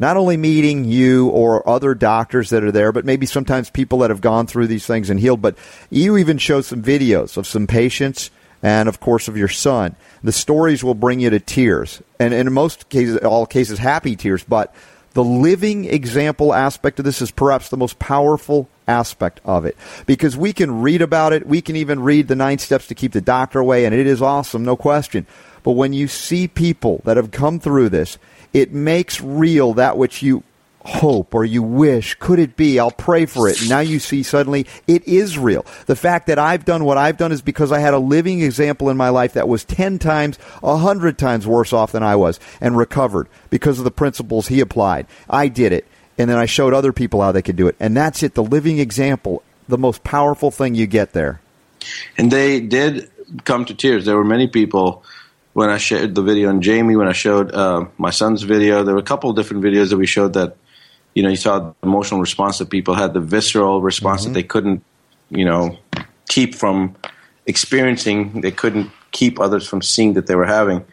Not 0.00 0.16
only 0.16 0.36
meeting 0.36 0.86
you 0.86 1.28
or 1.28 1.68
other 1.68 1.94
doctors 1.94 2.50
that 2.50 2.64
are 2.64 2.72
there, 2.72 2.90
but 2.90 3.04
maybe 3.04 3.26
sometimes 3.26 3.68
people 3.70 3.98
that 3.98 4.10
have 4.10 4.22
gone 4.22 4.46
through 4.46 4.66
these 4.66 4.86
things 4.86 5.10
and 5.10 5.20
healed. 5.20 5.42
But 5.42 5.56
you 5.90 6.16
even 6.16 6.38
show 6.38 6.62
some 6.62 6.82
videos 6.82 7.36
of 7.36 7.46
some 7.46 7.66
patients 7.66 8.30
and, 8.62 8.88
of 8.88 8.98
course, 8.98 9.28
of 9.28 9.36
your 9.36 9.48
son. 9.48 9.94
The 10.22 10.32
stories 10.32 10.82
will 10.82 10.94
bring 10.94 11.20
you 11.20 11.30
to 11.30 11.40
tears, 11.40 12.02
and, 12.18 12.34
in 12.34 12.52
most 12.52 12.88
cases, 12.88 13.18
all 13.18 13.46
cases, 13.46 13.78
happy 13.78 14.16
tears. 14.16 14.42
But 14.42 14.74
the 15.12 15.24
living 15.24 15.84
example 15.84 16.54
aspect 16.54 16.98
of 16.98 17.04
this 17.04 17.20
is 17.20 17.30
perhaps 17.30 17.68
the 17.68 17.76
most 17.76 17.98
powerful 17.98 18.68
aspect 18.86 19.40
of 19.44 19.64
it 19.64 19.76
because 20.06 20.36
we 20.36 20.52
can 20.52 20.82
read 20.82 21.02
about 21.02 21.32
it. 21.32 21.46
We 21.46 21.60
can 21.60 21.76
even 21.76 22.00
read 22.00 22.28
the 22.28 22.36
nine 22.36 22.58
steps 22.58 22.86
to 22.88 22.94
keep 22.94 23.12
the 23.12 23.20
doctor 23.20 23.58
away, 23.58 23.84
and 23.84 23.94
it 23.94 24.06
is 24.06 24.22
awesome, 24.22 24.64
no 24.64 24.76
question. 24.76 25.26
But 25.62 25.72
when 25.72 25.92
you 25.92 26.08
see 26.08 26.48
people 26.48 27.02
that 27.04 27.16
have 27.16 27.30
come 27.30 27.60
through 27.60 27.90
this, 27.90 28.18
it 28.52 28.72
makes 28.72 29.20
real 29.20 29.74
that 29.74 29.96
which 29.96 30.22
you 30.22 30.42
hope 30.84 31.34
or 31.34 31.44
you 31.44 31.62
wish. 31.62 32.14
Could 32.14 32.38
it 32.38 32.56
be? 32.56 32.78
I'll 32.78 32.90
pray 32.90 33.26
for 33.26 33.48
it. 33.48 33.60
And 33.60 33.68
now 33.68 33.80
you 33.80 33.98
see 33.98 34.22
suddenly 34.22 34.66
it 34.86 35.06
is 35.06 35.38
real. 35.38 35.66
The 35.86 35.96
fact 35.96 36.26
that 36.28 36.38
i've 36.38 36.64
done 36.64 36.84
what 36.84 36.96
i've 36.96 37.18
done 37.18 37.32
is 37.32 37.42
because 37.42 37.70
i 37.70 37.78
had 37.78 37.94
a 37.94 37.98
living 37.98 38.40
example 38.40 38.88
in 38.88 38.96
my 38.96 39.10
life 39.10 39.34
that 39.34 39.48
was 39.48 39.64
10 39.64 39.98
times 39.98 40.38
100 40.60 41.18
times 41.18 41.46
worse 41.46 41.72
off 41.72 41.92
than 41.92 42.02
i 42.02 42.16
was 42.16 42.40
and 42.60 42.76
recovered 42.76 43.28
because 43.50 43.78
of 43.78 43.84
the 43.84 43.90
principles 43.90 44.48
he 44.48 44.60
applied. 44.60 45.06
I 45.28 45.48
did 45.48 45.72
it. 45.72 45.86
And 46.16 46.28
then 46.30 46.38
i 46.38 46.46
showed 46.46 46.74
other 46.74 46.92
people 46.92 47.20
how 47.20 47.32
they 47.32 47.42
could 47.42 47.56
do 47.56 47.68
it. 47.68 47.76
And 47.78 47.96
that's 47.96 48.22
it. 48.22 48.34
The 48.34 48.42
living 48.42 48.78
example 48.78 49.42
the 49.68 49.78
most 49.78 50.04
powerful 50.04 50.50
thing 50.50 50.74
you 50.74 50.86
get 50.86 51.12
there. 51.12 51.40
And 52.18 52.30
they 52.30 52.60
did 52.60 53.10
come 53.44 53.64
to 53.66 53.74
tears. 53.74 54.04
There 54.04 54.16
were 54.16 54.24
many 54.24 54.48
people 54.48 55.04
when 55.52 55.68
I 55.68 55.78
shared 55.78 56.14
the 56.14 56.22
video, 56.22 56.48
and 56.48 56.62
Jamie 56.62 56.96
when 56.96 57.08
I 57.08 57.12
showed 57.12 57.52
uh, 57.52 57.86
my 57.98 58.10
son's 58.10 58.42
video. 58.42 58.84
There 58.84 58.94
were 58.94 59.00
a 59.00 59.04
couple 59.04 59.30
of 59.30 59.36
different 59.36 59.62
videos 59.62 59.90
that 59.90 59.96
we 59.96 60.06
showed 60.06 60.32
that 60.34 60.56
you 61.14 61.22
know 61.22 61.28
you 61.28 61.36
saw 61.36 61.58
the 61.58 61.74
emotional 61.82 62.20
response 62.20 62.58
that 62.58 62.70
people 62.70 62.94
had, 62.94 63.14
the 63.14 63.20
visceral 63.20 63.80
response 63.82 64.22
Mm-hmm. 64.22 64.32
that 64.32 64.38
they 64.38 64.46
couldn't 64.46 64.84
you 65.30 65.44
know 65.44 65.78
keep 66.28 66.54
from 66.54 66.94
experiencing. 67.46 68.40
They 68.40 68.52
couldn't 68.52 68.90
keep 69.10 69.40
others 69.40 69.66
from 69.66 69.82
seeing 69.82 70.14
that 70.14 70.26
they 70.26 70.36
were 70.36 70.46
having. 70.46 70.84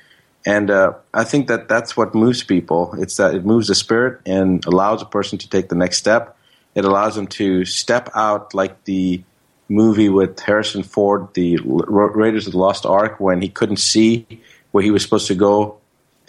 And 0.45 0.71
uh, 0.71 0.93
I 1.13 1.23
think 1.25 1.47
that 1.47 1.67
that's 1.67 1.97
what 1.97 2.15
moves 2.15 2.41
people. 2.41 2.95
It's 2.97 3.17
that 3.17 3.35
it 3.35 3.45
moves 3.45 3.67
the 3.67 3.75
spirit 3.75 4.21
and 4.25 4.65
allows 4.65 5.01
a 5.01 5.05
person 5.05 5.37
to 5.39 5.49
take 5.49 5.67
the 5.69 5.75
next 5.75 5.97
step. 5.97 6.37
It 6.73 6.85
allows 6.85 7.15
them 7.15 7.27
to 7.27 7.65
step 7.65 8.09
out 8.15 8.53
like 8.53 8.85
the 8.85 9.21
movie 9.69 10.09
with 10.09 10.39
Harrison 10.39 10.83
Ford, 10.83 11.27
the 11.33 11.57
Raiders 11.63 12.47
of 12.47 12.53
the 12.53 12.59
Lost 12.59 12.85
Ark, 12.85 13.19
when 13.19 13.41
he 13.41 13.49
couldn't 13.49 13.77
see 13.77 14.25
where 14.71 14.83
he 14.83 14.91
was 14.91 15.03
supposed 15.03 15.27
to 15.27 15.35
go. 15.35 15.77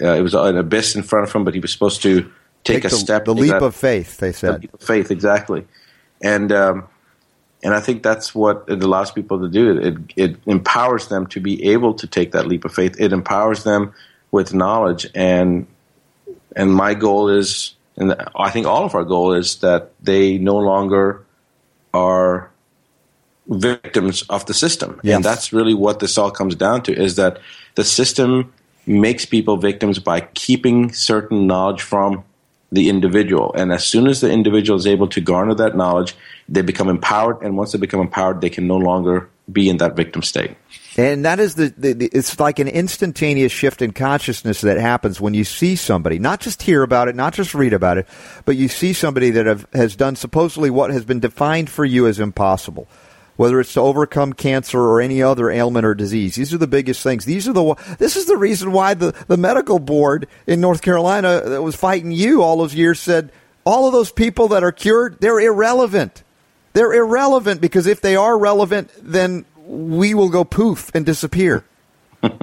Uh, 0.01 0.15
it 0.15 0.23
was 0.23 0.35
an 0.35 0.57
abyss 0.57 0.95
in 0.95 1.03
front 1.03 1.27
of 1.29 1.33
him, 1.33 1.45
but 1.45 1.55
he 1.55 1.61
was 1.61 1.73
supposed 1.73 2.03
to 2.03 2.31
take, 2.65 2.85
a 2.85 2.89
the, 2.89 2.97
step. 2.97 3.25
The 3.25 3.35
leap 3.35 3.45
Exact- 3.45 3.63
of 3.65 3.75
faith, 3.75 4.17
they 4.19 4.29
the 4.29 4.35
said. 4.35 4.63
leap 4.63 4.75
of 4.75 4.81
faith, 4.81 5.11
exactly. 5.11 5.67
And 6.23 6.53
um, 6.53 6.89
and 7.63 7.75
I 7.75 7.81
think 7.81 8.03
that's 8.03 8.35
what 8.35 8.65
it 8.69 8.83
allows 8.83 9.11
people 9.11 9.41
to 9.41 9.49
do. 9.49 9.79
It 9.79 9.97
it 10.17 10.37
empowers 10.47 11.09
them 11.09 11.27
to 11.29 11.41
be 11.41 11.71
able 11.71 11.95
to 11.95 12.07
take 12.07 12.33
that 12.33 12.47
leap 12.47 12.65
of 12.65 12.73
faith. 12.73 12.97
It 13.01 13.13
empowers 13.13 13.65
them 13.65 13.93
with 14.31 14.55
knowledge 14.55 15.07
and 15.15 15.67
and 16.55 16.73
my 16.73 16.95
goal 16.95 17.29
is 17.29 17.75
and 17.97 18.15
I 18.37 18.51
think 18.51 18.67
all 18.67 18.85
of 18.85 18.95
our 18.95 19.05
goal 19.05 19.33
is 19.33 19.57
that 19.57 19.91
they 20.01 20.39
no 20.39 20.57
longer 20.59 21.25
are 21.93 22.51
victims 23.49 24.23
of 24.29 24.47
the 24.47 24.55
system. 24.55 25.01
Yes. 25.03 25.17
And 25.17 25.25
that's 25.25 25.53
really 25.53 25.75
what 25.75 26.01
this 26.01 26.19
all 26.19 26.31
comes 26.31 26.55
down 26.55 26.83
to 26.83 26.93
is 26.93 27.17
that 27.17 27.39
the 27.75 27.85
system 27.85 28.53
makes 28.87 29.25
people 29.25 29.57
victims 29.57 29.99
by 29.99 30.21
keeping 30.21 30.93
certain 30.93 31.47
knowledge 31.47 31.83
from 31.83 32.25
the 32.71 32.89
individual. 32.89 33.53
And 33.55 33.73
as 33.73 33.85
soon 33.85 34.07
as 34.07 34.21
the 34.21 34.31
individual 34.31 34.79
is 34.79 34.87
able 34.87 35.09
to 35.09 35.21
garner 35.21 35.55
that 35.55 35.77
knowledge, 35.77 36.15
they 36.49 36.63
become 36.63 36.89
empowered. 36.89 37.43
And 37.43 37.57
once 37.57 37.73
they 37.73 37.79
become 37.79 38.01
empowered, 38.01 38.41
they 38.41 38.51
can 38.51 38.67
no 38.67 38.77
longer 38.77 39.29
be 39.51 39.71
in 39.71 39.79
that 39.79 39.97
victim 39.97 40.23
state. 40.23 40.55
And 40.99 41.25
that 41.25 41.39
is 41.41 41.55
the, 41.55 41.73
the, 41.77 41.93
the 41.93 42.07
it's 42.13 42.39
like 42.41 42.59
an 42.59 42.69
instantaneous 42.69 43.53
shift 43.53 43.81
in 43.81 43.93
consciousness 43.93 44.61
that 44.63 44.79
happens 44.79 45.21
when 45.21 45.33
you 45.33 45.45
see 45.45 45.77
somebody, 45.77 46.19
not 46.19 46.41
just 46.41 46.61
hear 46.63 46.83
about 46.83 47.09
it, 47.09 47.15
not 47.15 47.35
just 47.35 47.55
read 47.55 47.73
about 47.73 47.99
it, 47.99 48.07
but 48.45 48.57
you 48.57 48.69
see 48.69 48.93
somebody 48.93 49.31
that 49.31 49.47
have, 49.47 49.67
has 49.73 49.97
done 49.97 50.17
supposedly 50.17 50.71
what 50.71 50.91
has 50.91 51.05
been 51.05 51.21
defined 51.21 51.71
for 51.71 51.85
you 51.85 52.07
as 52.07 52.19
impossible. 52.19 52.89
Whether 53.39 53.61
it's 53.61 53.73
to 53.75 53.81
overcome 53.81 54.33
cancer 54.33 54.81
or 54.81 55.01
any 55.01 55.23
other 55.23 55.49
ailment 55.49 55.87
or 55.87 55.95
disease, 55.95 56.35
these 56.35 56.53
are 56.53 56.59
the 56.59 56.67
biggest 56.67 57.05
things. 57.05 57.25
These 57.25 57.47
are 57.47 57.53
the. 57.53 57.77
This 58.01 58.17
is 58.17 58.27
the 58.27 58.37
reason 58.37 58.73
why 58.73 58.95
the, 58.95 59.15
the 59.29 59.37
medical 59.37 59.79
board 59.79 60.27
in 60.49 60.61
North 60.61 60.83
Carolina 60.83 61.41
that 61.45 61.63
was 61.63 61.77
fighting 61.77 62.11
you 62.11 62.43
all 62.43 62.57
those 62.57 62.75
years 62.75 62.99
said 62.99 63.31
all 63.65 63.87
of 63.87 63.93
those 63.93 64.11
people 64.11 64.49
that 64.49 64.65
are 64.65 64.73
cured 64.73 65.21
they're 65.21 65.39
irrelevant. 65.39 66.25
They're 66.73 66.93
irrelevant 66.93 67.61
because 67.61 67.87
if 67.87 68.01
they 68.01 68.17
are 68.17 68.37
relevant, 68.37 68.91
then 69.01 69.45
we 69.57 70.15
will 70.15 70.31
go 70.31 70.43
poof 70.43 70.91
and 70.93 71.07
disappear. 71.07 71.65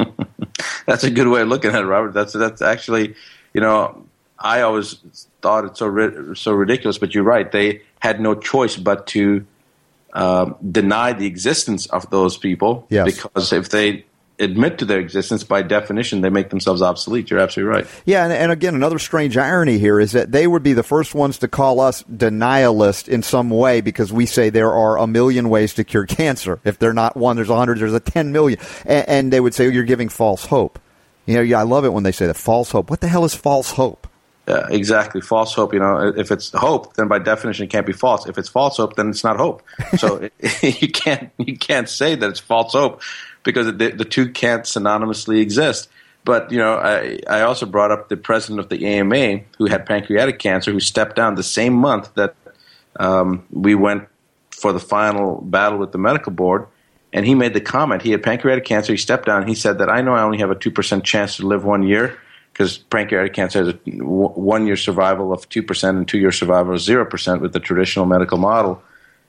That's 0.86 1.04
a 1.04 1.12
good 1.12 1.28
way 1.28 1.42
of 1.42 1.50
looking 1.50 1.72
at 1.72 1.82
it, 1.82 1.88
Robert. 1.88 2.14
That's 2.14 2.32
that's 2.32 2.62
actually, 2.62 3.16
you 3.54 3.60
know, 3.60 4.06
I 4.40 4.62
always 4.62 4.96
thought 5.42 5.66
it's 5.66 5.80
so 5.80 5.88
ri- 5.88 6.38
so 6.38 6.54
ridiculous, 6.54 6.98
but 6.98 7.14
you're 7.14 7.26
right. 7.26 7.52
They 7.52 7.82
had 8.00 8.22
no 8.22 8.34
choice 8.34 8.78
but 8.78 9.08
to 9.08 9.46
um, 10.16 10.56
deny 10.72 11.14
the 11.14 11.28
existence 11.28 11.86
of 11.88 12.10
those 12.10 12.38
people 12.38 12.88
Yes. 12.90 13.06
because 13.16 13.54
if 13.54 13.70
they 13.70 14.06
admit 14.38 14.80
to 14.80 14.86
their 14.86 15.00
existence, 15.00 15.44
by 15.46 15.62
definition, 15.62 16.20
they 16.22 16.30
make 16.30 16.50
themselves 16.50 16.82
obsolete. 16.82 17.30
You're 17.30 17.40
absolutely 17.40 17.74
right. 17.74 17.88
Yeah, 18.06 18.24
and, 18.26 18.34
and 18.34 18.52
again, 18.52 18.76
another 18.76 19.00
strange 19.00 19.38
irony 19.38 19.78
here 19.78 19.98
is 20.00 20.12
that 20.12 20.32
they 20.32 20.46
would 20.46 20.62
be 20.64 20.74
the 20.74 20.84
first 20.84 21.16
ones 21.16 21.38
to 21.38 21.48
call 21.48 21.80
us 21.80 22.04
denialist 22.04 23.08
in 23.08 23.24
some 23.24 23.50
way 23.50 23.80
because 23.82 24.12
we 24.12 24.26
say 24.26 24.50
there 24.50 24.74
are 24.74 24.98
a 24.98 25.08
million 25.08 25.50
ways 25.50 25.74
to 25.76 25.84
cure 25.86 26.06
cancer. 26.06 26.60
If 26.66 26.80
they're 26.80 26.94
not 26.94 27.16
one, 27.16 27.38
there's 27.38 27.50
a 27.50 27.56
hundred, 27.56 27.80
there's 27.80 27.94
a 27.94 28.00
ten 28.02 28.32
million, 28.34 28.60
and, 28.86 29.08
and 29.08 29.34
they 29.34 29.40
would 29.40 29.54
say 29.54 29.70
you're 29.72 29.84
giving 29.84 30.10
false 30.10 30.46
hope. 30.46 30.80
You 31.26 31.36
know, 31.36 31.42
yeah, 31.42 31.60
I 31.60 31.64
love 31.64 31.86
it 31.86 31.94
when 31.94 32.04
they 32.04 32.12
say 32.12 32.28
that 32.28 32.36
false 32.36 32.72
hope. 32.72 32.90
What 32.90 33.00
the 33.02 33.08
hell 33.08 33.24
is 33.26 33.34
false 33.36 33.72
hope? 33.72 34.06
Yeah, 34.48 34.68
exactly. 34.70 35.22
False 35.22 35.54
hope. 35.54 35.74
You 35.74 35.80
know, 35.80 36.14
if 36.16 36.32
it's 36.32 36.52
hope, 36.52 36.94
then 36.96 37.08
by 37.08 37.18
definition 37.20 37.66
it 37.66 37.70
can't 37.70 37.86
be 37.86 37.94
false. 37.94 38.28
If 38.28 38.38
it's 38.38 38.50
false 38.50 38.78
hope, 38.78 38.96
then 38.96 39.10
it's 39.10 39.24
not 39.24 39.38
hope. 39.38 39.64
So 39.98 40.30
you 40.62 40.90
can't 40.90 41.32
you 41.38 41.58
can't 41.58 41.90
say 41.90 42.16
that 42.16 42.30
it's 42.30 42.40
false 42.40 42.74
hope 42.74 43.02
because 43.44 43.68
the, 43.68 43.92
the 43.92 44.06
two 44.06 44.32
can't 44.32 44.64
synonymously 44.64 45.42
exist. 45.42 45.90
But 46.24 46.52
you 46.52 46.60
know, 46.60 46.76
I, 46.76 47.20
I 47.30 47.42
also 47.42 47.66
brought 47.66 47.92
up 47.92 48.10
the 48.10 48.18
president 48.18 48.60
of 48.60 48.70
the 48.70 48.86
AMA 48.86 49.42
who 49.58 49.66
had 49.66 49.86
pancreatic 49.86 50.40
cancer, 50.40 50.72
who 50.72 50.80
stepped 50.80 51.16
down 51.16 51.36
the 51.36 51.44
same 51.44 51.74
month 51.74 52.14
that 52.16 52.36
um, 53.00 53.46
we 53.52 53.74
went 53.76 54.08
for 54.52 54.74
the 54.74 54.80
final 54.80 55.42
battle 55.42 55.78
with 55.80 55.92
the 55.92 55.98
medical 55.98 56.32
board. 56.32 56.68
And 57.14 57.26
he 57.26 57.34
made 57.34 57.54
the 57.54 57.62
comment. 57.62 58.02
He 58.02 58.12
had 58.12 58.24
pancreatic 58.24 58.66
cancer. 58.66 58.92
He 58.92 58.98
stepped 58.98 59.26
down. 59.26 59.48
He 59.48 59.56
said 59.56 59.78
that 59.78 59.90
I 59.90 60.02
know 60.02 60.14
I 60.14 60.24
only 60.24 60.40
have 60.40 60.52
a 60.52 60.56
two 60.56 60.72
percent 60.72 61.06
chance 61.06 61.38
to 61.38 61.48
live 61.48 61.64
one 61.64 61.84
year 61.84 62.20
because 62.56 62.78
pancreatic 62.78 63.34
cancer 63.34 63.60
has 63.60 63.68
a 63.68 63.74
w- 63.74 64.30
one 64.30 64.66
year 64.66 64.78
survival 64.78 65.34
of 65.34 65.50
2% 65.50 65.90
and 65.90 66.08
two 66.08 66.18
year 66.18 66.32
survival 66.32 66.74
of 66.74 66.80
0% 66.80 67.42
with 67.42 67.52
the 67.52 67.60
traditional 67.60 68.06
medical 68.06 68.38
model. 68.38 68.82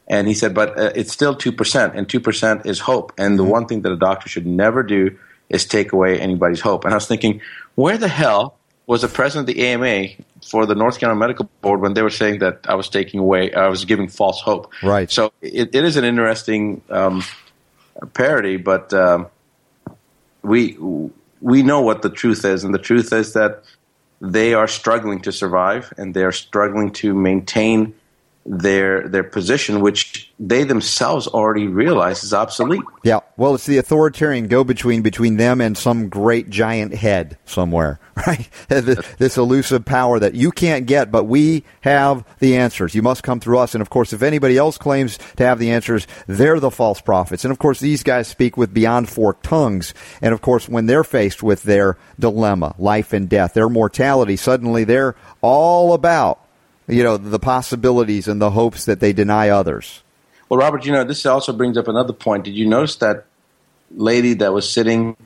And 0.06 0.28
he 0.28 0.34
said, 0.34 0.54
but 0.54 0.78
uh, 0.78 0.92
it's 0.94 1.12
still 1.12 1.34
2%, 1.34 1.96
and 1.96 2.06
2% 2.06 2.66
is 2.66 2.78
hope. 2.78 3.12
And 3.18 3.36
the 3.36 3.42
one 3.42 3.66
thing 3.66 3.82
that 3.82 3.90
a 3.90 3.96
doctor 3.96 4.28
should 4.28 4.46
never 4.46 4.84
do 4.84 5.18
is 5.48 5.66
take 5.66 5.90
away 5.90 6.20
anybody's 6.20 6.60
hope. 6.60 6.84
And 6.84 6.94
I 6.94 6.96
was 6.96 7.08
thinking, 7.08 7.40
where 7.74 7.98
the 7.98 8.06
hell 8.06 8.58
was 8.86 9.02
the 9.02 9.08
president 9.08 9.48
of 9.48 9.56
the 9.56 9.66
AMA 9.66 10.22
for 10.48 10.64
the 10.64 10.76
North 10.76 11.00
Carolina 11.00 11.18
Medical 11.18 11.50
Board 11.62 11.80
when 11.80 11.94
they 11.94 12.02
were 12.02 12.10
saying 12.10 12.38
that 12.38 12.60
I 12.68 12.76
was 12.76 12.88
taking 12.88 13.18
away, 13.18 13.52
I 13.52 13.66
was 13.66 13.84
giving 13.84 14.06
false 14.06 14.40
hope? 14.40 14.72
Right. 14.84 15.10
So 15.10 15.32
it, 15.42 15.74
it 15.74 15.84
is 15.84 15.96
an 15.96 16.04
interesting 16.04 16.80
um, 16.90 17.24
parody, 18.14 18.56
but 18.56 18.94
um, 18.94 19.26
we 20.42 20.78
we 21.40 21.62
know 21.62 21.80
what 21.80 22.02
the 22.02 22.10
truth 22.10 22.44
is, 22.44 22.64
and 22.64 22.74
the 22.74 22.78
truth 22.78 23.12
is 23.12 23.32
that 23.34 23.62
they 24.20 24.54
are 24.54 24.68
struggling 24.68 25.20
to 25.22 25.32
survive, 25.32 25.92
and 25.96 26.14
they 26.14 26.24
are 26.24 26.32
struggling 26.32 26.90
to 26.92 27.14
maintain 27.14 27.94
their 28.46 29.08
their 29.08 29.24
position, 29.24 29.80
which 29.80 30.32
they 30.38 30.64
themselves 30.64 31.26
already 31.26 31.66
realize 31.66 32.22
is 32.22 32.32
obsolete. 32.32 32.82
Yeah, 33.02 33.20
well, 33.36 33.54
it's 33.54 33.66
the 33.66 33.78
authoritarian 33.78 34.48
go-between 34.48 35.02
between 35.02 35.36
them 35.36 35.60
and 35.60 35.76
some 35.76 36.08
great 36.08 36.48
giant 36.50 36.94
head 36.94 37.38
somewhere, 37.44 37.98
right? 38.26 38.48
this, 38.68 39.04
this 39.18 39.36
elusive 39.36 39.84
power 39.84 40.18
that 40.18 40.34
you 40.34 40.50
can't 40.50 40.86
get, 40.86 41.10
but 41.10 41.24
we 41.24 41.64
have 41.80 42.24
the 42.38 42.56
answers. 42.56 42.94
You 42.94 43.02
must 43.02 43.22
come 43.22 43.40
through 43.40 43.58
us. 43.58 43.74
And 43.74 43.82
of 43.82 43.90
course, 43.90 44.12
if 44.12 44.22
anybody 44.22 44.56
else 44.56 44.78
claims 44.78 45.18
to 45.36 45.44
have 45.44 45.58
the 45.58 45.70
answers, 45.70 46.06
they're 46.26 46.60
the 46.60 46.70
false 46.70 47.00
prophets. 47.00 47.44
And 47.44 47.52
of 47.52 47.58
course, 47.58 47.80
these 47.80 48.02
guys 48.02 48.28
speak 48.28 48.56
with 48.56 48.74
beyond 48.74 49.08
forked 49.08 49.44
tongues. 49.44 49.94
And 50.20 50.32
of 50.32 50.40
course, 50.40 50.68
when 50.68 50.86
they're 50.86 51.04
faced 51.04 51.42
with 51.42 51.64
their 51.64 51.96
dilemma, 52.18 52.74
life 52.78 53.12
and 53.12 53.28
death, 53.28 53.54
their 53.54 53.68
mortality, 53.68 54.36
suddenly 54.36 54.84
they're 54.84 55.16
all 55.40 55.94
about, 55.94 56.45
you 56.88 57.02
know, 57.02 57.16
the 57.16 57.38
possibilities 57.38 58.28
and 58.28 58.40
the 58.40 58.50
hopes 58.50 58.84
that 58.84 59.00
they 59.00 59.12
deny 59.12 59.48
others. 59.48 60.02
Well, 60.48 60.60
Robert, 60.60 60.84
you 60.84 60.92
know, 60.92 61.04
this 61.04 61.26
also 61.26 61.52
brings 61.52 61.76
up 61.76 61.88
another 61.88 62.12
point. 62.12 62.44
Did 62.44 62.54
you 62.54 62.66
notice 62.66 62.96
that 62.96 63.26
lady 63.90 64.34
that 64.34 64.52
was 64.52 64.70
sitting, 64.70 65.16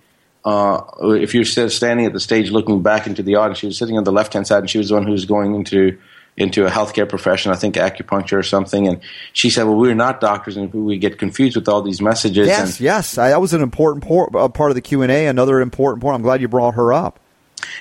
uh, 0.45 0.83
if 1.01 1.35
you're 1.35 1.45
standing 1.45 2.07
at 2.07 2.13
the 2.13 2.21
stage 2.21 2.51
looking 2.51 2.83
back 2.83 3.07
into 3.07 3.23
the 3.23 3.35
audience, 3.35 3.59
she 3.59 3.67
was 3.67 3.77
sitting 3.77 3.99
on 3.99 4.05
the 4.05 4.13
left 4.13 4.33
hand 4.33 4.47
side, 4.47 4.61
and 4.61 4.71
she 4.71 4.79
was 4.79 4.89
the 4.89 4.95
one 4.95 5.05
who 5.05 5.13
was 5.13 5.27
going 5.27 5.55
into 5.55 5.99
into 6.37 6.65
a 6.65 6.71
healthcare 6.71 7.07
profession, 7.07 7.53
I 7.53 7.57
think 7.57 7.75
acupuncture 7.75 8.39
or 8.39 8.43
something. 8.43 8.89
And 8.89 9.01
she 9.35 9.51
said, 9.51 9.65
"Well, 9.65 9.77
we're 9.77 9.95
not 9.95 10.21
doctors, 10.21 10.57
and 10.57 10.73
we 10.73 10.97
get 10.97 11.19
confused 11.19 11.57
with 11.57 11.69
all 11.69 11.83
these 11.83 12.01
messages." 12.01 12.47
Yes, 12.47 12.77
and, 12.77 12.81
yes, 12.81 13.19
I, 13.19 13.31
that 13.31 13.41
was 13.41 13.53
an 13.53 13.63
important 13.63 14.05
por- 14.05 14.35
uh, 14.35 14.49
part 14.49 14.71
of 14.71 14.75
the 14.75 14.81
Q 14.81 15.03
and 15.03 15.13
A. 15.13 15.27
Another 15.27 15.61
important 15.61 16.01
point. 16.01 16.15
I'm 16.15 16.23
glad 16.23 16.41
you 16.41 16.49
brought 16.49 16.75
her 16.75 16.93
up. 16.95 17.21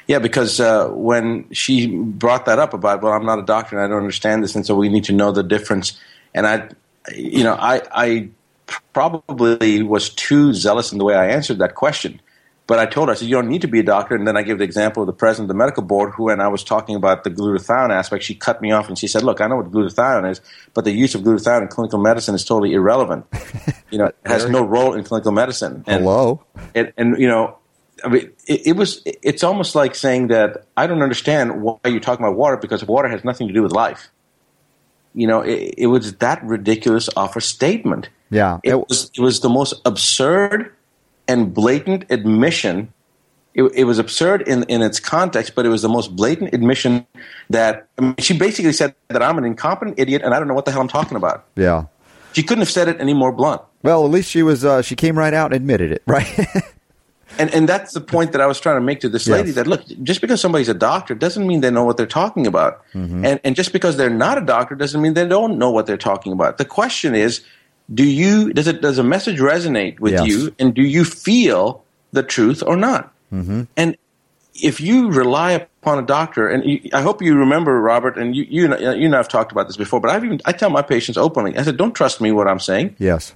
Yeah, 0.08 0.20
because 0.20 0.60
uh, 0.60 0.88
when 0.90 1.52
she 1.52 1.96
brought 1.96 2.46
that 2.46 2.60
up 2.60 2.74
about, 2.74 3.02
well, 3.02 3.14
I'm 3.14 3.26
not 3.26 3.40
a 3.40 3.46
doctor 3.46 3.78
and 3.78 3.86
I 3.86 3.88
don't 3.88 4.02
understand 4.02 4.44
this, 4.44 4.56
and 4.56 4.66
so 4.66 4.76
we 4.76 4.90
need 4.90 5.06
to 5.06 5.14
know 5.14 5.32
the 5.32 5.44
difference. 5.44 6.00
And 6.34 6.46
I, 6.46 6.70
you 7.16 7.44
know, 7.44 7.54
I, 7.54 7.82
I 7.92 8.30
probably 8.94 9.84
was 9.84 10.10
too 10.10 10.54
zealous 10.54 10.92
in 10.92 10.98
the 10.98 11.06
way 11.06 11.16
I 11.16 11.28
answered 11.28 11.60
that 11.60 11.76
question. 11.76 12.22
But 12.68 12.78
I 12.78 12.86
told 12.86 13.08
her, 13.08 13.14
I 13.14 13.16
said, 13.16 13.28
you 13.28 13.34
don't 13.34 13.50
need 13.50 13.62
to 13.62 13.68
be 13.68 13.80
a 13.80 13.84
doctor. 13.84 14.14
And 14.14 14.28
then 14.28 14.38
I 14.38 14.44
gave 14.44 14.60
the 14.60 14.64
example 14.64 15.02
of 15.02 15.08
the 15.08 15.14
president 15.14 15.46
of 15.46 15.56
the 15.56 15.58
medical 15.58 15.82
board, 15.82 16.14
who, 16.14 16.26
when 16.26 16.40
I 16.40 16.48
was 16.48 16.64
talking 16.64 16.96
about 16.96 17.24
the 17.24 17.32
glutathione 17.32 17.90
aspect, 17.90 18.24
she 18.24 18.36
cut 18.36 18.62
me 18.62 18.72
off 18.72 18.88
and 18.88 18.96
she 18.96 19.08
said, 19.08 19.24
look, 19.24 19.42
I 19.42 19.48
know 19.48 19.56
what 19.56 19.72
glutathione 19.72 20.30
is, 20.30 20.40
but 20.76 20.86
the 20.86 20.92
use 20.92 21.16
of 21.16 21.22
glutathione 21.22 21.64
in 21.64 21.68
clinical 21.70 21.98
medicine 21.98 22.36
is 22.36 22.46
totally 22.46 22.74
irrelevant. 22.74 23.26
You 23.90 23.98
know, 23.98 24.06
it 24.06 24.16
has 24.26 24.48
no 24.48 24.64
role 24.64 24.94
in 24.94 25.04
clinical 25.04 25.32
medicine. 25.32 25.84
And, 25.88 26.04
Hello. 26.04 26.46
and, 26.76 26.94
and 26.96 27.20
you 27.20 27.28
know, 27.28 27.58
I 28.04 28.08
mean, 28.10 28.32
it, 28.48 28.68
it 28.68 28.76
was. 28.76 29.02
It's 29.06 29.44
almost 29.44 29.76
like 29.76 29.96
saying 29.96 30.28
that 30.28 30.66
I 30.78 30.88
don't 30.88 31.02
understand 31.02 31.62
why 31.62 31.78
you're 31.86 32.00
talking 32.00 32.26
about 32.26 32.38
water 32.38 32.58
because 32.58 32.84
water 32.86 33.08
has 33.08 33.24
nothing 33.24 33.48
to 33.48 33.54
do 33.54 33.64
with 33.64 33.72
life. 33.72 34.10
you 35.14 35.28
know, 35.28 35.42
it, 35.42 35.74
it 35.78 35.88
was 35.88 36.16
that 36.18 36.44
ridiculous 36.44 37.10
offer 37.16 37.42
statement. 37.42 38.10
Yeah. 38.30 38.60
It 38.64 38.76
was 38.76 39.12
it 39.18 39.22
was 39.22 39.40
the 39.42 39.50
most 39.50 39.74
absurd 39.86 40.74
and 41.28 41.54
blatant 41.54 42.06
admission. 42.10 42.94
It, 43.56 43.64
it 43.74 43.84
was 43.86 43.98
absurd 43.98 44.48
in, 44.48 44.64
in 44.64 44.82
its 44.82 45.00
context, 45.00 45.56
but 45.56 45.66
it 45.66 45.70
was 45.70 45.82
the 45.82 45.90
most 45.90 46.16
blatant 46.16 46.54
admission 46.54 47.06
that 47.50 47.88
I 47.98 48.02
mean, 48.02 48.16
she 48.20 48.38
basically 48.38 48.74
said 48.74 48.94
that 49.10 49.24
I'm 49.24 49.38
an 49.38 49.46
incompetent 49.46 50.00
idiot 50.00 50.22
and 50.24 50.34
I 50.34 50.40
don't 50.40 50.48
know 50.48 50.54
what 50.54 50.66
the 50.66 50.72
hell 50.72 50.82
I'm 50.82 50.88
talking 50.88 51.18
about. 51.18 51.46
Yeah. 51.56 51.86
She 52.34 52.44
couldn't 52.44 52.62
have 52.62 52.70
said 52.70 52.88
it 52.88 53.02
any 53.02 53.16
more 53.16 53.32
blunt. 53.32 53.64
Well, 53.82 54.06
at 54.06 54.12
least 54.12 54.30
she 54.30 54.44
was. 54.44 54.64
Uh, 54.64 54.84
she 54.84 54.96
came 54.96 55.18
right 55.18 55.34
out 55.34 55.48
and 55.48 55.56
admitted 55.56 55.92
it, 55.92 56.04
right? 56.08 56.28
And 57.40 57.54
and 57.54 57.68
that's 57.70 57.94
the 57.94 58.02
point 58.02 58.34
that 58.34 58.42
I 58.42 58.46
was 58.48 58.60
trying 58.60 58.76
to 58.76 58.82
make 58.82 59.00
to 59.00 59.10
this 59.10 59.28
lady 59.28 59.48
Yes. 59.50 59.56
that 59.56 59.66
look, 59.68 59.82
just 60.04 60.20
because 60.22 60.40
somebody's 60.42 60.70
a 60.70 60.74
doctor 60.74 61.16
doesn't 61.16 61.48
mean 61.48 61.62
they 61.62 61.72
know 61.72 61.86
what 61.86 61.98
they're 61.98 62.06
talking 62.06 62.46
about. 62.46 62.84
Mm-hmm. 62.94 63.26
And 63.26 63.40
and 63.44 63.56
just 63.56 63.72
because 63.74 63.98
they're 63.98 64.10
not 64.10 64.38
a 64.38 64.42
doctor 64.42 64.76
doesn't 64.76 65.02
mean 65.02 65.14
they 65.14 65.28
don't 65.28 65.58
know 65.58 65.72
what 65.72 65.86
they're 65.88 65.98
talking 65.98 66.34
about. 66.34 66.58
The 66.58 66.66
question 66.66 67.16
is, 67.16 67.42
do 67.94 68.04
you 68.04 68.54
does 68.54 68.68
it 68.68 68.82
does 68.82 68.98
a 68.98 69.04
message 69.04 69.40
resonate 69.40 70.00
with 70.00 70.14
Yes. 70.14 70.28
you 70.28 70.54
and 70.60 70.74
do 70.76 70.84
you 70.84 71.04
feel 71.06 71.84
the 72.12 72.24
truth 72.24 72.62
or 72.62 72.76
not? 72.76 73.12
Mm-hmm. 73.34 73.64
And 73.78 73.96
if 74.62 74.82
you 74.82 75.10
rely 75.10 75.52
upon 75.54 76.00
a 76.00 76.02
doctor, 76.02 76.50
and 76.50 76.66
you, 76.66 76.90
I 76.92 77.02
hope 77.02 77.22
you 77.22 77.34
remember, 77.36 77.80
Robert, 77.80 78.18
and 78.18 78.36
you, 78.36 78.44
you, 78.50 78.62
you 78.68 79.06
and 79.06 79.16
I 79.16 79.18
have 79.18 79.30
talked 79.30 79.54
about 79.54 79.68
this 79.68 79.78
before, 79.78 80.02
but 80.02 80.10
I've 80.12 80.26
even, 80.26 80.42
I 80.44 80.52
tell 80.52 80.70
my 80.70 80.82
patients 80.82 81.16
openly, 81.18 81.56
I 81.58 81.64
said, 81.64 81.78
don't 81.78 81.94
trust 81.94 82.20
me 82.20 82.34
what 82.34 82.48
I'm 82.50 82.60
saying. 82.60 82.96
yes. 83.00 83.34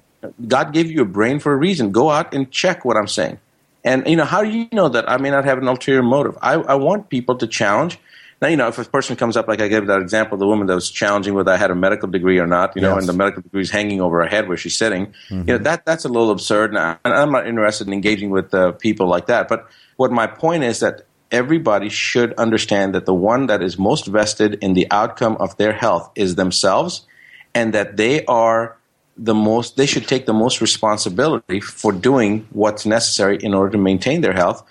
God 0.48 0.72
gave 0.74 0.90
you 0.90 1.00
a 1.02 1.04
brain 1.04 1.38
for 1.38 1.52
a 1.52 1.56
reason. 1.56 1.92
Go 1.92 2.10
out 2.10 2.34
and 2.34 2.50
check 2.50 2.84
what 2.84 2.96
I'm 2.98 3.06
saying. 3.08 3.38
And 3.84 4.06
you 4.06 4.16
know, 4.16 4.24
how 4.24 4.42
do 4.42 4.50
you 4.50 4.66
know 4.72 4.88
that 4.88 5.08
I 5.08 5.18
may 5.18 5.30
not 5.30 5.44
have 5.44 5.58
an 5.58 5.68
ulterior 5.68 6.02
motive? 6.02 6.36
I, 6.40 6.54
I 6.54 6.74
want 6.74 7.10
people 7.10 7.36
to 7.36 7.46
challenge. 7.46 7.98
Now, 8.42 8.48
you 8.48 8.56
know, 8.56 8.68
if 8.68 8.78
a 8.78 8.84
person 8.84 9.14
comes 9.16 9.36
up, 9.36 9.46
like 9.46 9.60
I 9.60 9.68
gave 9.68 9.86
that 9.86 10.00
example, 10.00 10.36
the 10.36 10.46
woman 10.46 10.66
that 10.66 10.74
was 10.74 10.90
challenging 10.90 11.34
whether 11.34 11.52
I 11.52 11.56
had 11.56 11.70
a 11.70 11.74
medical 11.74 12.08
degree 12.08 12.38
or 12.38 12.46
not, 12.46 12.74
you 12.74 12.82
know, 12.82 12.98
and 12.98 13.06
the 13.06 13.12
medical 13.12 13.42
degree 13.42 13.62
is 13.62 13.70
hanging 13.70 14.00
over 14.00 14.22
her 14.22 14.28
head 14.28 14.48
where 14.48 14.56
she's 14.56 14.76
sitting, 14.76 15.14
you 15.46 15.52
know, 15.52 15.58
that 15.58 15.86
that's 15.86 16.04
a 16.04 16.08
little 16.08 16.30
absurd. 16.30 16.70
And, 16.74 16.78
I, 16.78 16.98
I'm 17.04 17.30
not 17.30 17.46
interested 17.46 17.86
in 17.86 17.92
engaging 17.92 18.30
with 18.30 18.52
uh, 18.52 18.72
people 18.72 19.06
like 19.06 19.26
that. 19.26 19.48
But 19.48 19.68
what 19.96 20.10
my 20.10 20.26
point 20.26 20.64
is 20.64 20.80
that 20.80 21.06
everybody 21.30 21.88
should 21.88 22.34
understand 22.34 22.94
that 22.94 23.06
the 23.06 23.14
one 23.14 23.46
that 23.46 23.62
is 23.62 23.78
most 23.78 24.06
vested 24.06 24.54
in 24.62 24.74
the 24.74 24.88
outcome 24.90 25.36
of 25.40 25.56
their 25.56 25.72
health 25.72 26.10
is 26.14 26.34
themselves, 26.34 27.06
and 27.54 27.72
that 27.72 27.96
they 27.96 28.24
are 28.26 28.76
the 29.16 29.34
most 29.34 29.76
they 29.76 29.86
should 29.86 30.08
take 30.08 30.26
the 30.26 30.32
most 30.32 30.60
responsibility 30.60 31.60
for 31.60 31.92
doing 31.92 32.46
what's 32.50 32.84
necessary 32.84 33.38
in 33.42 33.54
order 33.54 33.70
to 33.70 33.78
maintain 33.78 34.20
their 34.20 34.32
health 34.32 34.64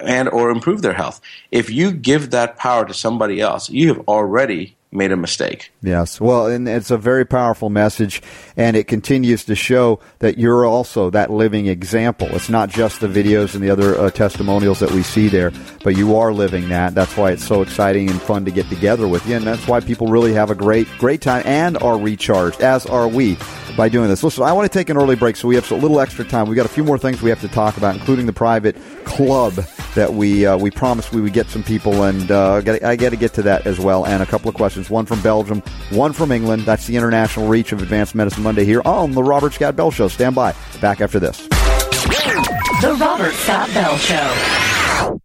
and 0.00 0.28
or 0.30 0.50
improve 0.50 0.82
their 0.82 0.92
health. 0.92 1.20
If 1.50 1.70
you 1.70 1.92
give 1.92 2.30
that 2.30 2.56
power 2.56 2.84
to 2.84 2.94
somebody 2.94 3.40
else 3.40 3.70
you 3.70 3.88
have 3.88 4.00
already 4.08 4.75
made 4.92 5.12
a 5.12 5.16
mistake 5.16 5.72
Yes. 5.86 6.20
Well, 6.20 6.48
and 6.48 6.68
it's 6.68 6.90
a 6.90 6.98
very 6.98 7.24
powerful 7.24 7.70
message, 7.70 8.20
and 8.56 8.76
it 8.76 8.88
continues 8.88 9.44
to 9.44 9.54
show 9.54 10.00
that 10.18 10.36
you're 10.36 10.66
also 10.66 11.10
that 11.10 11.30
living 11.30 11.66
example. 11.68 12.26
It's 12.32 12.48
not 12.48 12.70
just 12.70 13.00
the 13.00 13.06
videos 13.06 13.54
and 13.54 13.62
the 13.62 13.70
other 13.70 13.96
uh, 13.96 14.10
testimonials 14.10 14.80
that 14.80 14.90
we 14.90 15.04
see 15.04 15.28
there, 15.28 15.52
but 15.84 15.96
you 15.96 16.16
are 16.16 16.32
living 16.32 16.70
that. 16.70 16.96
That's 16.96 17.16
why 17.16 17.30
it's 17.30 17.46
so 17.46 17.62
exciting 17.62 18.10
and 18.10 18.20
fun 18.20 18.44
to 18.46 18.50
get 18.50 18.68
together 18.68 19.06
with 19.06 19.24
you, 19.28 19.36
and 19.36 19.46
that's 19.46 19.68
why 19.68 19.78
people 19.78 20.08
really 20.08 20.32
have 20.32 20.50
a 20.50 20.56
great, 20.56 20.88
great 20.98 21.20
time 21.20 21.44
and 21.46 21.78
are 21.78 21.96
recharged, 21.96 22.60
as 22.60 22.84
are 22.84 23.06
we. 23.06 23.38
By 23.76 23.88
doing 23.90 24.08
this, 24.08 24.24
listen. 24.24 24.42
I 24.42 24.52
want 24.52 24.72
to 24.72 24.76
take 24.76 24.88
an 24.88 24.96
early 24.96 25.16
break, 25.16 25.36
so 25.36 25.46
we 25.46 25.54
have 25.54 25.70
a 25.70 25.76
little 25.76 26.00
extra 26.00 26.24
time. 26.24 26.48
We've 26.48 26.56
got 26.56 26.66
a 26.66 26.70
few 26.70 26.82
more 26.82 26.98
things 26.98 27.20
we 27.20 27.30
have 27.30 27.42
to 27.42 27.48
talk 27.48 27.76
about, 27.76 27.94
including 27.94 28.24
the 28.24 28.32
private 28.32 28.74
club 29.04 29.52
that 29.94 30.14
we 30.14 30.46
uh, 30.46 30.56
we 30.56 30.70
promised 30.70 31.12
we 31.12 31.20
would 31.20 31.34
get 31.34 31.48
some 31.48 31.62
people, 31.62 32.04
and 32.04 32.30
uh, 32.30 32.62
I 32.82 32.96
got 32.96 33.10
to 33.10 33.16
get 33.16 33.34
to 33.34 33.42
that 33.42 33.66
as 33.66 33.78
well. 33.78 34.06
And 34.06 34.22
a 34.22 34.26
couple 34.26 34.48
of 34.48 34.54
questions, 34.76 34.90
one 34.90 35.06
from 35.06 35.20
Belgium, 35.22 35.60
one 35.90 36.12
from 36.12 36.32
England. 36.32 36.62
That's 36.62 36.86
the 36.86 36.96
international 36.96 37.48
reach 37.48 37.72
of 37.72 37.82
Advanced 37.82 38.14
Medicine 38.14 38.42
Monday 38.42 38.64
here 38.64 38.82
on 38.84 39.12
the 39.12 39.22
Robert 39.22 39.54
Scott 39.54 39.76
Bell 39.76 39.90
Show. 39.90 40.08
Stand 40.08 40.34
by. 40.34 40.54
Back 40.80 41.00
after 41.00 41.18
this. 41.18 41.46
The 41.48 42.96
Robert 43.00 43.32
Scott 43.32 43.68
Bell 43.72 43.96
Show. 43.96 45.20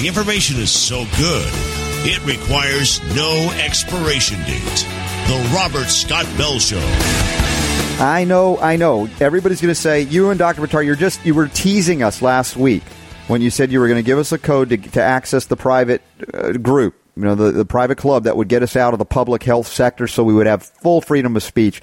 The 0.00 0.06
information 0.06 0.60
is 0.60 0.70
so 0.70 1.04
good, 1.16 1.50
it 2.06 2.24
requires 2.24 3.02
no 3.16 3.50
expiration 3.58 4.38
date. 4.44 5.07
The 5.28 5.52
Robert 5.54 5.90
Scott 5.90 6.24
Bell 6.38 6.58
Show. 6.58 6.80
I 8.00 8.24
know, 8.26 8.56
I 8.60 8.76
know. 8.76 9.10
Everybody's 9.20 9.60
going 9.60 9.74
to 9.74 9.78
say 9.78 10.00
you 10.00 10.30
and 10.30 10.38
Dr. 10.38 10.62
Buttar, 10.62 10.82
you're 10.82 10.96
just 10.96 11.22
you 11.26 11.34
were 11.34 11.48
teasing 11.48 12.02
us 12.02 12.22
last 12.22 12.56
week 12.56 12.82
when 13.26 13.42
you 13.42 13.50
said 13.50 13.70
you 13.70 13.78
were 13.78 13.88
going 13.88 14.02
to 14.02 14.06
give 14.06 14.18
us 14.18 14.32
a 14.32 14.38
code 14.38 14.70
to, 14.70 14.78
to 14.78 15.02
access 15.02 15.44
the 15.44 15.54
private 15.54 16.00
uh, 16.32 16.52
group, 16.52 16.94
you 17.14 17.24
know, 17.24 17.34
the, 17.34 17.52
the 17.52 17.66
private 17.66 17.98
club 17.98 18.24
that 18.24 18.38
would 18.38 18.48
get 18.48 18.62
us 18.62 18.74
out 18.74 18.94
of 18.94 18.98
the 18.98 19.04
public 19.04 19.42
health 19.42 19.66
sector, 19.66 20.06
so 20.06 20.24
we 20.24 20.32
would 20.32 20.46
have 20.46 20.62
full 20.62 21.02
freedom 21.02 21.36
of 21.36 21.42
speech 21.42 21.82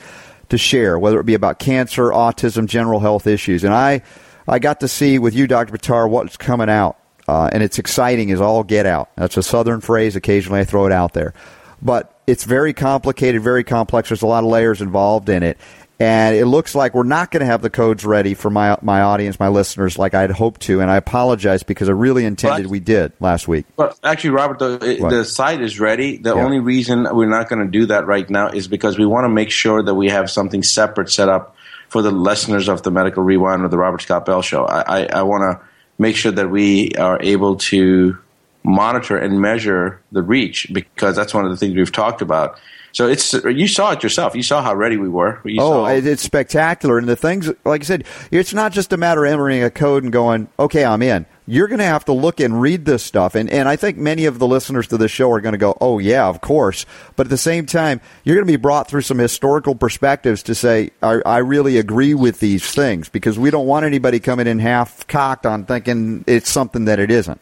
to 0.49 0.57
share, 0.57 0.97
whether 0.97 1.19
it 1.19 1.27
be 1.27 1.35
about 1.35 1.59
cancer, 1.59 2.05
autism, 2.05 2.65
general 2.65 2.99
health 2.99 3.27
issues. 3.27 3.63
And 3.63 3.75
I, 3.75 4.01
I 4.47 4.57
got 4.57 4.79
to 4.79 4.87
see 4.87 5.19
with 5.19 5.35
you, 5.35 5.45
Dr. 5.45 5.71
Buttar, 5.71 6.09
what's 6.09 6.35
coming 6.35 6.67
out, 6.69 6.97
uh, 7.27 7.51
and 7.53 7.61
it's 7.61 7.77
exciting 7.77 8.31
as 8.31 8.41
all 8.41 8.63
get 8.63 8.87
out. 8.87 9.11
That's 9.17 9.37
a 9.37 9.43
southern 9.43 9.81
phrase. 9.81 10.15
Occasionally, 10.15 10.61
I 10.61 10.63
throw 10.63 10.87
it 10.87 10.91
out 10.91 11.13
there, 11.13 11.35
but 11.79 12.14
it's 12.27 12.43
very 12.43 12.73
complicated, 12.73 13.41
very 13.41 13.63
complex. 13.63 14.09
There's 14.09 14.21
a 14.21 14.27
lot 14.27 14.43
of 14.43 14.49
layers 14.49 14.81
involved 14.81 15.29
in 15.29 15.43
it. 15.43 15.57
And 15.97 16.35
it 16.35 16.45
looks 16.45 16.75
like 16.75 16.93
we're 16.93 17.03
not 17.03 17.31
going 17.31 17.39
to 17.39 17.45
have 17.45 17.61
the 17.61 17.69
codes 17.69 18.03
ready 18.03 18.33
for 18.33 18.49
my 18.49 18.77
my 18.81 18.99
audience, 19.01 19.39
my 19.39 19.47
listeners, 19.47 19.97
like 19.97 20.13
I'd 20.13 20.29
hoped 20.29 20.59
to. 20.63 20.81
And 20.81 20.91
I 20.91 20.97
apologize 20.97 21.63
because 21.63 21.87
I 21.87 21.93
really 21.93 22.25
intended 22.25 22.65
What? 22.65 22.71
we 22.71 22.79
did 22.81 23.13
last 23.21 23.47
week. 23.47 23.65
Well, 23.77 23.97
actually, 24.03 24.31
Robert, 24.31 24.59
the, 24.59 24.97
What? 24.99 25.09
the 25.11 25.23
site 25.23 25.61
is 25.61 25.79
ready. 25.79 26.17
The 26.17 26.35
Yeah. 26.35 26.43
only 26.43 26.59
reason 26.59 27.07
we're 27.13 27.29
not 27.29 27.47
going 27.47 27.61
to 27.63 27.71
do 27.71 27.85
that 27.85 28.07
right 28.07 28.29
now 28.29 28.49
is 28.49 28.67
because 28.67 28.97
we 28.99 29.05
want 29.05 29.23
to 29.23 29.29
make 29.29 29.51
sure 29.51 29.81
that 29.83 29.95
we 29.95 30.09
have 30.09 30.29
something 30.29 30.63
separate 30.63 31.09
set 31.09 31.29
up 31.29 31.55
for 31.87 32.01
the 32.01 32.11
listeners 32.11 32.67
of 32.67 32.81
the 32.81 32.91
Medical 32.91 33.23
Rewind 33.23 33.63
or 33.63 33.69
the 33.69 33.77
Robert 33.77 34.01
Scott 34.01 34.25
Bell 34.25 34.41
Show. 34.41 34.65
I, 34.65 35.03
I, 35.03 35.05
I 35.05 35.21
want 35.21 35.43
to 35.59 35.65
make 35.97 36.17
sure 36.17 36.33
that 36.33 36.49
we 36.51 36.91
are 36.99 37.19
able 37.21 37.55
to 37.55 38.17
monitor 38.65 39.17
and 39.17 39.39
measure 39.39 40.01
the 40.11 40.21
reach 40.21 40.67
because 40.73 41.15
that's 41.15 41.33
one 41.33 41.45
of 41.45 41.51
the 41.51 41.57
things 41.57 41.75
we've 41.75 41.91
talked 41.91 42.21
about. 42.21 42.59
So 42.95 43.09
it's 43.09 43.33
you 43.33 43.67
saw 43.67 43.91
it 43.91 44.03
yourself. 44.03 44.35
You 44.35 44.41
saw 44.41 44.61
how 44.61 44.73
ready 44.73 44.95
we 44.95 45.09
were. 45.09 45.41
You 45.43 45.61
Oh, 45.61 45.85
it's 45.85 46.23
spectacular. 46.23 46.97
And 46.97 47.09
the 47.09 47.17
things, 47.17 47.51
like 47.65 47.81
I 47.81 47.83
said, 47.83 48.05
it's 48.31 48.53
not 48.53 48.71
just 48.71 48.93
a 48.93 48.97
matter 48.97 49.25
of 49.25 49.33
entering 49.33 49.63
a 49.63 49.69
code 49.69 50.03
and 50.03 50.13
going, 50.13 50.47
okay, 50.57 50.85
I'm 50.85 51.01
in. 51.01 51.25
You're 51.45 51.67
going 51.67 51.79
to 51.79 51.85
have 51.85 52.05
to 52.05 52.13
look 52.13 52.39
and 52.39 52.61
read 52.61 52.85
this 52.85 53.03
stuff. 53.03 53.35
And, 53.35 53.49
and 53.49 53.67
I 53.67 53.75
think 53.75 53.97
many 53.97 54.25
of 54.25 54.39
the 54.39 54.47
listeners 54.47 54.87
to 54.87 54.97
the 54.97 55.09
show 55.09 55.29
are 55.31 55.41
going 55.41 55.51
to 55.51 55.59
go, 55.59 55.77
oh, 55.81 55.99
yeah, 55.99 56.25
of 56.25 56.39
course. 56.39 56.85
But 57.17 57.27
at 57.27 57.31
the 57.31 57.37
same 57.37 57.65
time, 57.65 57.99
you're 58.23 58.37
going 58.37 58.47
to 58.47 58.53
be 58.53 58.55
brought 58.55 58.87
through 58.87 59.01
some 59.01 59.17
historical 59.17 59.75
perspectives 59.75 60.41
to 60.43 60.55
say, 60.55 60.91
I, 61.03 61.21
I 61.25 61.37
really 61.39 61.77
agree 61.77 62.13
with 62.13 62.39
these 62.39 62.71
things 62.71 63.09
because 63.09 63.37
we 63.37 63.51
don't 63.51 63.67
want 63.67 63.85
anybody 63.85 64.21
coming 64.21 64.47
in 64.47 64.59
half 64.59 65.05
cocked 65.07 65.45
on 65.45 65.65
thinking 65.65 66.23
it's 66.27 66.49
something 66.49 66.85
that 66.85 66.99
it 66.99 67.11
isn't. 67.11 67.41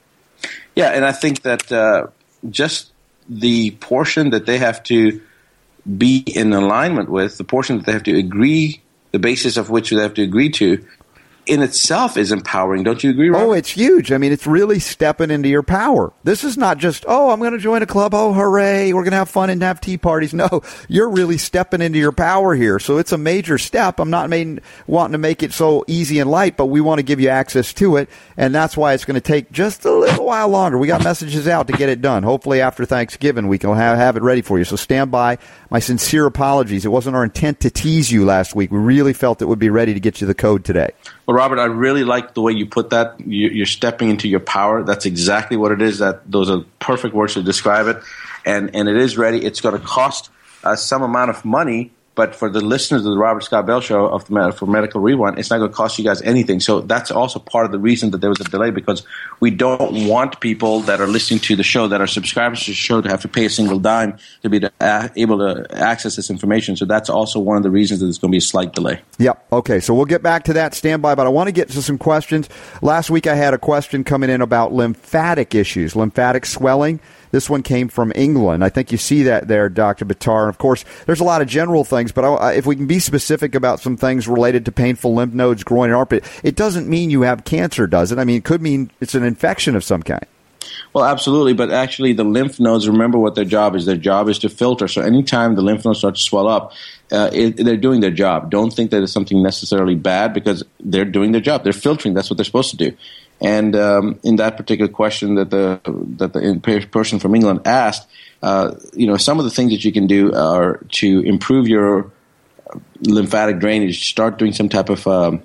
Yeah, 0.75 0.89
and 0.89 1.05
I 1.05 1.11
think 1.11 1.43
that 1.43 1.71
uh, 1.71 2.07
just 2.49 2.91
the 3.29 3.71
portion 3.71 4.31
that 4.31 4.45
they 4.45 4.57
have 4.57 4.83
to 4.83 5.21
be 5.97 6.23
in 6.27 6.53
alignment 6.53 7.09
with, 7.09 7.37
the 7.37 7.43
portion 7.43 7.77
that 7.77 7.85
they 7.85 7.91
have 7.91 8.03
to 8.03 8.17
agree, 8.17 8.81
the 9.11 9.19
basis 9.19 9.57
of 9.57 9.69
which 9.69 9.91
they 9.91 10.01
have 10.01 10.15
to 10.15 10.23
agree 10.23 10.49
to, 10.49 10.83
in 11.45 11.61
itself 11.61 12.17
is 12.17 12.31
empowering. 12.31 12.83
Don't 12.83 13.03
you 13.03 13.09
agree, 13.09 13.29
Robert? 13.29 13.45
Oh, 13.45 13.53
it's 13.53 13.69
huge. 13.69 14.11
I 14.11 14.17
mean, 14.17 14.31
it's 14.31 14.47
really 14.47 14.79
stepping 14.79 15.29
into 15.29 15.49
your 15.49 15.63
power. 15.63 16.13
This 16.23 16.43
is 16.43 16.57
not 16.57 16.77
just, 16.77 17.05
oh, 17.07 17.31
I'm 17.31 17.39
going 17.39 17.53
to 17.53 17.59
join 17.59 17.81
a 17.81 17.85
club. 17.85 18.13
Oh, 18.13 18.33
hooray. 18.33 18.93
We're 18.93 19.03
going 19.03 19.11
to 19.11 19.17
have 19.17 19.29
fun 19.29 19.49
and 19.49 19.61
have 19.61 19.81
tea 19.81 19.97
parties. 19.97 20.33
No, 20.33 20.61
you're 20.87 21.09
really 21.09 21.37
stepping 21.37 21.81
into 21.81 21.99
your 21.99 22.11
power 22.11 22.55
here. 22.55 22.79
So 22.79 22.97
it's 22.97 23.11
a 23.11 23.17
major 23.17 23.57
step. 23.57 23.99
I'm 23.99 24.09
not 24.09 24.29
main, 24.29 24.61
wanting 24.87 25.13
to 25.13 25.17
make 25.17 25.43
it 25.43 25.53
so 25.53 25.83
easy 25.87 26.19
and 26.19 26.29
light, 26.29 26.57
but 26.57 26.67
we 26.67 26.81
want 26.81 26.99
to 26.99 27.03
give 27.03 27.19
you 27.19 27.29
access 27.29 27.73
to 27.73 27.97
it. 27.97 28.09
And 28.37 28.55
that's 28.55 28.77
why 28.77 28.93
it's 28.93 29.05
going 29.05 29.15
to 29.15 29.21
take 29.21 29.51
just 29.51 29.85
a 29.85 29.91
little 29.91 30.25
while 30.25 30.47
longer. 30.47 30.77
We 30.77 30.87
got 30.87 31.03
messages 31.03 31.47
out 31.47 31.67
to 31.67 31.73
get 31.73 31.89
it 31.89 32.01
done. 32.01 32.23
Hopefully 32.23 32.61
after 32.61 32.85
Thanksgiving, 32.85 33.47
we 33.47 33.57
can 33.57 33.73
have, 33.75 33.97
have 33.97 34.17
it 34.17 34.23
ready 34.23 34.41
for 34.41 34.57
you. 34.57 34.65
So 34.65 34.75
stand 34.75 35.11
by. 35.11 35.37
My 35.69 35.79
sincere 35.79 36.25
apologies. 36.25 36.85
It 36.85 36.89
wasn't 36.89 37.15
our 37.15 37.23
intent 37.23 37.59
to 37.61 37.69
tease 37.69 38.11
you 38.11 38.25
last 38.25 38.55
week. 38.55 38.71
We 38.71 38.77
really 38.77 39.13
felt 39.13 39.41
it 39.41 39.45
would 39.45 39.59
be 39.59 39.69
ready 39.69 39.93
to 39.93 39.99
get 39.99 40.21
you 40.21 40.27
the 40.27 40.33
code 40.33 40.63
today. 40.63 40.91
Well, 41.25 41.37
Robert, 41.37 41.57
I 41.59 41.65
really 41.65 42.03
like 42.03 42.33
the 42.33 42.41
way 42.41 42.51
you 42.51 42.65
put 42.65 42.89
that. 42.89 43.15
You- 43.25 43.49
You're 43.49 43.65
stepping 43.65 44.09
into 44.09 44.27
your 44.27 44.41
power. 44.41 44.83
That's 44.83 45.05
exactly 45.05 45.55
what 45.57 45.71
it 45.71 45.81
is. 45.81 45.99
That 45.99 46.29
those 46.29 46.49
are 46.49 46.63
perfect 46.79 47.13
words 47.15 47.33
to 47.35 47.43
describe 47.43 47.87
it, 47.87 47.97
and 48.45 48.75
and 48.75 48.89
it 48.89 48.97
is 48.97 49.17
ready. 49.17 49.43
It's 49.45 49.61
going 49.61 49.79
to 49.79 49.85
cost 49.85 50.29
uh, 50.63 50.75
some 50.75 51.01
amount 51.01 51.29
of 51.29 51.45
money 51.45 51.91
But 52.15 52.35
for 52.35 52.47
the 52.47 52.61
listeners 52.61 53.05
of 53.05 53.11
the 53.11 53.17
Robert 53.17 53.41
Scott 53.41 53.65
Bell 53.65 53.81
Show 53.81 54.05
of 54.05 54.25
the 54.25 54.53
for 54.55 54.67
Medical 54.67 55.01
Rewind, 55.01 55.39
it's 55.39 55.49
not 55.49 55.57
going 55.57 55.71
to 55.71 55.75
cost 55.75 55.97
you 55.97 56.05
guys 56.05 56.21
anything. 56.21 56.59
So 56.59 56.81
that's 56.81 57.09
also 57.09 57.39
part 57.39 57.65
of 57.65 57.71
the 57.71 57.79
reason 57.79 58.11
that 58.11 58.19
there 58.19 58.29
was 58.29 58.39
a 58.39 58.43
delay 58.43 58.69
because 58.69 59.03
we 59.39 59.49
don't 59.49 60.07
want 60.07 60.39
people 60.39 60.81
that 60.81 61.01
are 61.01 61.07
listening 61.07 61.39
to 61.41 61.55
the 61.55 61.63
show 61.63 61.87
that 61.87 62.01
are 62.01 62.07
subscribers 62.07 62.63
to 62.65 62.71
the 62.71 62.75
show 62.75 63.01
to 63.01 63.09
have 63.09 63.21
to 63.21 63.27
pay 63.27 63.45
a 63.45 63.49
single 63.49 63.79
dime 63.79 64.17
to 64.43 64.49
be 64.49 64.59
to, 64.59 64.71
uh, 64.79 65.09
able 65.15 65.39
to 65.39 65.65
access 65.75 66.15
this 66.15 66.29
information. 66.29 66.75
So 66.75 66.85
that's 66.85 67.09
also 67.09 67.39
one 67.39 67.57
of 67.57 67.63
the 67.63 67.71
reasons 67.71 67.99
that 67.99 68.05
there's 68.05 68.19
going 68.19 68.31
to 68.31 68.33
be 68.33 68.37
a 68.37 68.41
slight 68.41 68.73
delay. 68.73 69.01
Yep. 69.17 69.47
Okay. 69.51 69.79
So 69.79 69.95
we'll 69.95 70.05
get 70.05 70.21
back 70.21 70.43
to 70.45 70.53
that. 70.53 70.75
Stand 70.75 71.01
by. 71.01 71.15
But 71.15 71.25
I 71.25 71.29
want 71.29 71.47
to 71.47 71.51
get 71.51 71.69
to 71.69 71.81
some 71.81 71.97
questions. 71.97 72.47
Last 72.83 73.09
week 73.09 73.25
I 73.25 73.33
had 73.33 73.55
a 73.55 73.57
question 73.57 74.03
coming 74.03 74.29
in 74.29 74.41
about 74.41 74.71
lymphatic 74.71 75.55
issues, 75.55 75.95
lymphatic 75.95 76.45
swelling. 76.45 76.99
This 77.33 77.49
one 77.49 77.63
came 77.63 77.87
from 77.87 78.13
England. 78.13 78.63
I 78.63 78.69
think 78.69 78.91
you 78.91 78.99
see 78.99 79.23
that 79.23 79.47
there, 79.47 79.67
Dr. 79.67 80.05
Buttar. 80.05 80.41
And 80.41 80.49
of 80.49 80.59
course, 80.59 80.85
there's 81.07 81.19
a 81.19 81.23
lot 81.23 81.41
of 81.41 81.47
general 81.47 81.83
things, 81.83 82.11
but 82.11 82.23
I, 82.23 82.53
if 82.53 82.67
we 82.67 82.75
can 82.75 82.85
be 82.85 82.99
specific 82.99 83.55
about 83.55 83.79
some 83.79 83.97
things 83.97 84.27
related 84.27 84.65
to 84.65 84.71
painful 84.71 85.15
lymph 85.15 85.33
nodes, 85.33 85.63
groin, 85.63 85.89
and 85.89 85.95
armpit, 85.95 86.23
it 86.43 86.55
doesn't 86.55 86.87
mean 86.87 87.09
you 87.09 87.23
have 87.23 87.43
cancer, 87.43 87.87
does 87.87 88.11
it? 88.11 88.19
I 88.19 88.23
mean, 88.23 88.37
it 88.37 88.43
could 88.43 88.61
mean 88.61 88.91
it's 89.01 89.15
an 89.15 89.23
infection 89.23 89.75
of 89.75 89.83
some 89.83 90.03
kind. 90.03 90.27
Well, 90.93 91.05
absolutely, 91.05 91.53
but 91.53 91.71
actually, 91.71 92.13
the 92.13 92.23
lymph 92.23 92.59
nodes. 92.59 92.87
Remember 92.87 93.17
what 93.17 93.33
their 93.33 93.45
job 93.45 93.75
is. 93.75 93.87
Their 93.87 93.97
job 93.97 94.29
is 94.29 94.37
to 94.39 94.49
filter. 94.49 94.87
So, 94.87 95.01
anytime 95.01 95.55
the 95.55 95.63
lymph 95.63 95.85
nodes 95.85 95.99
start 95.99 96.15
to 96.15 96.21
swell 96.21 96.47
up, 96.47 96.73
uh, 97.11 97.31
it, 97.33 97.57
they're 97.57 97.77
doing 97.77 98.01
their 98.01 98.11
job. 98.11 98.51
Don't 98.51 98.71
think 98.71 98.91
that 98.91 99.01
it's 99.01 99.11
something 99.11 99.41
necessarily 99.41 99.95
bad 99.95 100.35
because 100.35 100.63
they're 100.79 101.03
doing 101.03 101.31
their 101.31 101.41
job. 101.41 101.63
They're 101.63 101.73
filtering. 101.73 102.13
That's 102.13 102.29
what 102.29 102.37
they're 102.37 102.45
supposed 102.45 102.69
to 102.71 102.77
do. 102.77 102.95
And 103.41 103.75
um, 103.75 104.19
in 104.23 104.37
that 104.37 104.55
particular 104.57 104.89
question 104.89 105.35
that 105.35 105.49
the 105.49 105.81
that 106.17 106.33
the 106.33 106.87
person 106.91 107.19
from 107.19 107.35
England 107.35 107.61
asked, 107.65 108.07
uh, 108.41 108.75
you 108.93 109.05
know, 109.05 109.17
some 109.17 109.37
of 109.37 109.45
the 109.45 109.51
things 109.51 109.71
that 109.71 109.83
you 109.83 109.91
can 109.91 110.07
do 110.07 110.33
are 110.33 110.77
to 110.91 111.19
improve 111.21 111.67
your 111.67 112.11
lymphatic 113.01 113.59
drainage. 113.59 114.09
Start 114.09 114.37
doing 114.37 114.53
some 114.53 114.69
type 114.69 114.89
of 114.89 115.05
um, 115.07 115.43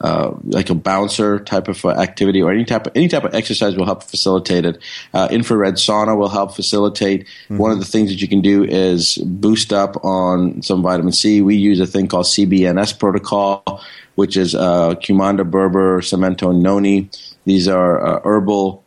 uh, 0.00 0.34
like 0.44 0.70
a 0.70 0.74
bouncer 0.74 1.38
type 1.38 1.68
of 1.68 1.84
uh, 1.84 1.90
activity 1.90 2.42
or 2.42 2.52
any 2.52 2.64
type 2.64 2.86
of 2.86 2.92
any 2.96 3.08
type 3.08 3.24
of 3.24 3.34
exercise 3.34 3.76
will 3.76 3.86
help 3.86 4.02
facilitate 4.02 4.64
it. 4.66 4.78
Uh, 5.12 5.28
infrared 5.30 5.74
sauna 5.74 6.16
will 6.16 6.28
help 6.28 6.54
facilitate. 6.54 7.22
Mm-hmm. 7.22 7.58
One 7.58 7.70
of 7.70 7.78
the 7.78 7.84
things 7.84 8.10
that 8.10 8.20
you 8.20 8.28
can 8.28 8.40
do 8.40 8.64
is 8.64 9.16
boost 9.16 9.72
up 9.72 10.04
on 10.04 10.62
some 10.62 10.82
vitamin 10.82 11.12
C. 11.12 11.40
We 11.42 11.56
use 11.56 11.80
a 11.80 11.86
thing 11.86 12.08
called 12.08 12.26
CBNS 12.26 12.98
protocol, 12.98 13.82
which 14.14 14.36
is 14.36 14.54
uh, 14.54 14.94
Cumanda, 14.96 15.48
Burbur, 15.48 16.00
Samento, 16.00 16.54
Noni. 16.54 17.10
These 17.44 17.68
are 17.68 18.04
uh, 18.04 18.20
herbal 18.24 18.82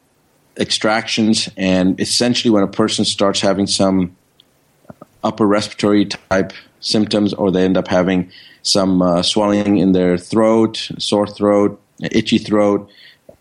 extractions, 0.57 1.49
and 1.57 1.99
essentially, 1.99 2.51
when 2.51 2.63
a 2.63 2.67
person 2.67 3.05
starts 3.05 3.41
having 3.41 3.67
some 3.67 4.15
upper 5.23 5.45
respiratory 5.45 6.05
type 6.05 6.53
symptoms, 6.79 7.33
or 7.33 7.51
they 7.51 7.63
end 7.63 7.77
up 7.77 7.87
having 7.87 8.31
some 8.63 9.01
uh, 9.01 9.21
swelling 9.21 9.77
in 9.77 9.91
their 9.91 10.17
throat, 10.17 10.89
sore 10.97 11.27
throat, 11.27 11.79
itchy 12.01 12.37
throat, 12.37 12.89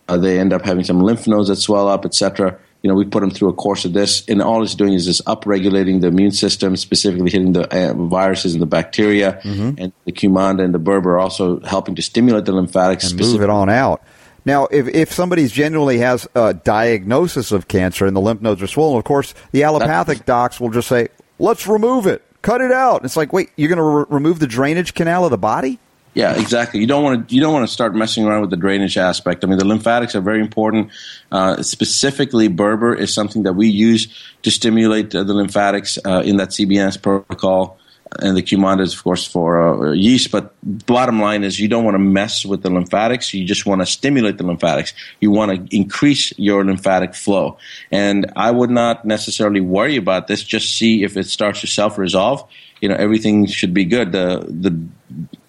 uh, 0.09 0.16
they 0.16 0.39
end 0.39 0.53
up 0.53 0.64
having 0.64 0.84
some 0.84 1.01
lymph 1.01 1.26
nodes 1.26 1.49
that 1.49 1.57
swell 1.57 1.89
up, 1.89 2.05
etc 2.05 2.59
you 2.87 2.93
know, 2.93 2.95
we 2.95 3.05
put 3.05 3.18
them 3.18 3.32
through 3.32 3.49
a 3.49 3.53
course 3.53 3.84
of 3.84 3.95
this, 3.95 4.24
and 4.28 4.41
all 4.41 4.62
it's 4.62 4.76
doing 4.76 4.93
is 4.93 5.07
just 5.07 5.24
upregulating 5.24 6.03
the 6.03 6.07
immune 6.07 6.30
system, 6.30 6.76
specifically 6.76 7.32
hitting 7.32 7.53
the 7.53 7.66
uh, 7.68 7.95
viruses 7.95 8.53
and 8.53 8.62
the 8.62 8.66
bacteria, 8.66 9.41
mm-hmm. 9.43 9.72
and 9.76 9.93
the 10.05 10.12
Cumanda 10.12 10.62
and 10.62 10.72
the 10.72 10.78
Burbur 10.78 11.07
are 11.07 11.18
also 11.18 11.59
helping 11.62 11.97
to 11.97 12.03
stimulate 12.03 12.45
the 12.45 12.53
lymphatics 12.53 13.11
and 13.11 13.18
move 13.18 13.43
it 13.43 13.51
on 13.51 13.68
out. 13.68 14.05
Now, 14.45 14.66
if, 14.66 14.87
if 14.87 15.12
somebody 15.12 15.49
genuinely 15.49 15.99
has 15.99 16.28
a 16.37 16.55
diagnosis 16.55 17.51
of 17.51 17.66
cancer 17.66 18.07
and 18.07 18.14
the 18.14 18.20
lymph 18.20 18.41
nodes 18.41 18.62
are 18.62 18.68
swollen, 18.68 18.99
of 18.99 19.03
course, 19.05 19.34
the 19.51 19.64
allopathic 19.64 20.18
That's, 20.18 20.26
docs 20.26 20.61
will 20.61 20.70
just 20.70 20.87
say, 20.87 21.09
let's 21.41 21.66
remove 21.66 22.07
it, 22.07 22.22
cut 22.43 22.61
it 22.61 22.70
out. 22.70 23.05
It's 23.05 23.16
like, 23.16 23.32
wait, 23.32 23.51
you're 23.57 23.68
going 23.68 23.78
to 23.78 23.82
re- 23.82 24.05
remove 24.09 24.39
the 24.39 24.47
drainage 24.47 24.95
canal 24.95 25.24
of 25.24 25.32
the 25.32 25.39
body? 25.39 25.80
Yeah, 26.17 26.41
exactly. 26.41 26.81
You 26.81 26.87
don't 26.87 27.05
want 27.05 27.29
to 27.29 27.35
you 27.35 27.43
don't 27.43 27.53
want 27.53 27.69
to 27.69 27.73
start 27.73 27.95
messing 27.95 28.25
around 28.25 28.41
with 28.41 28.49
the 28.49 28.57
drainage 28.57 28.97
aspect. 28.97 29.45
I 29.45 29.49
mean, 29.49 29.59
the 29.59 29.67
lymphatics 29.67 30.14
are 30.14 30.23
very 30.23 30.41
important. 30.41 30.91
Uh, 31.31 31.62
specifically, 31.62 32.49
Burbur 32.49 32.99
is 32.99 33.12
something 33.12 33.43
that 33.43 33.53
we 33.53 33.69
use 33.69 34.09
to 34.41 34.51
stimulate 34.51 35.14
uh, 35.14 35.25
the 35.25 35.35
lymphatics 35.35 35.99
uh, 36.07 36.23
in 36.25 36.39
that 36.39 36.53
CBNS 36.53 37.03
protocol, 37.03 37.79
and 38.19 38.35
the 38.35 38.43
Cumanda 38.43 38.81
is 38.81 38.95
of 38.95 39.05
course 39.05 39.27
for 39.27 39.89
uh, 39.89 39.93
yeast. 39.93 40.31
But 40.31 40.55
bottom 40.87 41.21
line 41.21 41.45
is, 41.45 41.61
you 41.61 41.69
don't 41.69 41.85
want 41.85 41.97
to 41.97 42.03
mess 42.03 42.47
with 42.47 42.62
the 42.62 42.71
lymphatics. 42.71 43.35
You 43.35 43.45
just 43.45 43.67
want 43.67 43.83
to 43.83 43.87
stimulate 43.87 44.39
the 44.39 44.47
lymphatics. 44.47 44.95
You 45.21 45.31
want 45.31 45.69
to 45.69 45.77
increase 45.77 46.33
your 46.39 46.64
lymphatic 46.64 47.14
flow. 47.14 47.59
And 47.93 48.33
I 48.37 48.53
would 48.53 48.71
not 48.71 49.05
necessarily 49.05 49.61
worry 49.61 49.97
about 49.97 50.29
this. 50.29 50.43
Just 50.43 50.79
see 50.79 51.05
if 51.05 51.19
it 51.19 51.27
starts 51.27 51.61
to 51.61 51.67
self 51.67 51.99
resolve 51.99 52.49
you 52.81 52.89
know 52.89 52.97
everything 52.97 53.47
should 53.47 53.73
be 53.73 53.85
good. 53.85 54.12
The 54.12 54.45
the 54.49 54.79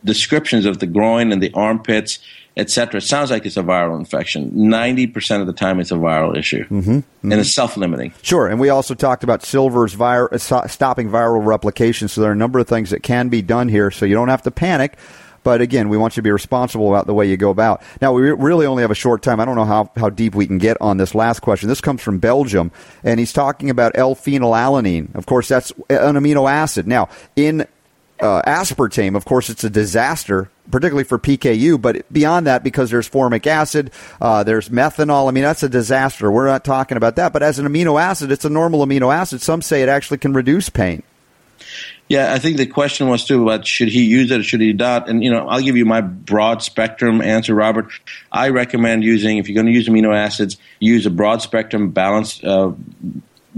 descriptions 0.08 0.66
of 0.66 0.80
the 0.80 0.88
groin 0.88 1.32
and 1.32 1.43
the 1.43 1.51
armpits, 1.53 2.18
etc. 2.55 2.97
It 2.97 3.01
sounds 3.01 3.30
like 3.30 3.45
it's 3.45 3.58
a 3.58 3.62
viral 3.62 3.99
infection. 3.99 4.49
Ninety 4.53 5.05
percent 5.05 5.41
of 5.41 5.47
the 5.47 5.53
time, 5.53 5.80
it's 5.80 5.91
a 5.91 5.95
viral 5.95 6.36
issue, 6.36 6.64
mm-hmm, 6.64 6.80
mm-hmm. 6.80 7.32
and 7.32 7.39
it's 7.39 7.51
self-limiting. 7.51 8.14
Sure, 8.24 8.47
and 8.47 8.60
we 8.60 8.70
also 8.70 8.95
talked 8.95 9.24
about 9.24 9.43
silver's 9.45 9.93
vir- 9.93 10.34
uh, 10.34 10.68
stopping 10.68 11.10
viral 11.10 11.45
replication. 11.45 12.08
So 12.08 12.22
there 12.22 12.32
are 12.32 12.34
a 12.34 12.38
number 12.38 12.58
of 12.58 12.68
things 12.68 12.89
that 12.89 13.03
can 13.03 13.30
be 13.30 13.43
done 13.43 13.70
here, 13.70 13.91
so 13.91 14.05
you 14.05 14.16
don't 14.16 14.30
have 14.30 14.41
to 14.43 14.51
panic. 14.51 14.97
But 15.43 15.62
again, 15.62 15.88
we 15.88 15.97
want 15.97 16.18
you 16.18 16.22
to 16.22 16.24
be 16.26 16.32
responsible 16.32 16.89
about 16.89 17.08
the 17.08 17.14
way 17.14 17.30
you 17.30 17.38
go 17.38 17.51
about. 17.51 17.82
Now, 18.01 18.12
we 18.12 18.32
really 18.32 18.66
only 18.66 18.82
have 18.82 18.91
a 18.91 18.95
short 18.95 19.22
time. 19.22 19.39
I 19.39 19.45
don't 19.45 19.55
know 19.55 19.64
how, 19.64 19.89
how 19.95 20.10
deep 20.10 20.36
we 20.36 20.45
can 20.45 20.58
get 20.58 20.76
on 20.82 20.97
this 20.97 21.16
last 21.16 21.39
question. 21.39 21.70
This 21.70 21.80
comes 21.80 22.01
from 22.01 22.18
Belgium, 22.18 22.70
and 23.01 23.18
he's 23.18 23.32
talking 23.32 23.70
about 23.70 23.93
L-phenylalanine. 23.95 25.16
Of 25.16 25.26
course, 25.26 25.47
that's 25.47 25.72
an 25.89 26.16
amino 26.16 26.51
acid. 26.51 26.86
Now, 26.86 27.08
in 27.38 27.66
uh, 28.20 28.41
aspartame, 28.43 29.15
of 29.15 29.26
course, 29.26 29.49
it's 29.49 29.63
a 29.63 29.70
disaster, 29.70 30.49
particularly 30.72 31.03
for 31.03 31.20
PKU. 31.20 31.82
But 31.82 32.11
beyond 32.11 32.47
that, 32.47 32.63
because 32.63 32.89
there's 32.89 33.07
formic 33.07 33.47
acid, 33.47 33.91
uh, 34.22 34.43
there's 34.43 34.70
methanol. 34.70 35.28
I 35.28 35.32
mean, 35.32 35.43
that's 35.43 35.63
a 35.63 35.70
disaster. 35.70 36.32
We're 36.32 36.47
not 36.47 36.63
talking 36.63 36.97
about 36.97 37.15
that. 37.18 37.34
But 37.34 37.43
as 37.43 37.59
an 37.59 37.68
amino 37.68 38.01
acid, 38.01 38.32
it's 38.32 38.45
a 38.45 38.49
normal 38.49 38.86
amino 38.86 39.13
acid. 39.13 39.41
Some 39.41 39.61
say 39.61 39.82
it 39.82 39.89
actually 39.89 40.18
can 40.18 40.34
reduce 40.34 40.70
pain. 40.70 41.03
Yeah, 42.09 42.34
I 42.34 42.39
think 42.39 42.55
the 42.55 42.65
question 42.65 43.09
was 43.09 43.26
too 43.26 43.43
about 43.43 43.68
should 43.68 43.89
he 43.89 44.05
use 44.05 44.32
it 44.32 44.39
or 44.39 44.43
should 44.43 44.61
he 44.61 44.72
not? 44.72 45.09
And 45.09 45.22
you 45.22 45.30
know, 45.30 45.47
I'll 45.47 45.61
give 45.61 45.76
you 45.76 45.86
my 45.86 45.99
broad 45.99 46.63
spectrum 46.63 47.22
answer, 47.22 47.53
Robert. 47.53 47.88
I 48.32 48.49
recommend 48.49 49.03
using 49.03 49.38
if 49.38 49.49
you're 49.49 49.55
going 49.55 49.65
to 49.65 49.74
use 49.74 49.89
amino 49.89 50.15
acids, 50.15 50.57
use 50.80 51.05
a 51.05 51.09
broad 51.09 51.41
spectrum 51.41 51.91
balanced 51.91 52.45
uh, 52.45 52.72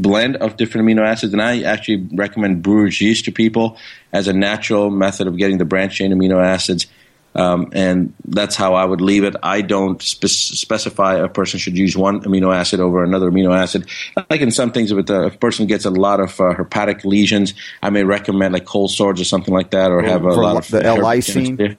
blend 0.02 0.38
of 0.38 0.58
different 0.58 0.88
amino 0.88 1.06
acids. 1.06 1.34
And 1.34 1.42
I 1.42 1.62
actually 1.62 2.08
recommend 2.14 2.64
brewer's 2.64 3.00
yeast 3.02 3.26
to 3.26 3.32
people 3.32 3.78
as 4.12 4.28
a 4.28 4.34
natural 4.34 4.90
method 4.90 5.28
of 5.28 5.38
getting 5.38 5.58
the 5.58 5.66
branched 5.66 5.98
chain 5.98 6.12
amino 6.12 6.44
acids. 6.44 6.88
Um, 7.36 7.70
and 7.74 8.14
that's 8.28 8.56
how 8.56 8.74
I 8.74 8.84
would 8.84 9.02
leave 9.02 9.24
it. 9.24 9.36
I 9.44 9.62
don't 9.62 10.02
spe- 10.02 10.26
specify 10.26 11.16
a 11.16 11.28
person 11.28 11.60
should 11.60 11.78
use 11.78 11.96
one 11.96 12.22
amino 12.22 12.54
acid 12.54 12.80
over 12.80 13.04
another 13.04 13.30
amino 13.30 13.56
acid. 13.56 13.88
Like 14.30 14.42
in 14.42 14.52
some 14.52 14.72
things, 14.72 14.92
if, 14.92 15.10
a 15.10 15.30
person 15.30 15.68
gets 15.68 15.86
a 15.86 15.92
lot 15.92 16.20
of 16.20 16.40
uh, 16.42 16.56
herpetic 16.56 17.06
lesions, 17.06 17.54
I 17.84 17.92
may 17.92 18.04
recommend 18.04 18.54
like 18.54 18.66
cold 18.66 18.90
storage 18.92 19.22
or 19.22 19.26
something 19.26 19.54
like 19.54 19.70
that, 19.72 19.92
or 19.92 20.02
have 20.02 20.26
a 20.26 20.34
For 20.34 20.42
lot 20.42 20.58
of 20.58 20.68
the 20.72 20.84
L-lysine. 20.84 21.78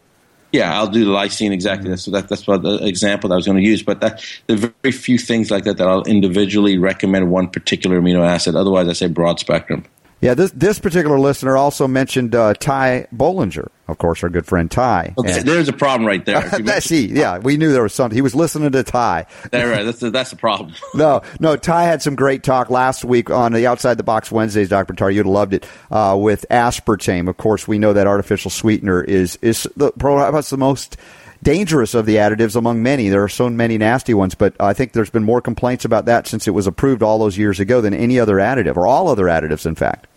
Yeah, 0.53 0.77
I'll 0.77 0.89
do 0.89 1.05
the 1.05 1.11
lysine 1.11 1.53
exactly. 1.53 1.91
Mm-hmm. 1.91 1.91
That's 1.91 2.05
that, 2.07 2.29
that's 2.29 2.47
what 2.47 2.63
the 2.63 2.85
example 2.85 3.29
that 3.29 3.35
I 3.35 3.37
was 3.37 3.47
going 3.47 3.59
to 3.59 3.69
use. 3.69 3.83
But 3.83 4.01
that, 4.01 4.25
there 4.47 4.57
are 4.57 4.73
very 4.83 4.93
few 4.93 5.19
things 5.19 5.51
like 5.51 5.65
that 5.65 5.77
that 5.79 5.89
I'll 5.89 6.03
individually 6.05 6.79
recommend 6.79 7.31
one 7.31 7.49
particular 7.49 8.01
amino 8.01 8.27
acid. 8.27 8.57
Otherwise, 8.57 8.89
I 8.89 8.93
say 8.93 9.07
broad 9.07 9.39
spectrum. 9.39 9.85
Yeah, 10.21 10.35
this 10.35 10.51
this 10.51 10.79
particular 10.79 11.19
listener 11.19 11.57
also 11.57 11.89
mentioned 11.89 12.35
uh, 12.35 12.53
Ty 12.53 13.07
Bollinger, 13.15 13.71
of 13.89 13.97
course, 13.97 14.23
our 14.23 14.29
good 14.29 14.45
friend 14.45 14.71
Ty. 14.71 15.15
Okay, 15.17 15.39
and, 15.39 15.49
there's 15.49 15.69
a 15.69 15.73
problem 15.73 16.07
right 16.07 16.23
there. 16.23 16.47
that's 16.61 16.91
he. 16.91 17.07
Yeah, 17.07 17.39
we 17.39 17.57
knew 17.57 17.73
there 17.73 17.83
was 17.83 17.95
something. 17.95 18.15
He 18.15 18.21
was 18.21 18.35
listening 18.35 18.71
to 18.73 18.83
Ty. 18.83 19.27
That's 19.51 19.67
right. 19.67 19.83
That's 19.83 20.01
the, 20.01 20.11
that's 20.11 20.31
the 20.31 20.37
problem. 20.37 20.75
no, 20.95 21.23
no. 21.39 21.57
Ty 21.57 21.85
had 21.85 22.03
some 22.03 22.17
great 22.17 22.43
talk 22.43 22.69
last 22.69 23.03
week 23.03 23.31
on 23.31 23.53
the 23.55 23.67
Outside 23.67 23.97
the 23.97 24.03
Box 24.03 24.31
Wednesdays. 24.31 24.69
Dr. 24.69 24.93
Buttar, 24.93 25.11
you'd 25.11 25.25
have 25.25 25.33
loved 25.33 25.55
it 25.55 25.67
uh, 25.91 26.15
with 26.21 26.45
aspartame. 26.51 27.27
Of 27.27 27.39
course, 27.39 27.67
we 27.67 27.79
know 27.79 27.95
that 27.95 28.07
artificial 28.07 28.51
sweetener 28.51 29.03
is 29.03 29.37
is 29.41 29.67
the 29.77 29.91
perhaps 29.93 30.51
the 30.51 30.59
most 30.59 30.99
dangerous 31.43 31.95
of 31.95 32.05
the 32.05 32.17
additives 32.17 32.57
among 32.57 32.83
many. 32.83 33.09
There 33.09 33.25
are 33.25 33.29
so 33.29 33.49
many 33.49 33.79
nasty 33.79 34.13
ones, 34.13 34.35
but 34.35 34.55
I 34.61 34.75
think 34.75 34.93
there's 34.93 35.09
been 35.09 35.25
more 35.25 35.41
complaints 35.41 35.87
about 35.87 36.05
that 36.05 36.27
since 36.27 36.47
it 36.47 36.51
was 36.51 36.67
approved 36.67 37.03
all 37.03 37.19
those 37.19 37.39
years 37.39 37.59
ago 37.59 37.81
than 37.81 37.95
any 37.95 38.21
other 38.21 38.37
additive, 38.37 38.77
or 38.77 38.87
all 38.87 39.09
other 39.09 39.25
additives, 39.25 39.65
in 39.65 39.75
fact 39.75 40.09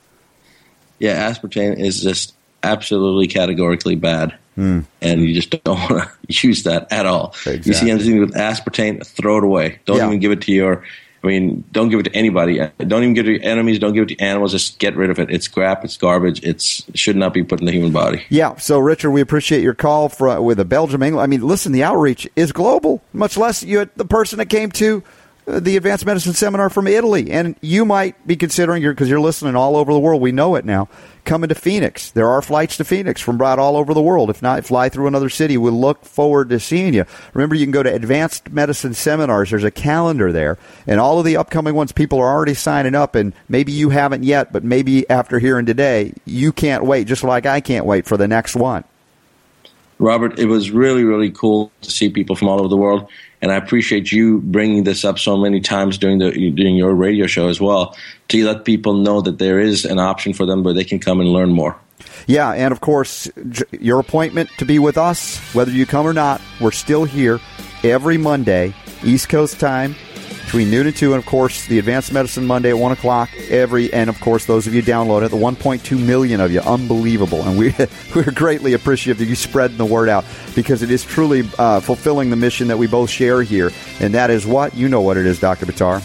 yeah, 1.03 1.29
aspartame 1.29 1.77
is 1.77 2.01
just 2.01 2.33
absolutely 2.63 3.27
categorically 3.27 3.95
bad. 3.95 4.37
Mm. 4.57 4.85
And 5.01 5.21
you 5.21 5.33
just 5.33 5.49
don't 5.49 5.77
want 5.77 6.07
to 6.07 6.11
use 6.47 6.63
that 6.63 6.93
at 6.93 7.05
all. 7.05 7.31
Exactly. 7.45 7.61
You 7.65 7.73
see 7.73 7.91
anything 7.91 8.19
with 8.21 8.33
aspartame, 8.35 9.05
throw 9.05 9.39
it 9.39 9.43
away. 9.43 9.79
Don't 9.83 9.97
yeah. 9.97 10.07
even 10.07 10.19
give 10.19 10.31
it 10.31 10.41
to 10.43 10.53
your, 10.53 10.85
I 11.21 11.27
mean, 11.27 11.65
don't 11.73 11.89
give 11.89 11.99
it 11.99 12.03
to 12.03 12.15
anybody. 12.15 12.57
Don't 12.77 13.03
even 13.03 13.13
give 13.15 13.25
it 13.25 13.31
to 13.31 13.33
your 13.33 13.51
enemies. 13.51 13.79
Don't 13.79 13.93
give 13.93 14.03
it 14.03 14.17
to 14.17 14.19
animals. 14.23 14.53
Just 14.53 14.79
get 14.79 14.95
rid 14.95 15.09
of 15.09 15.19
it. 15.19 15.29
It's 15.29 15.49
crap. 15.49 15.83
It's 15.83 15.97
garbage. 15.97 16.41
It's, 16.41 16.87
it 16.87 16.97
should 16.97 17.17
not 17.17 17.33
be 17.33 17.43
put 17.43 17.59
in 17.59 17.65
the 17.65 17.73
human 17.73 17.91
body. 17.91 18.23
Yeah. 18.29 18.55
So, 18.55 18.79
Richard, 18.79 19.11
we 19.11 19.19
appreciate 19.19 19.61
your 19.61 19.73
call 19.73 20.07
for, 20.07 20.41
with 20.41 20.57
a 20.61 20.65
Belgium, 20.65 21.03
England. 21.03 21.21
I 21.21 21.27
mean, 21.27 21.41
listen, 21.41 21.73
the 21.73 21.83
outreach 21.83 22.29
is 22.37 22.53
global, 22.53 23.03
much 23.11 23.35
less 23.35 23.61
you, 23.61 23.89
the 23.97 24.05
person 24.05 24.37
that 24.37 24.45
came 24.45 24.71
to 24.73 25.03
Uh, 25.45 25.59
the 25.59 25.75
advanced 25.75 26.05
medicine 26.05 26.33
seminar 26.33 26.69
from 26.69 26.87
Italy, 26.87 27.29
and 27.29 27.57
you 27.59 27.83
might 27.83 28.25
be 28.25 28.37
considering 28.37 28.81
because 28.81 29.09
you're 29.09 29.19
listening 29.19 29.57
all 29.57 29.75
over 29.75 29.91
the 29.91 29.99
world. 29.99 30.21
We 30.21 30.31
know 30.31 30.55
it 30.55 30.63
now. 30.63 30.87
Coming 31.25 31.49
to 31.49 31.55
Phoenix, 31.55 32.11
there 32.11 32.29
are 32.29 32.41
flights 32.41 32.77
to 32.77 32.85
Phoenix 32.85 33.19
from 33.19 33.37
right 33.37 33.59
all 33.59 33.75
over 33.75 33.93
the 33.93 34.01
world. 34.01 34.29
If 34.29 34.41
not, 34.41 34.63
fly 34.63 34.87
through 34.87 35.07
another 35.07 35.29
city. 35.29 35.57
We 35.57 35.69
look 35.69 36.05
forward 36.05 36.49
to 36.49 36.61
seeing 36.61 36.93
you. 36.93 37.05
Remember, 37.33 37.55
you 37.55 37.65
can 37.65 37.71
go 37.71 37.83
to 37.83 37.93
Advanced 37.93 38.51
Medicine 38.51 38.93
Seminars. 38.93 39.49
There's 39.49 39.65
a 39.65 39.71
calendar 39.71 40.31
there, 40.31 40.57
and 40.87 41.01
all 41.01 41.19
of 41.19 41.25
the 41.25 41.35
upcoming 41.35 41.75
ones. 41.75 41.91
People 41.91 42.19
are 42.19 42.33
already 42.33 42.53
signing 42.53 42.95
up, 42.95 43.13
and 43.15 43.33
maybe 43.49 43.73
you 43.73 43.89
haven't 43.89 44.23
yet, 44.23 44.53
but 44.53 44.63
maybe 44.63 45.09
after 45.09 45.39
hearing 45.39 45.65
today, 45.65 46.13
you 46.23 46.53
can't 46.53 46.85
wait. 46.85 47.05
Just 47.05 47.23
like 47.23 47.45
I 47.45 47.59
can't 47.59 47.85
wait 47.85 48.05
for 48.05 48.15
the 48.15 48.29
next 48.29 48.55
one. 48.55 48.85
Robert, 49.99 50.39
it 50.39 50.45
was 50.45 50.71
really, 50.71 51.03
really 51.03 51.31
cool 51.31 51.71
to 51.81 51.91
see 51.91 52.09
people 52.09 52.35
from 52.35 52.49
all 52.49 52.59
over 52.59 52.67
the 52.67 52.77
world, 52.77 53.09
and 53.43 53.51
I 53.51 53.57
appreciate 53.57 54.09
you 54.09 54.39
bringing 54.39 54.85
this 54.85 55.03
up 55.03 55.19
so 55.19 55.35
many 55.35 55.59
times 55.59 55.97
during 55.97 56.19
the 56.19 56.31
during 56.31 56.77
your 56.77 56.95
radio 56.95 57.27
show 57.27 57.49
as 57.49 57.59
well 57.59 57.93
to 58.29 58.45
let 58.45 58.63
people 58.63 58.93
know 58.93 59.19
that 59.19 59.37
there 59.37 59.59
is 59.59 59.83
an 59.83 59.99
option 59.99 60.33
for 60.33 60.45
them 60.45 60.63
where 60.63 60.73
they 60.73 60.85
can 60.85 60.97
come 60.97 61.19
and 61.19 61.29
learn 61.29 61.51
more. 61.51 61.77
Yeah, 62.25 62.51
and 62.51 62.71
of 62.71 62.79
course, 62.79 63.29
your 63.71 63.99
appointment 63.99 64.49
to 64.59 64.65
be 64.65 64.79
with 64.79 64.97
us, 64.97 65.37
whether 65.53 65.71
you 65.71 65.85
come 65.85 66.07
or 66.07 66.13
not, 66.13 66.41
we're 66.61 66.71
still 66.71 67.03
here 67.03 67.41
every 67.83 68.17
Monday, 68.17 68.73
East 69.03 69.27
Coast 69.27 69.59
time, 69.59 69.95
between 70.53 70.69
noon 70.69 70.85
and 70.85 70.95
2, 70.95 71.13
and 71.15 71.19
of 71.19 71.25
course, 71.25 71.65
the 71.65 71.79
Advanced 71.79 72.13
Medicine 72.13 72.45
Monday 72.45 72.69
at 72.69 72.77
1 72.77 72.91
o'clock 72.91 73.31
every, 73.49 73.91
and 73.91 74.07
of 74.07 74.21
course, 74.21 74.45
those 74.45 74.67
of 74.67 74.75
you 74.75 74.83
download 74.83 75.25
it, 75.25 75.29
the 75.29 75.35
1.2 75.35 75.99
million 75.99 76.39
of 76.39 76.51
you, 76.51 76.59
unbelievable. 76.59 77.41
And 77.41 77.57
we, 77.57 77.73
we're 78.15 78.29
greatly 78.29 78.73
appreciative 78.73 79.19
of 79.19 79.27
you 79.27 79.33
spreading 79.33 79.77
the 79.77 79.85
word 79.85 80.09
out 80.09 80.25
because 80.53 80.83
it 80.83 80.91
is 80.91 81.03
truly 81.03 81.41
uh, 81.57 81.79
fulfilling 81.79 82.29
the 82.29 82.35
mission 82.35 82.67
that 82.67 82.77
we 82.77 82.85
both 82.85 83.09
share 83.09 83.41
here. 83.41 83.71
And 83.99 84.13
that 84.13 84.29
is 84.29 84.45
what? 84.45 84.75
You 84.75 84.89
know 84.89 85.01
what 85.01 85.17
it 85.17 85.25
is, 85.25 85.39
Dr. 85.39 85.65
Buttar. 85.65 86.03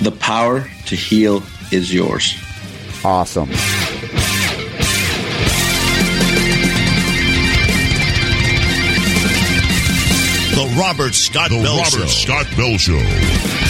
The 0.00 0.12
power 0.12 0.60
to 0.60 0.94
heal 0.94 1.42
is 1.72 1.90
yours. 1.90 2.36
Awesome. 3.02 3.48
The 10.54 10.76
Robert 10.78 11.14
Scott 11.14 11.50
The 11.50 11.62
Bell 11.62 11.78
Robert 11.78 11.90
Show. 11.90 12.06
Scott 12.06 12.46
Bell 12.56 12.78
Show. 12.78 13.63